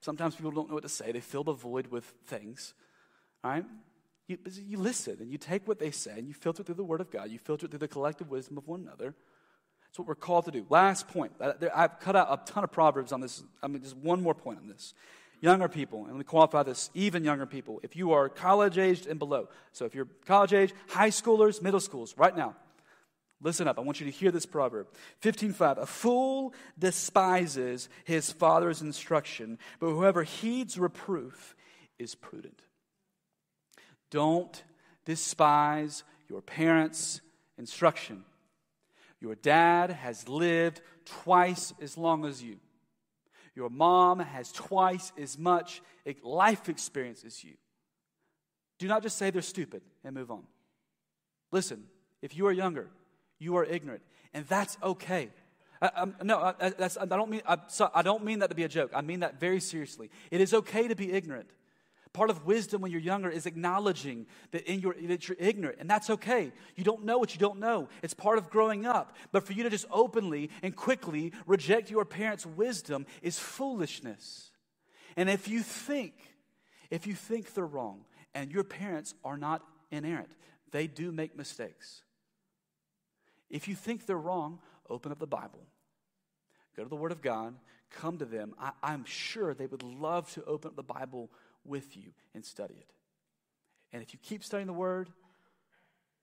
Sometimes 0.00 0.36
people 0.36 0.52
don't 0.52 0.68
know 0.68 0.74
what 0.74 0.84
to 0.84 0.88
say. 0.88 1.10
They 1.10 1.20
fill 1.20 1.44
the 1.44 1.54
void 1.54 1.88
with 1.88 2.04
things. 2.26 2.74
All 3.42 3.50
right? 3.50 3.64
You, 4.28 4.38
you 4.66 4.78
listen 4.78 5.16
and 5.20 5.32
you 5.32 5.38
take 5.38 5.66
what 5.66 5.78
they 5.78 5.90
say 5.90 6.12
and 6.18 6.28
you 6.28 6.34
filter 6.34 6.62
through 6.62 6.74
the 6.74 6.84
Word 6.84 7.00
of 7.00 7.10
God. 7.10 7.30
You 7.30 7.38
filter 7.38 7.66
through 7.66 7.78
the 7.78 7.88
collective 7.88 8.30
wisdom 8.30 8.58
of 8.58 8.68
one 8.68 8.82
another. 8.82 9.14
That's 9.86 9.98
what 9.98 10.06
we're 10.06 10.14
called 10.14 10.44
to 10.44 10.50
do. 10.50 10.66
Last 10.68 11.08
point. 11.08 11.32
I've 11.74 11.98
cut 11.98 12.14
out 12.14 12.28
a 12.30 12.52
ton 12.52 12.62
of 12.62 12.70
proverbs 12.70 13.10
on 13.12 13.22
this. 13.22 13.42
I 13.62 13.68
mean, 13.68 13.82
just 13.82 13.96
one 13.96 14.22
more 14.22 14.34
point 14.34 14.58
on 14.58 14.68
this. 14.68 14.92
Younger 15.40 15.68
people, 15.68 16.00
and 16.00 16.08
let 16.08 16.18
me 16.18 16.24
qualify 16.24 16.64
this, 16.64 16.90
even 16.94 17.24
younger 17.24 17.46
people. 17.46 17.80
If 17.84 17.94
you 17.96 18.12
are 18.12 18.28
college 18.28 18.76
aged 18.76 19.06
and 19.06 19.20
below, 19.20 19.48
so 19.72 19.84
if 19.84 19.94
you're 19.94 20.08
college 20.26 20.52
age, 20.52 20.74
high 20.88 21.10
schoolers, 21.10 21.62
middle 21.62 21.78
schools, 21.78 22.12
right 22.18 22.36
now, 22.36 22.56
listen 23.40 23.68
up. 23.68 23.78
I 23.78 23.82
want 23.82 24.00
you 24.00 24.06
to 24.06 24.12
hear 24.12 24.30
this 24.30 24.46
proverb. 24.46 24.88
15.5, 25.22 25.78
a 25.78 25.86
fool 25.86 26.54
despises 26.78 27.88
his 28.04 28.32
father's 28.32 28.82
instruction, 28.82 29.58
but 29.80 29.90
whoever 29.90 30.22
heeds 30.22 30.78
reproof 30.78 31.54
is 31.98 32.14
prudent. 32.14 32.60
Don't 34.10 34.62
despise 35.04 36.04
your 36.28 36.40
parents' 36.40 37.20
instruction. 37.58 38.24
Your 39.20 39.34
dad 39.34 39.90
has 39.90 40.28
lived 40.28 40.80
twice 41.04 41.72
as 41.80 41.98
long 41.98 42.24
as 42.24 42.42
you. 42.42 42.56
Your 43.54 43.70
mom 43.70 44.20
has 44.20 44.52
twice 44.52 45.12
as 45.20 45.36
much 45.36 45.82
life 46.22 46.68
experience 46.68 47.24
as 47.24 47.42
you. 47.42 47.54
Do 48.78 48.86
not 48.86 49.02
just 49.02 49.18
say 49.18 49.30
they're 49.30 49.42
stupid 49.42 49.82
and 50.04 50.14
move 50.14 50.30
on. 50.30 50.44
Listen, 51.50 51.84
if 52.22 52.36
you 52.36 52.46
are 52.46 52.52
younger, 52.52 52.88
you 53.38 53.56
are 53.56 53.64
ignorant, 53.64 54.02
and 54.34 54.46
that's 54.46 54.76
okay. 54.82 55.30
I, 55.80 56.06
no, 56.24 56.38
I, 56.38 56.54
I, 56.60 56.90
I 57.00 57.06
don't 57.06 57.30
mean 57.30 57.42
I, 57.46 57.56
so 57.68 57.90
I 57.94 58.02
don't 58.02 58.24
mean 58.24 58.40
that 58.40 58.48
to 58.50 58.56
be 58.56 58.64
a 58.64 58.68
joke. 58.68 58.90
I 58.94 59.00
mean 59.00 59.20
that 59.20 59.38
very 59.38 59.60
seriously. 59.60 60.10
It 60.30 60.40
is 60.40 60.52
okay 60.52 60.88
to 60.88 60.96
be 60.96 61.12
ignorant. 61.12 61.48
Part 62.12 62.30
of 62.30 62.46
wisdom 62.46 62.80
when 62.80 62.90
you're 62.90 63.00
younger 63.00 63.28
is 63.28 63.46
acknowledging 63.46 64.26
that, 64.50 64.64
in 64.64 64.80
your, 64.80 64.94
that 65.00 65.28
you're 65.28 65.36
ignorant, 65.38 65.76
and 65.78 65.88
that's 65.88 66.10
okay. 66.10 66.52
You 66.74 66.82
don't 66.82 67.04
know 67.04 67.18
what 67.18 67.34
you 67.34 67.38
don't 67.38 67.60
know. 67.60 67.88
It's 68.02 68.14
part 68.14 68.38
of 68.38 68.50
growing 68.50 68.86
up. 68.86 69.14
But 69.30 69.46
for 69.46 69.52
you 69.52 69.62
to 69.62 69.70
just 69.70 69.86
openly 69.90 70.50
and 70.62 70.74
quickly 70.74 71.32
reject 71.46 71.90
your 71.90 72.04
parents' 72.04 72.46
wisdom 72.46 73.06
is 73.22 73.38
foolishness. 73.38 74.50
And 75.16 75.28
if 75.28 75.48
you 75.48 75.60
think, 75.60 76.14
if 76.90 77.06
you 77.06 77.14
think 77.14 77.54
they're 77.54 77.66
wrong, 77.66 78.04
and 78.34 78.50
your 78.50 78.64
parents 78.64 79.14
are 79.24 79.36
not 79.36 79.62
inerrant, 79.90 80.30
they 80.70 80.86
do 80.86 81.12
make 81.12 81.36
mistakes. 81.36 82.02
If 83.50 83.68
you 83.68 83.74
think 83.74 84.06
they're 84.06 84.16
wrong, 84.16 84.58
open 84.88 85.12
up 85.12 85.18
the 85.18 85.26
Bible. 85.26 85.66
Go 86.76 86.82
to 86.84 86.88
the 86.88 86.96
Word 86.96 87.12
of 87.12 87.22
God, 87.22 87.54
come 87.90 88.18
to 88.18 88.24
them. 88.24 88.54
I, 88.60 88.72
am 88.82 89.04
sure 89.04 89.54
they 89.54 89.66
would 89.66 89.82
love 89.82 90.32
to 90.34 90.44
open 90.44 90.68
up 90.68 90.76
the 90.76 90.82
Bible 90.82 91.30
with 91.64 91.96
you 91.96 92.12
and 92.34 92.44
study 92.44 92.74
it. 92.74 92.90
And 93.92 94.02
if 94.02 94.12
you 94.12 94.18
keep 94.22 94.44
studying 94.44 94.66
the 94.66 94.72
Word, 94.72 95.08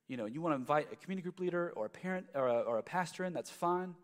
you 0.08 0.18
know, 0.18 0.26
you 0.26 0.42
want 0.42 0.54
to 0.54 0.58
invite 0.58 0.88
a 0.92 0.96
community 0.96 1.24
group 1.24 1.40
leader 1.40 1.74
or 1.76 1.88
a 1.88 1.90
parent 1.90 2.28
or 2.36 2.48
a, 2.48 2.60
or 2.60 2.78
a 2.78 2.84
pastor 2.84 3.26
in, 3.26 3.34
that's 3.34 3.50
fine. 3.50 3.96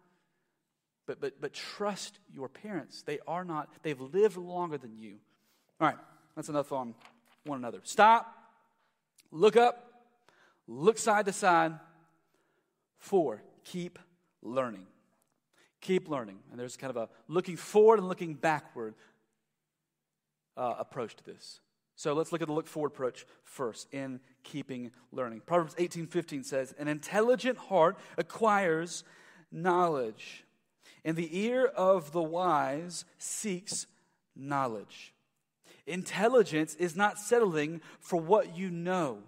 But, 1.06 1.22
but, 1.22 1.40
but 1.40 1.54
trust 1.54 2.20
your 2.34 2.50
parents. 2.50 3.04
They 3.04 3.20
are 3.28 3.46
not, 3.46 3.70
they've 3.84 4.00
lived 4.00 4.38
longer 4.38 4.78
than 4.78 4.98
you. 4.98 5.18
All 5.80 5.88
right, 5.88 5.98
that's 6.36 6.50
enough 6.50 6.72
on 6.72 6.96
one 7.46 7.60
another. 7.60 7.80
Stop, 7.84 8.36
look 9.32 9.56
up, 9.56 10.06
look 10.68 10.98
side 10.98 11.26
to 11.26 11.34
side. 11.34 11.74
Four, 13.02 13.42
keep 13.66 13.98
learning. 14.44 14.86
Keep 15.82 16.08
learning. 16.08 16.38
And 16.52 16.60
there's 16.60 16.78
kind 16.78 16.92
of 16.92 16.98
a 16.98 17.10
looking 17.28 17.58
forward 17.58 17.98
and 17.98 18.08
looking 18.08 18.36
backward 18.36 18.94
uh, 20.56 20.76
approach 20.78 21.16
to 21.16 21.24
this. 21.24 21.60
So 21.96 22.14
let's 22.14 22.32
look 22.32 22.42
at 22.42 22.48
the 22.48 22.54
look 22.54 22.68
forward 22.68 22.92
approach 22.92 23.26
first 23.44 23.92
in 23.92 24.20
keeping 24.44 24.92
learning. 25.12 25.42
Proverbs 25.46 25.76
18:15 25.78 26.44
says, 26.44 26.74
"An 26.78 26.88
intelligent 26.88 27.58
heart 27.58 27.98
acquires 28.18 29.04
knowledge, 29.52 30.46
and 31.04 31.18
the 31.18 31.40
ear 31.40 31.66
of 31.66 32.12
the 32.12 32.22
wise 32.22 33.04
seeks 33.18 33.88
knowledge." 34.36 35.14
Intelligence 35.88 36.76
is 36.76 36.96
not 36.96 37.18
settling 37.18 37.82
for 38.00 38.22
what 38.22 38.56
you 38.56 38.70
know. 38.70 39.24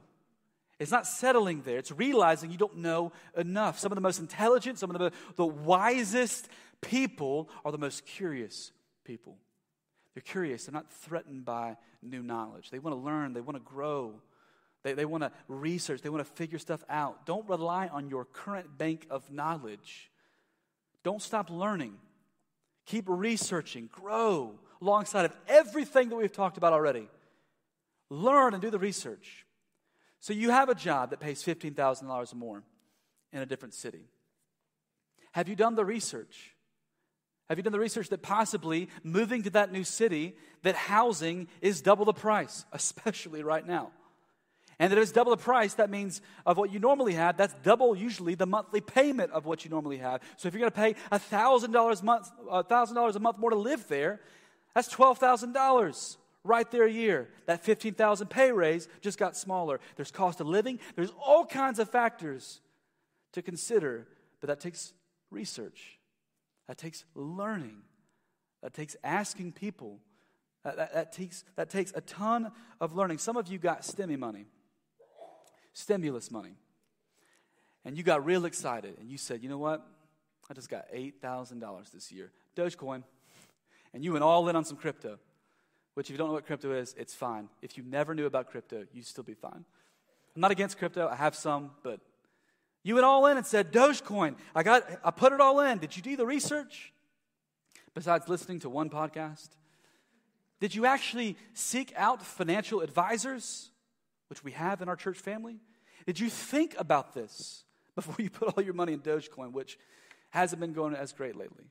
It's 0.83 0.91
not 0.91 1.07
settling 1.07 1.61
there. 1.61 1.77
It's 1.77 1.91
realizing 1.91 2.51
you 2.51 2.57
don't 2.57 2.77
know 2.77 3.13
enough. 3.37 3.79
Some 3.79 3.91
of 3.91 3.95
the 3.95 4.01
most 4.01 4.19
intelligent, 4.19 4.77
some 4.77 4.91
of 4.91 4.99
the, 4.99 5.11
the 5.37 5.45
wisest 5.45 6.49
people 6.81 7.49
are 7.63 7.71
the 7.71 7.77
most 7.77 8.05
curious 8.05 8.71
people. 9.05 9.37
They're 10.13 10.21
curious. 10.21 10.65
They're 10.65 10.73
not 10.73 10.91
threatened 10.91 11.45
by 11.45 11.77
new 12.01 12.21
knowledge. 12.21 12.69
They 12.69 12.79
want 12.79 12.95
to 12.97 13.01
learn, 13.01 13.31
they 13.33 13.41
want 13.41 13.55
to 13.55 13.63
grow, 13.63 14.15
they, 14.83 14.93
they 14.93 15.05
want 15.05 15.23
to 15.23 15.31
research, 15.47 16.01
they 16.01 16.09
want 16.09 16.25
to 16.25 16.31
figure 16.33 16.59
stuff 16.59 16.83
out. 16.89 17.25
Don't 17.25 17.47
rely 17.47 17.87
on 17.87 18.09
your 18.09 18.25
current 18.25 18.77
bank 18.77 19.07
of 19.09 19.31
knowledge. 19.31 20.11
Don't 21.03 21.21
stop 21.21 21.49
learning. 21.49 21.93
Keep 22.85 23.05
researching, 23.07 23.89
grow 23.89 24.59
alongside 24.81 25.23
of 25.23 25.35
everything 25.47 26.09
that 26.09 26.17
we've 26.17 26.31
talked 26.31 26.57
about 26.57 26.73
already. 26.73 27.07
Learn 28.09 28.53
and 28.53 28.61
do 28.61 28.69
the 28.69 28.79
research. 28.79 29.45
So 30.23 30.31
you 30.31 30.51
have 30.51 30.69
a 30.69 30.75
job 30.75 31.09
that 31.09 31.19
pays 31.19 31.43
$15,000 31.43 32.33
or 32.33 32.35
more 32.37 32.63
in 33.33 33.41
a 33.41 33.45
different 33.45 33.73
city. 33.73 34.05
Have 35.33 35.49
you 35.49 35.55
done 35.57 35.75
the 35.75 35.83
research? 35.83 36.55
Have 37.49 37.57
you 37.57 37.61
done 37.61 37.73
the 37.73 37.79
research 37.79 38.07
that 38.07 38.21
possibly 38.21 38.87
moving 39.03 39.43
to 39.43 39.49
that 39.49 39.73
new 39.73 39.83
city, 39.83 40.37
that 40.61 40.75
housing 40.75 41.49
is 41.59 41.81
double 41.81 42.05
the 42.05 42.13
price, 42.13 42.63
especially 42.71 43.43
right 43.43 43.67
now? 43.67 43.91
And 44.79 44.93
that 44.93 44.97
it's 44.97 45.11
double 45.11 45.31
the 45.31 45.43
price, 45.43 45.73
that 45.73 45.89
means 45.89 46.21
of 46.45 46.55
what 46.55 46.71
you 46.71 46.79
normally 46.79 47.15
have, 47.15 47.35
that's 47.35 47.53
double 47.55 47.93
usually 47.93 48.35
the 48.35 48.45
monthly 48.45 48.79
payment 48.79 49.33
of 49.33 49.45
what 49.45 49.65
you 49.65 49.71
normally 49.71 49.97
have. 49.97 50.21
So 50.37 50.47
if 50.47 50.53
you're 50.53 50.61
going 50.61 50.71
to 50.71 50.95
pay 50.95 51.17
$1,000 51.17 52.01
a 52.01 52.05
month, 52.05 52.31
$1,000 52.49 53.15
a 53.15 53.19
month 53.19 53.37
more 53.39 53.49
to 53.49 53.57
live 53.57 53.89
there, 53.89 54.21
that's 54.73 54.87
$12,000 54.87 56.17
right 56.43 56.69
there 56.71 56.85
a 56.85 56.91
year. 56.91 57.29
That 57.45 57.63
15,000 57.63 58.27
pay 58.27 58.51
raise 58.51 58.87
just 59.01 59.17
got 59.17 59.37
smaller. 59.37 59.79
There's 59.95 60.11
cost 60.11 60.41
of 60.41 60.47
living, 60.47 60.79
there's 60.95 61.13
all 61.23 61.45
kinds 61.45 61.79
of 61.79 61.89
factors 61.89 62.61
to 63.33 63.41
consider, 63.41 64.07
but 64.39 64.47
that 64.47 64.59
takes 64.59 64.93
research. 65.31 65.99
That 66.67 66.77
takes 66.77 67.03
learning. 67.15 67.77
That 68.61 68.73
takes 68.73 68.95
asking 69.03 69.53
people. 69.53 69.99
That, 70.63 70.77
that, 70.77 70.93
that, 70.93 71.11
takes, 71.11 71.43
that 71.55 71.69
takes 71.69 71.91
a 71.93 72.01
ton 72.01 72.51
of 72.79 72.95
learning. 72.95 73.17
Some 73.17 73.35
of 73.35 73.47
you 73.47 73.57
got 73.57 73.81
stimmy 73.81 74.17
money, 74.17 74.45
stimulus 75.73 76.31
money. 76.31 76.55
And 77.85 77.97
you 77.97 78.03
got 78.03 78.25
real 78.25 78.45
excited 78.45 78.97
and 78.99 79.09
you 79.11 79.17
said, 79.17 79.43
you 79.43 79.49
know 79.49 79.57
what? 79.57 79.85
I 80.49 80.53
just 80.53 80.69
got 80.69 80.85
$8,000 80.93 81.91
this 81.91 82.11
year. 82.11 82.31
Dogecoin. 82.55 83.03
And 83.93 84.03
you 84.03 84.13
went 84.13 84.23
all 84.23 84.47
in 84.47 84.55
on 84.55 84.63
some 84.63 84.77
crypto, 84.77 85.19
which, 85.93 86.07
if 86.07 86.11
you 86.11 86.17
don't 86.17 86.27
know 86.27 86.33
what 86.33 86.45
crypto 86.45 86.71
is, 86.71 86.95
it's 86.97 87.13
fine. 87.13 87.49
If 87.61 87.77
you 87.77 87.83
never 87.83 88.15
knew 88.15 88.25
about 88.25 88.49
crypto, 88.49 88.85
you'd 88.93 89.05
still 89.05 89.23
be 89.23 89.33
fine. 89.33 89.65
I'm 90.35 90.41
not 90.41 90.51
against 90.51 90.77
crypto. 90.77 91.07
I 91.07 91.15
have 91.15 91.35
some, 91.35 91.71
but 91.83 91.99
you 92.83 92.95
went 92.95 93.05
all 93.05 93.25
in 93.27 93.37
and 93.37 93.45
said, 93.45 93.71
Dogecoin. 93.71 94.35
I 94.55 94.63
got 94.63 94.83
I 95.03 95.11
put 95.11 95.33
it 95.33 95.39
all 95.39 95.59
in. 95.59 95.77
Did 95.77 95.95
you 95.95 96.03
do 96.03 96.15
the 96.15 96.25
research? 96.25 96.93
Besides 97.93 98.27
listening 98.27 98.59
to 98.61 98.69
one 98.69 98.89
podcast? 98.89 99.49
Did 100.59 100.73
you 100.73 100.85
actually 100.85 101.37
seek 101.53 101.93
out 101.95 102.23
financial 102.23 102.81
advisors, 102.81 103.69
which 104.29 104.43
we 104.43 104.51
have 104.53 104.81
in 104.81 104.89
our 104.89 104.95
church 104.95 105.17
family? 105.17 105.59
Did 106.05 106.19
you 106.19 106.29
think 106.29 106.75
about 106.77 107.13
this 107.13 107.63
before 107.95 108.15
you 108.17 108.29
put 108.29 108.57
all 108.57 108.63
your 108.63 108.73
money 108.73 108.93
in 108.93 108.99
Dogecoin, 108.99 109.51
which 109.51 109.77
hasn't 110.31 110.59
been 110.59 110.73
going 110.73 110.95
as 110.95 111.13
great 111.13 111.35
lately? 111.35 111.65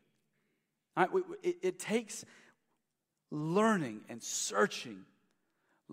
Right, 0.97 1.09
it, 1.43 1.57
it, 1.63 1.79
takes 1.79 2.25
learning 3.33 4.03
and 4.09 4.23
searching, 4.23 5.05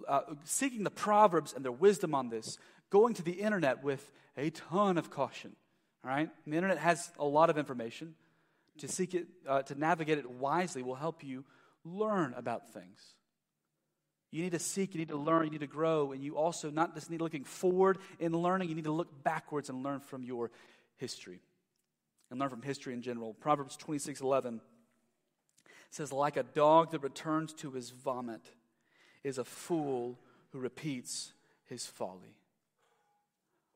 uh, 0.08 0.22
seeking 0.44 0.84
the 0.84 0.92
Proverbs 0.92 1.54
and 1.54 1.64
their 1.64 1.72
wisdom 1.72 2.14
on 2.14 2.30
this, 2.30 2.58
going 2.90 3.14
to 3.16 3.24
the 3.24 3.32
internet 3.32 3.84
with 3.84 4.12
a 4.38 4.50
ton 4.50 4.98
of 4.98 5.10
caution. 5.10 5.56
All 6.04 6.12
right? 6.12 6.30
the 6.46 6.56
internet 6.56 6.78
has 6.78 7.10
a 7.18 7.26
lot 7.26 7.50
of 7.50 7.58
information. 7.58 8.16
To 8.80 8.88
seek 8.88 9.14
it, 9.14 9.28
uh, 9.48 9.64
to 9.64 9.76
navigate 9.76 10.18
it 10.20 10.30
wisely 10.30 10.84
will 10.84 10.96
help 10.96 11.24
you 11.24 11.44
learn 11.84 12.34
about 12.38 12.72
things. 12.72 13.16
You 14.32 14.44
need 14.44 14.52
to 14.52 14.60
seek, 14.60 14.94
you 14.94 15.00
need 15.00 15.10
to 15.10 15.18
learn, 15.18 15.46
you 15.46 15.52
need 15.52 15.62
to 15.62 15.68
grow, 15.68 16.12
and 16.12 16.24
you 16.24 16.38
also 16.38 16.70
not 16.70 16.94
just 16.94 17.10
need 17.10 17.20
looking 17.20 17.44
forward 17.44 17.98
in 18.20 18.32
learning, 18.32 18.70
you 18.70 18.76
need 18.76 18.84
to 18.84 18.92
look 18.92 19.24
backwards 19.24 19.70
and 19.70 19.84
learn 19.84 20.00
from 20.02 20.24
your 20.24 20.52
history. 20.98 21.42
And 22.30 22.40
learn 22.40 22.50
from 22.50 22.62
history 22.62 22.94
in 22.94 23.02
general. 23.02 23.34
Proverbs 23.34 23.76
26 23.76 24.22
11 24.22 24.62
says, 25.90 26.12
Like 26.12 26.38
a 26.38 26.44
dog 26.44 26.92
that 26.92 27.02
returns 27.02 27.54
to 27.54 27.72
his 27.72 27.90
vomit 27.90 28.42
is 29.24 29.38
a 29.38 29.46
fool 29.46 30.20
who 30.52 30.60
repeats 30.60 31.34
his 31.66 31.86
folly. 31.86 32.36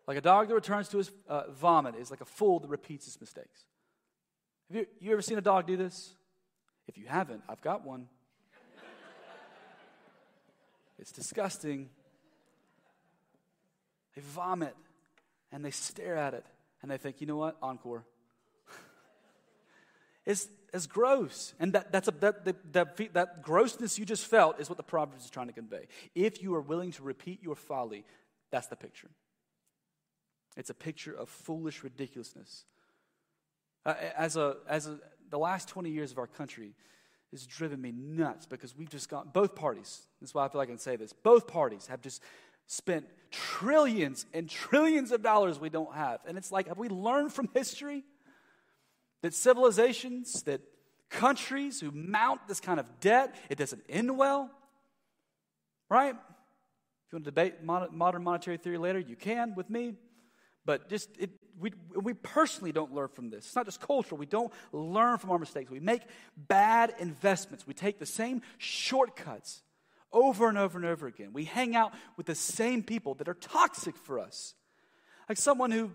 Like 0.08 0.18
a 0.18 0.22
dog 0.22 0.50
that 0.50 0.56
returns 0.56 0.90
to 0.90 0.98
his 0.98 1.12
uh, 1.30 1.44
vomit 1.52 1.96
is 1.96 2.12
like 2.12 2.22
a 2.22 2.26
fool 2.26 2.60
that 2.60 2.70
repeats 2.70 3.06
his 3.06 3.20
mistakes. 3.22 3.64
Have 4.70 4.78
you, 4.78 4.88
you 5.00 5.12
ever 5.14 5.22
seen 5.22 5.38
a 5.38 5.42
dog 5.42 5.68
do 5.68 5.78
this? 5.78 6.14
If 6.88 6.98
you 6.98 7.06
haven't, 7.08 7.42
I've 7.48 7.62
got 7.62 7.86
one. 7.86 8.08
it's 11.00 11.12
disgusting. 11.12 11.90
They 14.16 14.22
vomit 14.22 14.76
and 15.52 15.64
they 15.64 15.72
stare 15.72 16.18
at 16.18 16.34
it 16.34 16.46
and 16.82 16.92
they 16.92 16.98
think, 16.98 17.22
you 17.22 17.28
know 17.28 17.38
what? 17.38 17.58
Encore. 17.62 18.04
It's, 20.26 20.48
it's 20.74 20.88
gross. 20.88 21.54
And 21.60 21.74
that, 21.74 21.92
that's 21.92 22.08
a, 22.08 22.12
that, 22.12 22.46
that, 22.46 22.74
that, 22.74 23.14
that 23.14 23.42
grossness 23.44 24.00
you 24.00 24.06
just 24.06 24.26
felt 24.26 24.60
is 24.60 24.70
what 24.70 24.78
the 24.78 24.84
Proverbs 24.84 25.26
is 25.26 25.30
trying 25.30 25.48
to 25.48 25.54
convey. 25.54 25.88
If 26.16 26.42
you 26.42 26.56
are 26.56 26.62
willing 26.62 26.92
to 26.94 27.04
repeat 27.04 27.44
your 27.44 27.56
folly, 27.56 28.06
that's 28.52 28.68
the 28.68 28.76
picture. 28.76 29.10
It's 30.56 30.70
a 30.70 30.76
picture 30.76 31.14
of 31.14 31.30
foolish 31.30 31.84
ridiculousness. 31.84 32.66
Uh, 33.86 33.96
as 34.16 34.38
a, 34.38 34.58
as 34.68 34.88
a, 34.88 35.00
the 35.30 35.38
last 35.38 35.68
20 35.68 35.90
years 35.90 36.12
of 36.12 36.18
our 36.18 36.28
country 36.28 36.74
has 37.32 37.46
driven 37.46 37.82
me 37.82 37.92
nuts 37.92 38.46
because 38.46 38.78
we've 38.78 38.90
just 38.90 39.10
got, 39.10 39.34
both 39.34 39.56
parties, 39.56 40.04
that's 40.22 40.34
why 40.34 40.46
I 40.46 40.48
feel 40.50 40.60
like 40.60 40.70
I 40.70 40.72
can 40.72 40.78
say 40.78 40.96
this, 40.96 41.12
both 41.12 41.48
parties 41.48 41.88
have 41.88 42.02
just 42.02 42.22
spent 42.68 43.08
trillions 43.32 44.26
and 44.34 44.50
trillions 44.50 45.12
of 45.12 45.22
dollars 45.22 45.60
we 45.60 45.70
don't 45.70 45.94
have. 45.94 46.20
And 46.26 46.38
it's 46.38 46.52
like, 46.52 46.68
have 46.68 46.78
we 46.78 46.88
learned 46.88 47.34
from 47.34 47.50
history 47.54 48.04
that 49.24 49.34
civilizations, 49.34 50.44
that 50.44 50.62
countries 51.10 51.80
who 51.80 51.92
mount 51.92 52.48
this 52.48 52.60
kind 52.60 52.80
of 52.80 53.00
debt, 53.00 53.34
it 53.50 53.58
doesn't 53.58 53.82
end 53.90 54.16
well? 54.18 54.52
Right? 55.90 56.14
If 56.14 57.12
you 57.12 57.16
want 57.16 57.26
to 57.26 57.32
debate 57.32 57.64
modern 57.64 58.24
monetary 58.24 58.58
theory 58.58 58.78
later, 58.78 59.00
you 59.00 59.16
can 59.16 59.56
with 59.56 59.70
me. 59.70 59.96
But 60.66 60.90
just 60.90 61.10
it, 61.18 61.32
we, 61.60 61.72
we 61.96 62.14
personally 62.14 62.72
don't 62.72 62.94
learn 62.94 63.10
from 63.10 63.30
this. 63.30 63.46
It's 63.46 63.56
not 63.56 63.66
just 63.66 63.80
cultural. 63.80 64.18
We 64.18 64.26
don't 64.26 64.52
learn 64.72 65.18
from 65.18 65.32
our 65.32 65.40
mistakes. 65.40 65.72
We 65.72 65.80
make 65.80 66.02
bad 66.36 66.94
investments. 67.00 67.66
We 67.66 67.74
take 67.74 68.00
the 68.00 68.06
same 68.06 68.42
shortcuts 68.58 69.62
over 70.12 70.50
and 70.50 70.58
over 70.58 70.78
and 70.78 70.86
over 70.86 71.08
again. 71.08 71.32
We 71.34 71.46
hang 71.46 71.76
out 71.76 71.94
with 72.18 72.26
the 72.26 72.36
same 72.36 72.84
people 72.84 73.16
that 73.16 73.28
are 73.28 73.34
toxic 73.34 73.96
for 73.96 74.20
us. 74.20 74.54
Like 75.30 75.38
someone 75.38 75.72
who 75.72 75.92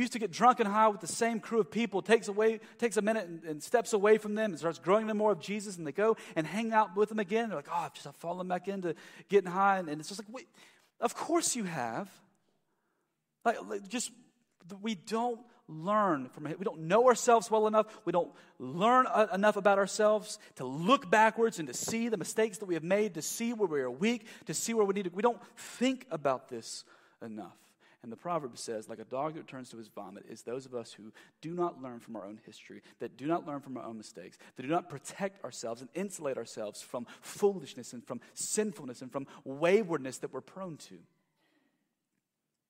used 0.00 0.12
to 0.12 0.18
get 0.18 0.30
drunk 0.30 0.60
and 0.60 0.68
high 0.68 0.88
with 0.88 1.00
the 1.00 1.06
same 1.06 1.40
crew 1.40 1.60
of 1.60 1.70
people 1.70 2.02
takes 2.02 2.28
away 2.28 2.60
takes 2.78 2.96
a 2.96 3.02
minute 3.02 3.26
and, 3.26 3.44
and, 3.44 3.62
steps 3.62 3.92
away 3.92 4.18
from 4.18 4.34
them 4.34 4.50
and 4.50 4.58
starts 4.58 4.78
growing 4.78 5.06
them 5.06 5.18
more 5.18 5.32
of 5.32 5.40
jesus 5.40 5.76
and 5.76 5.86
they 5.86 5.92
go 5.92 6.16
and 6.36 6.46
hang 6.46 6.72
out 6.72 6.96
with 6.96 7.08
them 7.08 7.18
again 7.18 7.48
they're 7.48 7.56
like 7.56 7.68
oh 7.70 7.84
i've 7.84 7.94
just 7.94 8.06
I've 8.06 8.16
fallen 8.16 8.48
back 8.48 8.68
into 8.68 8.94
getting 9.28 9.50
high 9.50 9.78
and, 9.78 9.88
and 9.88 10.00
it's 10.00 10.08
just 10.08 10.20
like 10.20 10.34
wait 10.34 10.48
of 11.00 11.14
course 11.14 11.56
you 11.56 11.64
have 11.64 12.08
like, 13.44 13.58
like 13.68 13.88
just 13.88 14.10
we 14.82 14.94
don't 14.94 15.40
learn 15.68 16.28
from 16.28 16.46
it. 16.46 16.58
We 16.58 16.64
don't 16.64 16.82
know 16.82 17.06
ourselves 17.06 17.50
well 17.50 17.66
enough. 17.66 17.86
We 18.04 18.12
don't 18.12 18.30
learn 18.58 19.06
uh, 19.06 19.28
enough 19.32 19.56
about 19.56 19.78
ourselves 19.78 20.38
to 20.56 20.64
look 20.64 21.10
backwards 21.10 21.58
and 21.58 21.68
to 21.68 21.74
see 21.74 22.08
the 22.08 22.16
mistakes 22.16 22.58
that 22.58 22.66
we 22.66 22.74
have 22.74 22.84
made, 22.84 23.14
to 23.14 23.22
see 23.22 23.52
where 23.52 23.68
we 23.68 23.80
are 23.80 23.90
weak, 23.90 24.26
to 24.46 24.54
see 24.54 24.74
where 24.74 24.84
we 24.84 24.94
need 24.94 25.04
to. 25.04 25.10
We 25.10 25.22
don't 25.22 25.40
think 25.56 26.06
about 26.10 26.48
this 26.48 26.84
enough. 27.22 27.56
And 28.04 28.12
the 28.12 28.16
proverb 28.16 28.58
says, 28.58 28.86
like 28.86 28.98
a 28.98 29.04
dog 29.04 29.32
that 29.32 29.40
returns 29.40 29.70
to 29.70 29.78
his 29.78 29.88
vomit, 29.88 30.26
is 30.28 30.42
those 30.42 30.66
of 30.66 30.74
us 30.74 30.92
who 30.92 31.10
do 31.40 31.54
not 31.54 31.80
learn 31.80 32.00
from 32.00 32.16
our 32.16 32.26
own 32.26 32.38
history, 32.44 32.82
that 32.98 33.16
do 33.16 33.26
not 33.26 33.46
learn 33.46 33.60
from 33.60 33.78
our 33.78 33.82
own 33.82 33.96
mistakes, 33.96 34.36
that 34.56 34.62
do 34.62 34.68
not 34.68 34.90
protect 34.90 35.42
ourselves 35.42 35.80
and 35.80 35.88
insulate 35.94 36.36
ourselves 36.36 36.82
from 36.82 37.06
foolishness 37.22 37.94
and 37.94 38.06
from 38.06 38.20
sinfulness 38.34 39.00
and 39.00 39.10
from 39.10 39.26
waywardness 39.44 40.18
that 40.18 40.34
we're 40.34 40.42
prone 40.42 40.76
to. 40.76 40.98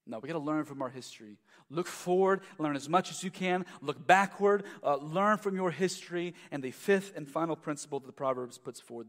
No, 0.07 0.21
we 0.21 0.29
got 0.29 0.35
to 0.35 0.39
learn 0.39 0.67
from 0.67 0.81
our 0.81 0.89
history. 0.89 1.37
Look 1.69 1.89
forward, 1.89 2.43
learn 2.59 2.77
as 2.77 2.89
much 2.89 3.11
as 3.11 3.25
you 3.25 3.33
can. 3.33 3.67
Look 3.81 4.07
backward, 4.07 4.63
uh, 4.85 4.99
learn 4.99 5.39
from 5.39 5.57
your 5.57 5.73
history. 5.73 6.35
And 6.53 6.63
the 6.63 6.71
fifth 6.71 7.13
and 7.17 7.29
final 7.29 7.57
principle 7.57 7.99
that 7.99 8.07
the 8.07 8.13
Proverbs 8.13 8.57
puts 8.57 8.81
forward 8.81 9.09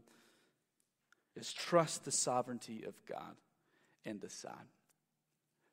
is 1.36 1.52
trust 1.52 2.04
the 2.04 2.10
sovereignty 2.10 2.82
of 2.84 2.94
God 3.08 3.36
and 4.04 4.20
decide. 4.20 4.66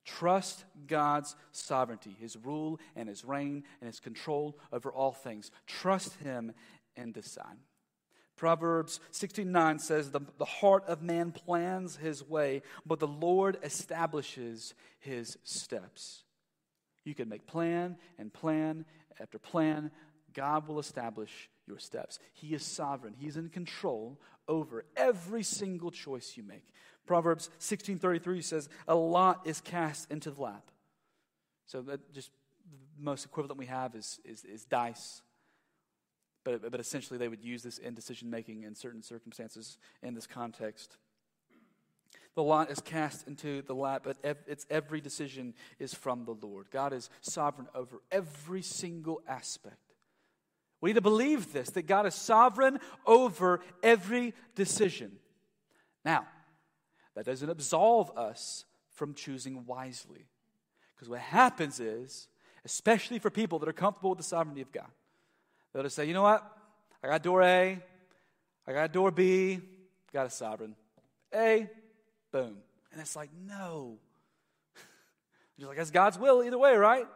Trust 0.06 0.66
God's 0.88 1.36
sovereignty, 1.51 2.16
His 2.20 2.38
rule 2.38 2.80
and 2.95 3.08
His 3.08 3.24
reign 3.24 3.64
and 3.82 3.88
His 3.88 3.99
control 3.99 4.58
over 4.72 4.91
all 4.91 5.12
things. 5.12 5.51
Trust 5.68 6.16
Him 6.16 6.54
and 6.95 7.14
decide. 7.14 7.58
Proverbs 8.36 8.99
16:9 9.12 9.80
says 9.80 10.12
the, 10.12 10.22
the 10.38 10.45
heart 10.45 10.84
of 10.88 11.01
man 11.01 11.32
plans 11.32 11.95
his 11.97 12.28
way, 12.28 12.62
but 12.86 12.99
the 12.99 13.08
Lord 13.08 13.58
establishes 13.64 14.74
his 14.99 15.38
steps. 15.43 16.24
You 17.06 17.14
can 17.14 17.30
make 17.30 17.45
plan 17.45 17.97
and 18.18 18.34
plan 18.34 18.86
after 19.20 19.38
plan. 19.38 19.91
God 20.34 20.68
will 20.68 20.80
establish 20.80 21.49
your 21.68 21.78
steps. 21.78 22.20
He 22.34 22.54
is 22.54 22.66
sovereign. 22.66 23.14
He's 23.18 23.38
in 23.38 23.49
control 23.49 24.20
over 24.47 24.84
every 24.97 25.43
single 25.43 25.91
choice 25.91 26.34
you 26.36 26.43
make. 26.43 26.68
Proverbs 27.06 27.49
16:33 27.60 28.41
says, 28.41 28.70
"A 28.88 28.95
lot 28.95 29.45
is 29.45 29.62
cast 29.62 30.10
into 30.12 30.32
the 30.32 30.41
lap." 30.41 30.72
So 31.66 31.82
that 31.84 32.14
just 32.14 32.32
the 32.97 33.04
most 33.04 33.26
equivalent 33.26 33.58
we 33.58 33.66
have 33.66 33.95
is, 33.95 34.20
is, 34.26 34.43
is 34.45 34.66
dice. 34.66 35.22
But, 36.43 36.70
but 36.72 36.80
essentially, 36.80 37.18
they 37.18 37.30
would 37.30 37.43
use 37.43 37.64
this 37.64 37.78
in 37.78 37.93
decision 37.93 38.30
making 38.30 38.64
in 38.64 38.76
certain 38.76 39.01
circumstances 39.01 39.78
in 40.01 40.14
this 40.14 40.28
context. 40.28 40.97
The 42.36 42.43
lot 42.43 42.72
is 42.72 42.80
cast 42.80 43.28
into 43.28 43.62
the 43.62 43.76
lap, 43.76 44.01
but 44.04 44.18
it's 44.47 44.66
every 44.70 45.01
decision 45.01 45.54
is 45.78 45.93
from 45.93 46.26
the 46.26 46.32
Lord. 46.32 46.68
God 46.72 46.91
is 46.91 47.10
sovereign 47.22 47.68
over 47.76 48.01
every 48.12 48.64
single 48.64 49.22
aspect. 49.28 49.78
We 50.82 50.89
need 50.89 50.95
to 50.95 51.01
believe 51.01 51.54
this 51.54 51.70
that 51.72 51.84
God 51.84 52.06
is 52.08 52.16
sovereign 52.16 52.80
over 53.06 53.62
every 53.84 54.34
decision. 54.56 55.14
Now, 56.04 56.26
that 57.16 57.26
doesn't 57.26 57.49
absolve 57.49 58.16
us 58.18 58.66
from 58.91 59.14
choosing 59.14 59.66
wisely. 59.66 60.26
Because 60.95 61.09
what 61.09 61.20
happens 61.20 61.80
is, 61.80 62.28
especially 62.66 63.20
for 63.20 63.30
people 63.30 63.59
that 63.59 63.70
are 63.70 63.74
comfortable 63.74 64.11
with 64.11 64.18
the 64.18 64.24
sovereignty 64.24 64.61
of 64.61 64.72
God, 64.72 64.89
they'll 65.74 65.84
just 65.84 65.95
say, 65.95 66.05
you 66.05 66.14
know 66.14 66.24
what? 66.24 66.49
I 67.03 67.07
got 67.07 67.24
door 67.24 67.41
A, 67.43 67.82
I 68.68 68.74
got 68.74 68.91
door 68.93 69.11
B, 69.11 69.59
got 70.14 70.26
a 70.26 70.30
sovereign. 70.30 70.76
A, 71.34 71.70
boom. 72.32 72.57
And 72.91 73.01
it's 73.01 73.16
like, 73.16 73.30
no. 73.47 73.97
You're 75.57 75.68
like, 75.68 75.78
that's 75.78 75.91
God's 75.91 76.18
will 76.18 76.43
either 76.43 76.57
way, 76.57 76.76
right? 76.76 77.07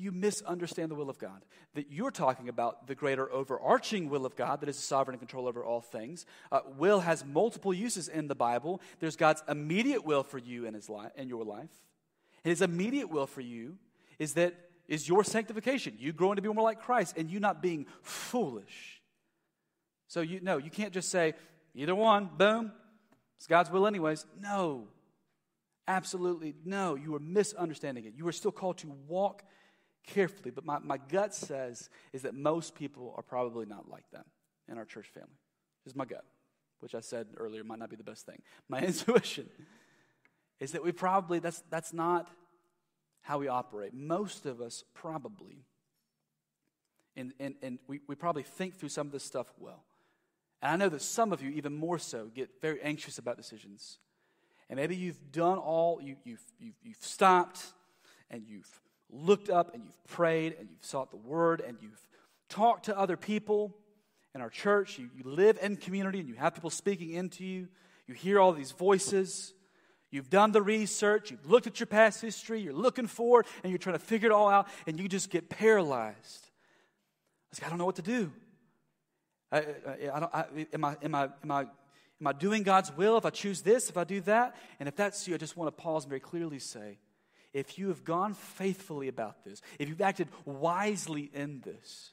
You 0.00 0.12
misunderstand 0.12 0.90
the 0.90 0.94
will 0.94 1.10
of 1.10 1.18
God. 1.18 1.44
That 1.74 1.90
you're 1.90 2.10
talking 2.10 2.48
about 2.48 2.86
the 2.86 2.94
greater 2.94 3.30
overarching 3.30 4.08
will 4.08 4.26
of 4.26 4.36
God 4.36 4.60
that 4.60 4.68
is 4.68 4.76
sovereign 4.76 5.14
and 5.14 5.20
control 5.20 5.46
over 5.46 5.64
all 5.64 5.80
things. 5.80 6.26
Uh, 6.50 6.60
will 6.78 7.00
has 7.00 7.24
multiple 7.24 7.74
uses 7.74 8.08
in 8.08 8.28
the 8.28 8.34
Bible. 8.34 8.80
There's 8.98 9.16
God's 9.16 9.42
immediate 9.48 10.04
will 10.04 10.22
for 10.22 10.38
you 10.38 10.66
in, 10.66 10.74
his 10.74 10.88
life, 10.88 11.12
in 11.16 11.28
your 11.28 11.44
life. 11.44 11.70
And 12.44 12.50
his 12.50 12.62
immediate 12.62 13.10
will 13.10 13.26
for 13.26 13.42
you 13.42 13.76
is 14.18 14.34
that 14.34 14.54
is 14.88 15.08
your 15.08 15.22
sanctification, 15.22 15.94
you 15.98 16.12
growing 16.12 16.36
to 16.36 16.42
be 16.42 16.48
more 16.48 16.64
like 16.64 16.80
Christ, 16.80 17.16
and 17.16 17.30
you 17.30 17.38
not 17.38 17.62
being 17.62 17.86
foolish. 18.02 19.00
So 20.08 20.20
you 20.20 20.40
no, 20.40 20.56
you 20.56 20.70
can't 20.70 20.92
just 20.92 21.10
say 21.10 21.34
either 21.74 21.94
one, 21.94 22.28
boom, 22.36 22.72
it's 23.36 23.46
God's 23.46 23.70
will 23.70 23.86
anyways. 23.86 24.26
No. 24.40 24.88
Absolutely 25.88 26.54
no. 26.64 26.94
You 26.94 27.14
are 27.14 27.20
misunderstanding 27.20 28.04
it. 28.04 28.12
You 28.16 28.28
are 28.28 28.32
still 28.32 28.52
called 28.52 28.78
to 28.78 28.92
walk 29.08 29.42
carefully, 30.10 30.50
but 30.50 30.64
my, 30.64 30.78
my 30.78 30.98
gut 30.98 31.34
says 31.34 31.88
is 32.12 32.22
that 32.22 32.34
most 32.34 32.74
people 32.74 33.14
are 33.16 33.22
probably 33.22 33.66
not 33.66 33.88
like 33.88 34.04
that 34.12 34.26
in 34.68 34.78
our 34.78 34.84
church 34.84 35.08
family. 35.08 35.38
This 35.84 35.92
is 35.92 35.96
my 35.96 36.04
gut, 36.04 36.24
which 36.80 36.94
I 36.94 37.00
said 37.00 37.28
earlier 37.36 37.64
might 37.64 37.78
not 37.78 37.90
be 37.90 37.96
the 37.96 38.04
best 38.04 38.26
thing. 38.26 38.42
My 38.68 38.80
intuition 38.82 39.48
is 40.58 40.72
that 40.72 40.84
we 40.84 40.92
probably, 40.92 41.38
that's, 41.38 41.62
that's 41.70 41.92
not 41.92 42.28
how 43.22 43.38
we 43.38 43.48
operate. 43.48 43.94
Most 43.94 44.46
of 44.46 44.60
us 44.60 44.84
probably, 44.94 45.64
and, 47.16 47.32
and, 47.40 47.54
and 47.62 47.78
we, 47.86 48.00
we 48.06 48.14
probably 48.14 48.42
think 48.42 48.76
through 48.76 48.88
some 48.90 49.06
of 49.06 49.12
this 49.12 49.24
stuff 49.24 49.52
well. 49.58 49.84
And 50.62 50.72
I 50.72 50.76
know 50.76 50.90
that 50.90 51.02
some 51.02 51.32
of 51.32 51.42
you, 51.42 51.50
even 51.50 51.74
more 51.74 51.98
so, 51.98 52.26
get 52.34 52.60
very 52.60 52.80
anxious 52.82 53.18
about 53.18 53.36
decisions. 53.36 53.98
And 54.68 54.78
maybe 54.78 54.94
you've 54.94 55.32
done 55.32 55.58
all, 55.58 56.00
you, 56.02 56.16
you've, 56.24 56.42
you've, 56.58 56.76
you've 56.82 57.02
stopped 57.02 57.64
and 58.30 58.44
you've 58.46 58.68
looked 59.12 59.50
up 59.50 59.74
and 59.74 59.84
you've 59.84 60.06
prayed 60.06 60.56
and 60.58 60.68
you've 60.70 60.84
sought 60.84 61.10
the 61.10 61.16
word 61.16 61.60
and 61.60 61.76
you've 61.80 62.00
talked 62.48 62.86
to 62.86 62.98
other 62.98 63.16
people 63.16 63.74
in 64.34 64.40
our 64.40 64.50
church. 64.50 64.98
You, 64.98 65.10
you 65.16 65.24
live 65.24 65.58
in 65.60 65.76
community 65.76 66.20
and 66.20 66.28
you 66.28 66.34
have 66.34 66.54
people 66.54 66.70
speaking 66.70 67.10
into 67.10 67.44
you. 67.44 67.68
You 68.06 68.14
hear 68.14 68.40
all 68.40 68.52
these 68.52 68.72
voices. 68.72 69.54
You've 70.10 70.30
done 70.30 70.52
the 70.52 70.62
research. 70.62 71.30
You've 71.30 71.48
looked 71.48 71.66
at 71.66 71.78
your 71.78 71.86
past 71.86 72.20
history. 72.20 72.60
You're 72.60 72.72
looking 72.72 73.06
forward 73.06 73.46
and 73.62 73.70
you're 73.70 73.78
trying 73.78 73.96
to 73.96 74.04
figure 74.04 74.28
it 74.30 74.32
all 74.32 74.48
out 74.48 74.68
and 74.86 74.98
you 74.98 75.08
just 75.08 75.30
get 75.30 75.48
paralyzed. 75.48 76.50
I 77.52 77.56
like, 77.56 77.66
I 77.66 77.68
don't 77.68 77.78
know 77.78 77.86
what 77.86 77.96
to 77.96 78.02
do. 78.02 78.32
I, 79.52 79.58
I, 79.58 79.64
I 80.14 80.20
don't, 80.20 80.34
I, 80.34 80.44
am, 80.72 80.84
I, 80.84 80.96
am, 81.02 81.14
I, 81.14 81.28
am, 81.42 81.50
I, 81.50 81.60
am 81.60 82.26
I 82.26 82.32
doing 82.32 82.62
God's 82.62 82.96
will 82.96 83.16
if 83.16 83.26
I 83.26 83.30
choose 83.30 83.62
this, 83.62 83.88
if 83.88 83.96
I 83.96 84.04
do 84.04 84.20
that? 84.22 84.56
And 84.78 84.88
if 84.88 84.96
that's 84.96 85.26
you, 85.26 85.34
I 85.34 85.38
just 85.38 85.56
want 85.56 85.76
to 85.76 85.82
pause 85.82 86.04
and 86.04 86.10
very 86.10 86.20
clearly 86.20 86.58
say, 86.58 86.98
if 87.52 87.78
you 87.78 87.88
have 87.88 88.04
gone 88.04 88.34
faithfully 88.34 89.08
about 89.08 89.44
this, 89.44 89.60
if 89.78 89.88
you've 89.88 90.00
acted 90.00 90.28
wisely 90.44 91.30
in 91.34 91.60
this, 91.60 92.10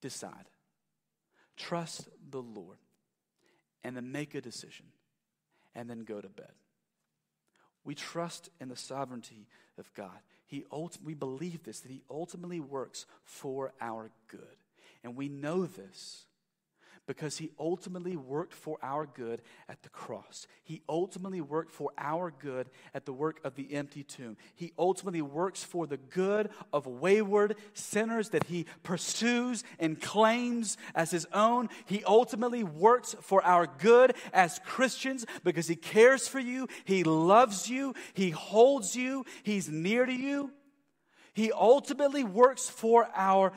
decide. 0.00 0.46
Trust 1.56 2.08
the 2.30 2.42
Lord 2.42 2.78
and 3.82 3.96
then 3.96 4.12
make 4.12 4.34
a 4.34 4.40
decision 4.40 4.86
and 5.74 5.88
then 5.88 6.00
go 6.00 6.20
to 6.20 6.28
bed. 6.28 6.52
We 7.84 7.94
trust 7.94 8.50
in 8.60 8.68
the 8.68 8.76
sovereignty 8.76 9.46
of 9.78 9.92
God. 9.94 10.18
He 10.46 10.64
we 11.04 11.14
believe 11.14 11.62
this, 11.62 11.80
that 11.80 11.90
He 11.90 12.02
ultimately 12.10 12.60
works 12.60 13.06
for 13.24 13.72
our 13.80 14.10
good. 14.28 14.40
And 15.04 15.16
we 15.16 15.28
know 15.28 15.66
this 15.66 16.26
because 17.06 17.38
he 17.38 17.50
ultimately 17.58 18.16
worked 18.16 18.52
for 18.54 18.78
our 18.82 19.06
good 19.06 19.40
at 19.68 19.82
the 19.82 19.88
cross. 19.88 20.46
He 20.64 20.82
ultimately 20.88 21.40
worked 21.40 21.70
for 21.70 21.90
our 21.96 22.30
good 22.30 22.68
at 22.94 23.06
the 23.06 23.12
work 23.12 23.40
of 23.44 23.54
the 23.54 23.74
empty 23.74 24.02
tomb. 24.02 24.36
He 24.54 24.72
ultimately 24.78 25.22
works 25.22 25.62
for 25.62 25.86
the 25.86 25.96
good 25.96 26.50
of 26.72 26.86
wayward 26.86 27.56
sinners 27.74 28.30
that 28.30 28.44
he 28.44 28.66
pursues 28.82 29.64
and 29.78 30.00
claims 30.00 30.76
as 30.94 31.10
his 31.10 31.26
own. 31.32 31.68
He 31.84 32.02
ultimately 32.04 32.64
works 32.64 33.14
for 33.20 33.42
our 33.44 33.66
good 33.66 34.14
as 34.32 34.60
Christians 34.64 35.24
because 35.44 35.68
he 35.68 35.76
cares 35.76 36.26
for 36.28 36.40
you, 36.40 36.68
he 36.84 37.04
loves 37.04 37.68
you, 37.68 37.94
he 38.14 38.30
holds 38.30 38.96
you, 38.96 39.24
he's 39.42 39.68
near 39.68 40.06
to 40.06 40.12
you. 40.12 40.50
He 41.36 41.52
ultimately 41.52 42.24
works 42.24 42.66
for 42.66 43.06
our 43.14 43.52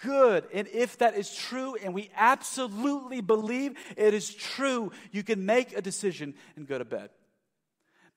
good. 0.00 0.44
And 0.52 0.68
if 0.68 0.98
that 0.98 1.16
is 1.16 1.34
true, 1.34 1.76
and 1.82 1.94
we 1.94 2.10
absolutely 2.14 3.22
believe 3.22 3.72
it 3.96 4.12
is 4.12 4.34
true, 4.34 4.92
you 5.12 5.22
can 5.22 5.46
make 5.46 5.74
a 5.74 5.80
decision 5.80 6.34
and 6.56 6.68
go 6.68 6.76
to 6.76 6.84
bed. 6.84 7.08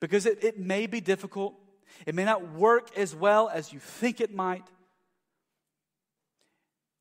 Because 0.02 0.26
it, 0.26 0.44
it 0.44 0.60
may 0.60 0.86
be 0.86 1.00
difficult, 1.00 1.56
it 2.06 2.14
may 2.14 2.26
not 2.26 2.52
work 2.52 2.98
as 2.98 3.16
well 3.16 3.48
as 3.48 3.72
you 3.72 3.80
think 3.80 4.20
it 4.20 4.36
might, 4.36 4.66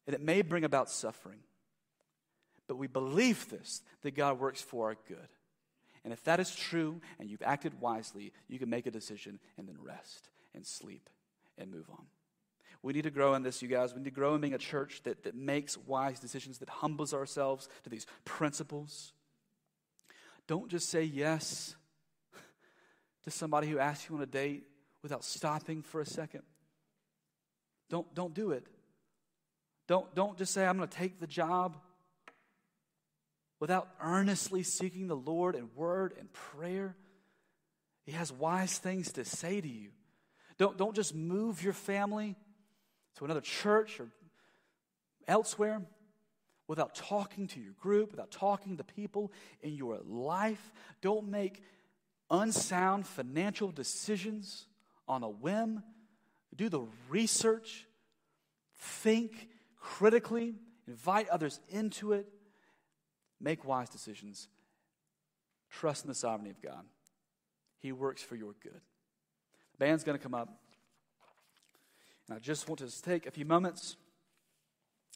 and 0.06 0.14
it 0.14 0.22
may 0.22 0.42
bring 0.42 0.62
about 0.62 0.88
suffering. 0.88 1.40
But 2.68 2.76
we 2.76 2.86
believe 2.86 3.50
this 3.50 3.82
that 4.02 4.14
God 4.14 4.38
works 4.38 4.62
for 4.62 4.86
our 4.86 4.96
good. 5.08 5.28
And 6.04 6.12
if 6.12 6.22
that 6.24 6.38
is 6.38 6.54
true 6.54 7.00
and 7.18 7.28
you've 7.28 7.42
acted 7.42 7.80
wisely, 7.80 8.32
you 8.46 8.60
can 8.60 8.70
make 8.70 8.86
a 8.86 8.92
decision 8.92 9.40
and 9.58 9.66
then 9.66 9.78
rest 9.82 10.28
and 10.54 10.64
sleep 10.64 11.10
and 11.58 11.70
move 11.70 11.88
on. 11.90 12.06
We 12.82 12.92
need 12.92 13.04
to 13.04 13.10
grow 13.10 13.34
in 13.34 13.42
this, 13.42 13.62
you 13.62 13.68
guys. 13.68 13.94
We 13.94 14.00
need 14.00 14.04
to 14.06 14.10
grow 14.10 14.34
in 14.34 14.42
being 14.42 14.52
a 14.52 14.58
church 14.58 15.00
that, 15.04 15.24
that 15.24 15.34
makes 15.34 15.78
wise 15.78 16.20
decisions, 16.20 16.58
that 16.58 16.68
humbles 16.68 17.14
ourselves 17.14 17.68
to 17.84 17.90
these 17.90 18.06
principles. 18.26 19.14
Don't 20.46 20.68
just 20.68 20.90
say 20.90 21.02
yes 21.02 21.74
to 23.22 23.30
somebody 23.30 23.68
who 23.68 23.78
asks 23.78 24.08
you 24.10 24.16
on 24.16 24.22
a 24.22 24.26
date 24.26 24.64
without 25.02 25.24
stopping 25.24 25.80
for 25.80 26.02
a 26.02 26.06
second. 26.06 26.42
Don't, 27.88 28.14
don't 28.14 28.34
do 28.34 28.50
it. 28.50 28.66
Don't, 29.86 30.14
don't 30.14 30.36
just 30.36 30.52
say, 30.52 30.66
I'm 30.66 30.76
going 30.76 30.88
to 30.88 30.96
take 30.96 31.20
the 31.20 31.26
job 31.26 31.76
without 33.60 33.88
earnestly 34.00 34.62
seeking 34.62 35.06
the 35.08 35.16
Lord 35.16 35.54
in 35.54 35.70
word 35.74 36.14
and 36.18 36.30
prayer. 36.32 36.96
He 38.04 38.12
has 38.12 38.30
wise 38.30 38.76
things 38.76 39.12
to 39.12 39.24
say 39.24 39.60
to 39.60 39.68
you. 39.68 39.88
Don't, 40.58 40.76
don't 40.76 40.94
just 40.94 41.14
move 41.14 41.62
your 41.62 41.72
family 41.72 42.36
to 43.16 43.24
another 43.24 43.40
church 43.40 44.00
or 44.00 44.08
elsewhere 45.26 45.82
without 46.66 46.94
talking 46.94 47.46
to 47.48 47.60
your 47.60 47.72
group, 47.74 48.10
without 48.10 48.30
talking 48.30 48.76
to 48.76 48.84
people 48.84 49.32
in 49.62 49.74
your 49.74 50.00
life. 50.06 50.72
Don't 51.00 51.28
make 51.28 51.62
unsound 52.30 53.06
financial 53.06 53.70
decisions 53.70 54.66
on 55.06 55.22
a 55.22 55.28
whim. 55.28 55.82
Do 56.54 56.68
the 56.68 56.86
research, 57.08 57.86
think 58.76 59.48
critically, 59.80 60.54
invite 60.86 61.28
others 61.28 61.60
into 61.68 62.12
it, 62.12 62.26
make 63.40 63.64
wise 63.64 63.90
decisions. 63.90 64.48
Trust 65.70 66.04
in 66.04 66.08
the 66.08 66.14
sovereignty 66.14 66.50
of 66.50 66.62
God. 66.62 66.84
He 67.80 67.92
works 67.92 68.22
for 68.22 68.36
your 68.36 68.54
good. 68.62 68.80
Band's 69.78 70.04
going 70.04 70.18
to 70.18 70.22
come 70.22 70.34
up. 70.34 70.48
And 72.28 72.36
I 72.36 72.40
just 72.40 72.68
want 72.68 72.78
to 72.78 73.02
take 73.02 73.26
a 73.26 73.30
few 73.30 73.44
moments 73.44 73.96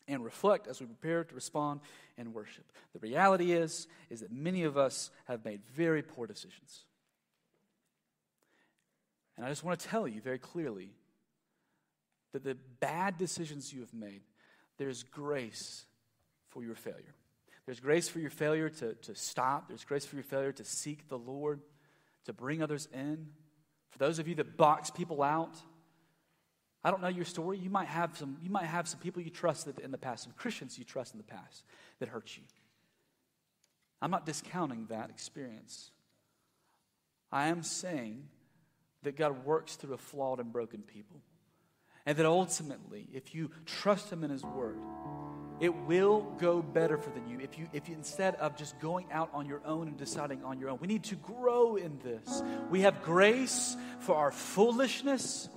and 0.07 0.25
reflect 0.25 0.67
as 0.67 0.81
we 0.81 0.87
prepare 0.87 1.25
to 1.25 1.35
respond 1.35 1.81
and 2.17 2.35
worship. 2.35 2.65
The 2.93 2.99
reality 2.99 3.53
is 3.53 3.87
is 4.11 4.21
that 4.21 4.33
many 4.33 4.65
of 4.65 4.77
us 4.77 5.11
have 5.27 5.45
made 5.45 5.61
very 5.75 6.03
poor 6.03 6.27
decisions. 6.27 6.85
And 9.37 9.47
I 9.47 9.51
just 9.51 9.63
want 9.63 9.79
to 9.79 9.89
tell 9.89 10.09
you 10.09 10.21
very 10.21 10.39
clearly 10.39 10.91
that 12.33 12.43
the 12.43 12.57
bad 12.81 13.19
decisions 13.19 13.73
you 13.73 13.81
have 13.81 13.95
made, 13.95 14.23
there's 14.79 15.03
grace 15.05 15.87
for 16.49 16.65
your 16.65 16.75
failure. 16.75 17.15
There's 17.65 17.81
grace 17.81 18.09
for 18.09 18.19
your 18.19 18.31
failure 18.31 18.69
to, 18.69 18.95
to 18.95 19.15
stop. 19.15 19.69
There's 19.69 19.85
grace 19.85 20.07
for 20.07 20.17
your 20.17 20.25
failure 20.25 20.53
to 20.53 20.65
seek 20.65 21.09
the 21.09 21.19
Lord, 21.19 21.61
to 22.25 22.33
bring 22.33 22.63
others 22.63 22.89
in. 22.93 23.29
For 23.99 24.05
those 24.05 24.21
of 24.21 24.29
you 24.29 24.37
that 24.37 24.57
box 24.57 24.91
people 24.91 25.23
out, 25.23 25.57
I 26.85 26.93
don't 26.93 27.03
know 27.03 27.09
your 27.09 27.25
story. 27.25 27.59
You 27.59 27.69
might 27.69 27.89
have 27.89 28.17
some, 28.17 28.39
you 28.41 28.51
might 28.51 28.67
have 28.67 28.87
some 28.87 29.01
people 29.01 29.21
you 29.23 29.31
trusted 29.31 29.81
in 29.81 29.91
the 29.91 29.99
past, 29.99 30.23
some 30.23 30.33
Christians 30.37 30.79
you 30.79 30.85
trust 30.85 31.15
in 31.15 31.19
the 31.19 31.25
past 31.25 31.65
that 31.99 32.09
hurt 32.09 32.37
you. 32.37 32.45
I'm 34.01 34.13
not 34.13 34.25
discounting 34.25 34.87
that 34.91 35.11
experience. 35.11 35.91
I 37.33 37.49
am 37.49 37.65
saying 37.65 38.29
that 39.03 39.17
God 39.17 39.45
works 39.45 39.75
through 39.75 39.95
a 39.95 39.99
flawed 39.99 40.39
and 40.39 40.53
broken 40.53 40.83
people. 40.83 41.21
And 42.07 42.17
that 42.17 42.25
ultimately, 42.25 43.09
if 43.13 43.35
you 43.35 43.51
trust 43.67 44.11
Him 44.11 44.23
in 44.23 44.31
His 44.31 44.45
Word, 44.45 44.79
it 45.61 45.75
will 45.75 46.21
go 46.39 46.63
better 46.63 46.97
for 46.97 47.11
than 47.11 47.29
you 47.29 47.41
if 47.41 47.59
you 47.59 47.69
if 47.73 47.89
you 47.89 47.95
instead 47.95 48.37
of 48.37 48.57
just 48.57 48.79
going 48.81 49.07
out 49.11 49.31
on 49.33 49.47
your 49.47 49.61
own 49.65 49.89
and 49.89 49.97
deciding 49.97 50.45
on 50.45 50.59
your 50.59 50.71
own. 50.71 50.79
We 50.81 50.87
need 50.87 51.05
to 51.05 51.17
grow 51.17 51.77
in 51.77 51.99
this. 52.03 52.43
We 52.71 52.83
have 52.83 53.03
grace 53.03 53.77
for 54.01 54.15
our 54.15 54.31
foolishness, 54.31 55.49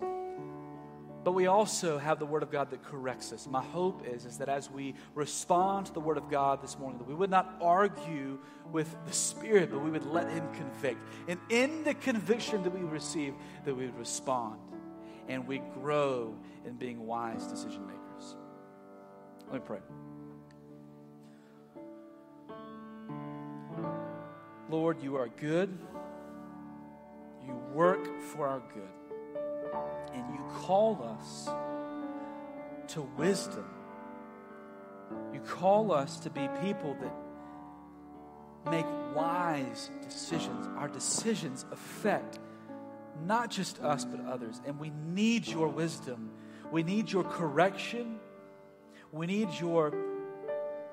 but 1.23 1.33
we 1.33 1.45
also 1.47 1.99
have 1.99 2.17
the 2.17 2.25
Word 2.25 2.41
of 2.41 2.51
God 2.51 2.71
that 2.71 2.83
corrects 2.83 3.31
us. 3.31 3.47
My 3.47 3.61
hope 3.61 4.07
is, 4.07 4.25
is 4.25 4.37
that 4.39 4.49
as 4.49 4.71
we 4.71 4.95
respond 5.13 5.87
to 5.87 5.93
the 5.93 5.99
Word 5.99 6.17
of 6.17 6.29
God 6.29 6.61
this 6.63 6.79
morning, 6.79 6.97
that 6.97 7.07
we 7.07 7.13
would 7.13 7.29
not 7.29 7.57
argue 7.61 8.39
with 8.71 8.93
the 9.05 9.13
Spirit, 9.13 9.69
but 9.71 9.83
we 9.83 9.91
would 9.91 10.05
let 10.05 10.29
Him 10.31 10.51
convict. 10.53 10.99
And 11.27 11.39
in 11.49 11.83
the 11.83 11.93
conviction 11.93 12.63
that 12.63 12.73
we 12.73 12.81
receive, 12.81 13.35
that 13.65 13.75
we 13.75 13.85
would 13.85 13.99
respond 13.99 14.59
and 15.27 15.47
we 15.47 15.59
grow 15.75 16.35
in 16.65 16.73
being 16.73 17.05
wise 17.05 17.45
decision 17.45 17.85
makers. 17.85 18.00
Let 19.51 19.61
me 19.61 19.67
pray. 19.67 19.79
Lord, 24.69 25.03
you 25.03 25.17
are 25.17 25.27
good. 25.27 25.77
You 27.45 27.53
work 27.73 28.21
for 28.21 28.47
our 28.47 28.61
good. 28.73 29.73
And 30.13 30.33
you 30.33 30.39
call 30.61 31.03
us 31.03 31.49
to 32.93 33.01
wisdom. 33.01 33.65
You 35.33 35.41
call 35.41 35.91
us 35.91 36.21
to 36.21 36.29
be 36.29 36.47
people 36.63 36.95
that 37.01 38.71
make 38.71 38.85
wise 39.13 39.89
decisions. 40.01 40.65
Our 40.77 40.87
decisions 40.87 41.65
affect 41.73 42.39
not 43.25 43.51
just 43.51 43.81
us, 43.81 44.05
but 44.05 44.25
others. 44.25 44.61
And 44.65 44.79
we 44.79 44.91
need 44.91 45.45
your 45.45 45.67
wisdom. 45.67 46.31
We 46.71 46.83
need 46.83 47.11
your 47.11 47.25
correction. 47.25 48.17
We 49.11 49.27
need 49.27 49.49
your 49.59 49.93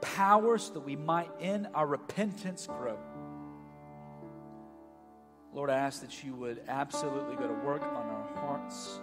power 0.00 0.58
so 0.58 0.74
that 0.74 0.80
we 0.80 0.96
might, 0.96 1.30
in 1.40 1.66
our 1.74 1.86
repentance, 1.86 2.66
grow. 2.66 2.98
Lord, 5.52 5.70
I 5.70 5.76
ask 5.76 6.00
that 6.02 6.22
you 6.24 6.34
would 6.34 6.62
absolutely 6.68 7.36
go 7.36 7.48
to 7.48 7.54
work 7.54 7.82
on 7.82 8.06
our 8.06 8.28
hearts. 8.36 9.00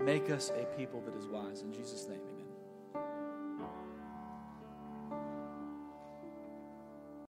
Make 0.00 0.30
us 0.30 0.50
a 0.50 0.64
people 0.76 1.02
that 1.02 1.14
is 1.16 1.26
wise. 1.26 1.62
In 1.62 1.72
Jesus' 1.72 2.08
name, 2.08 2.20
amen. 2.32 2.41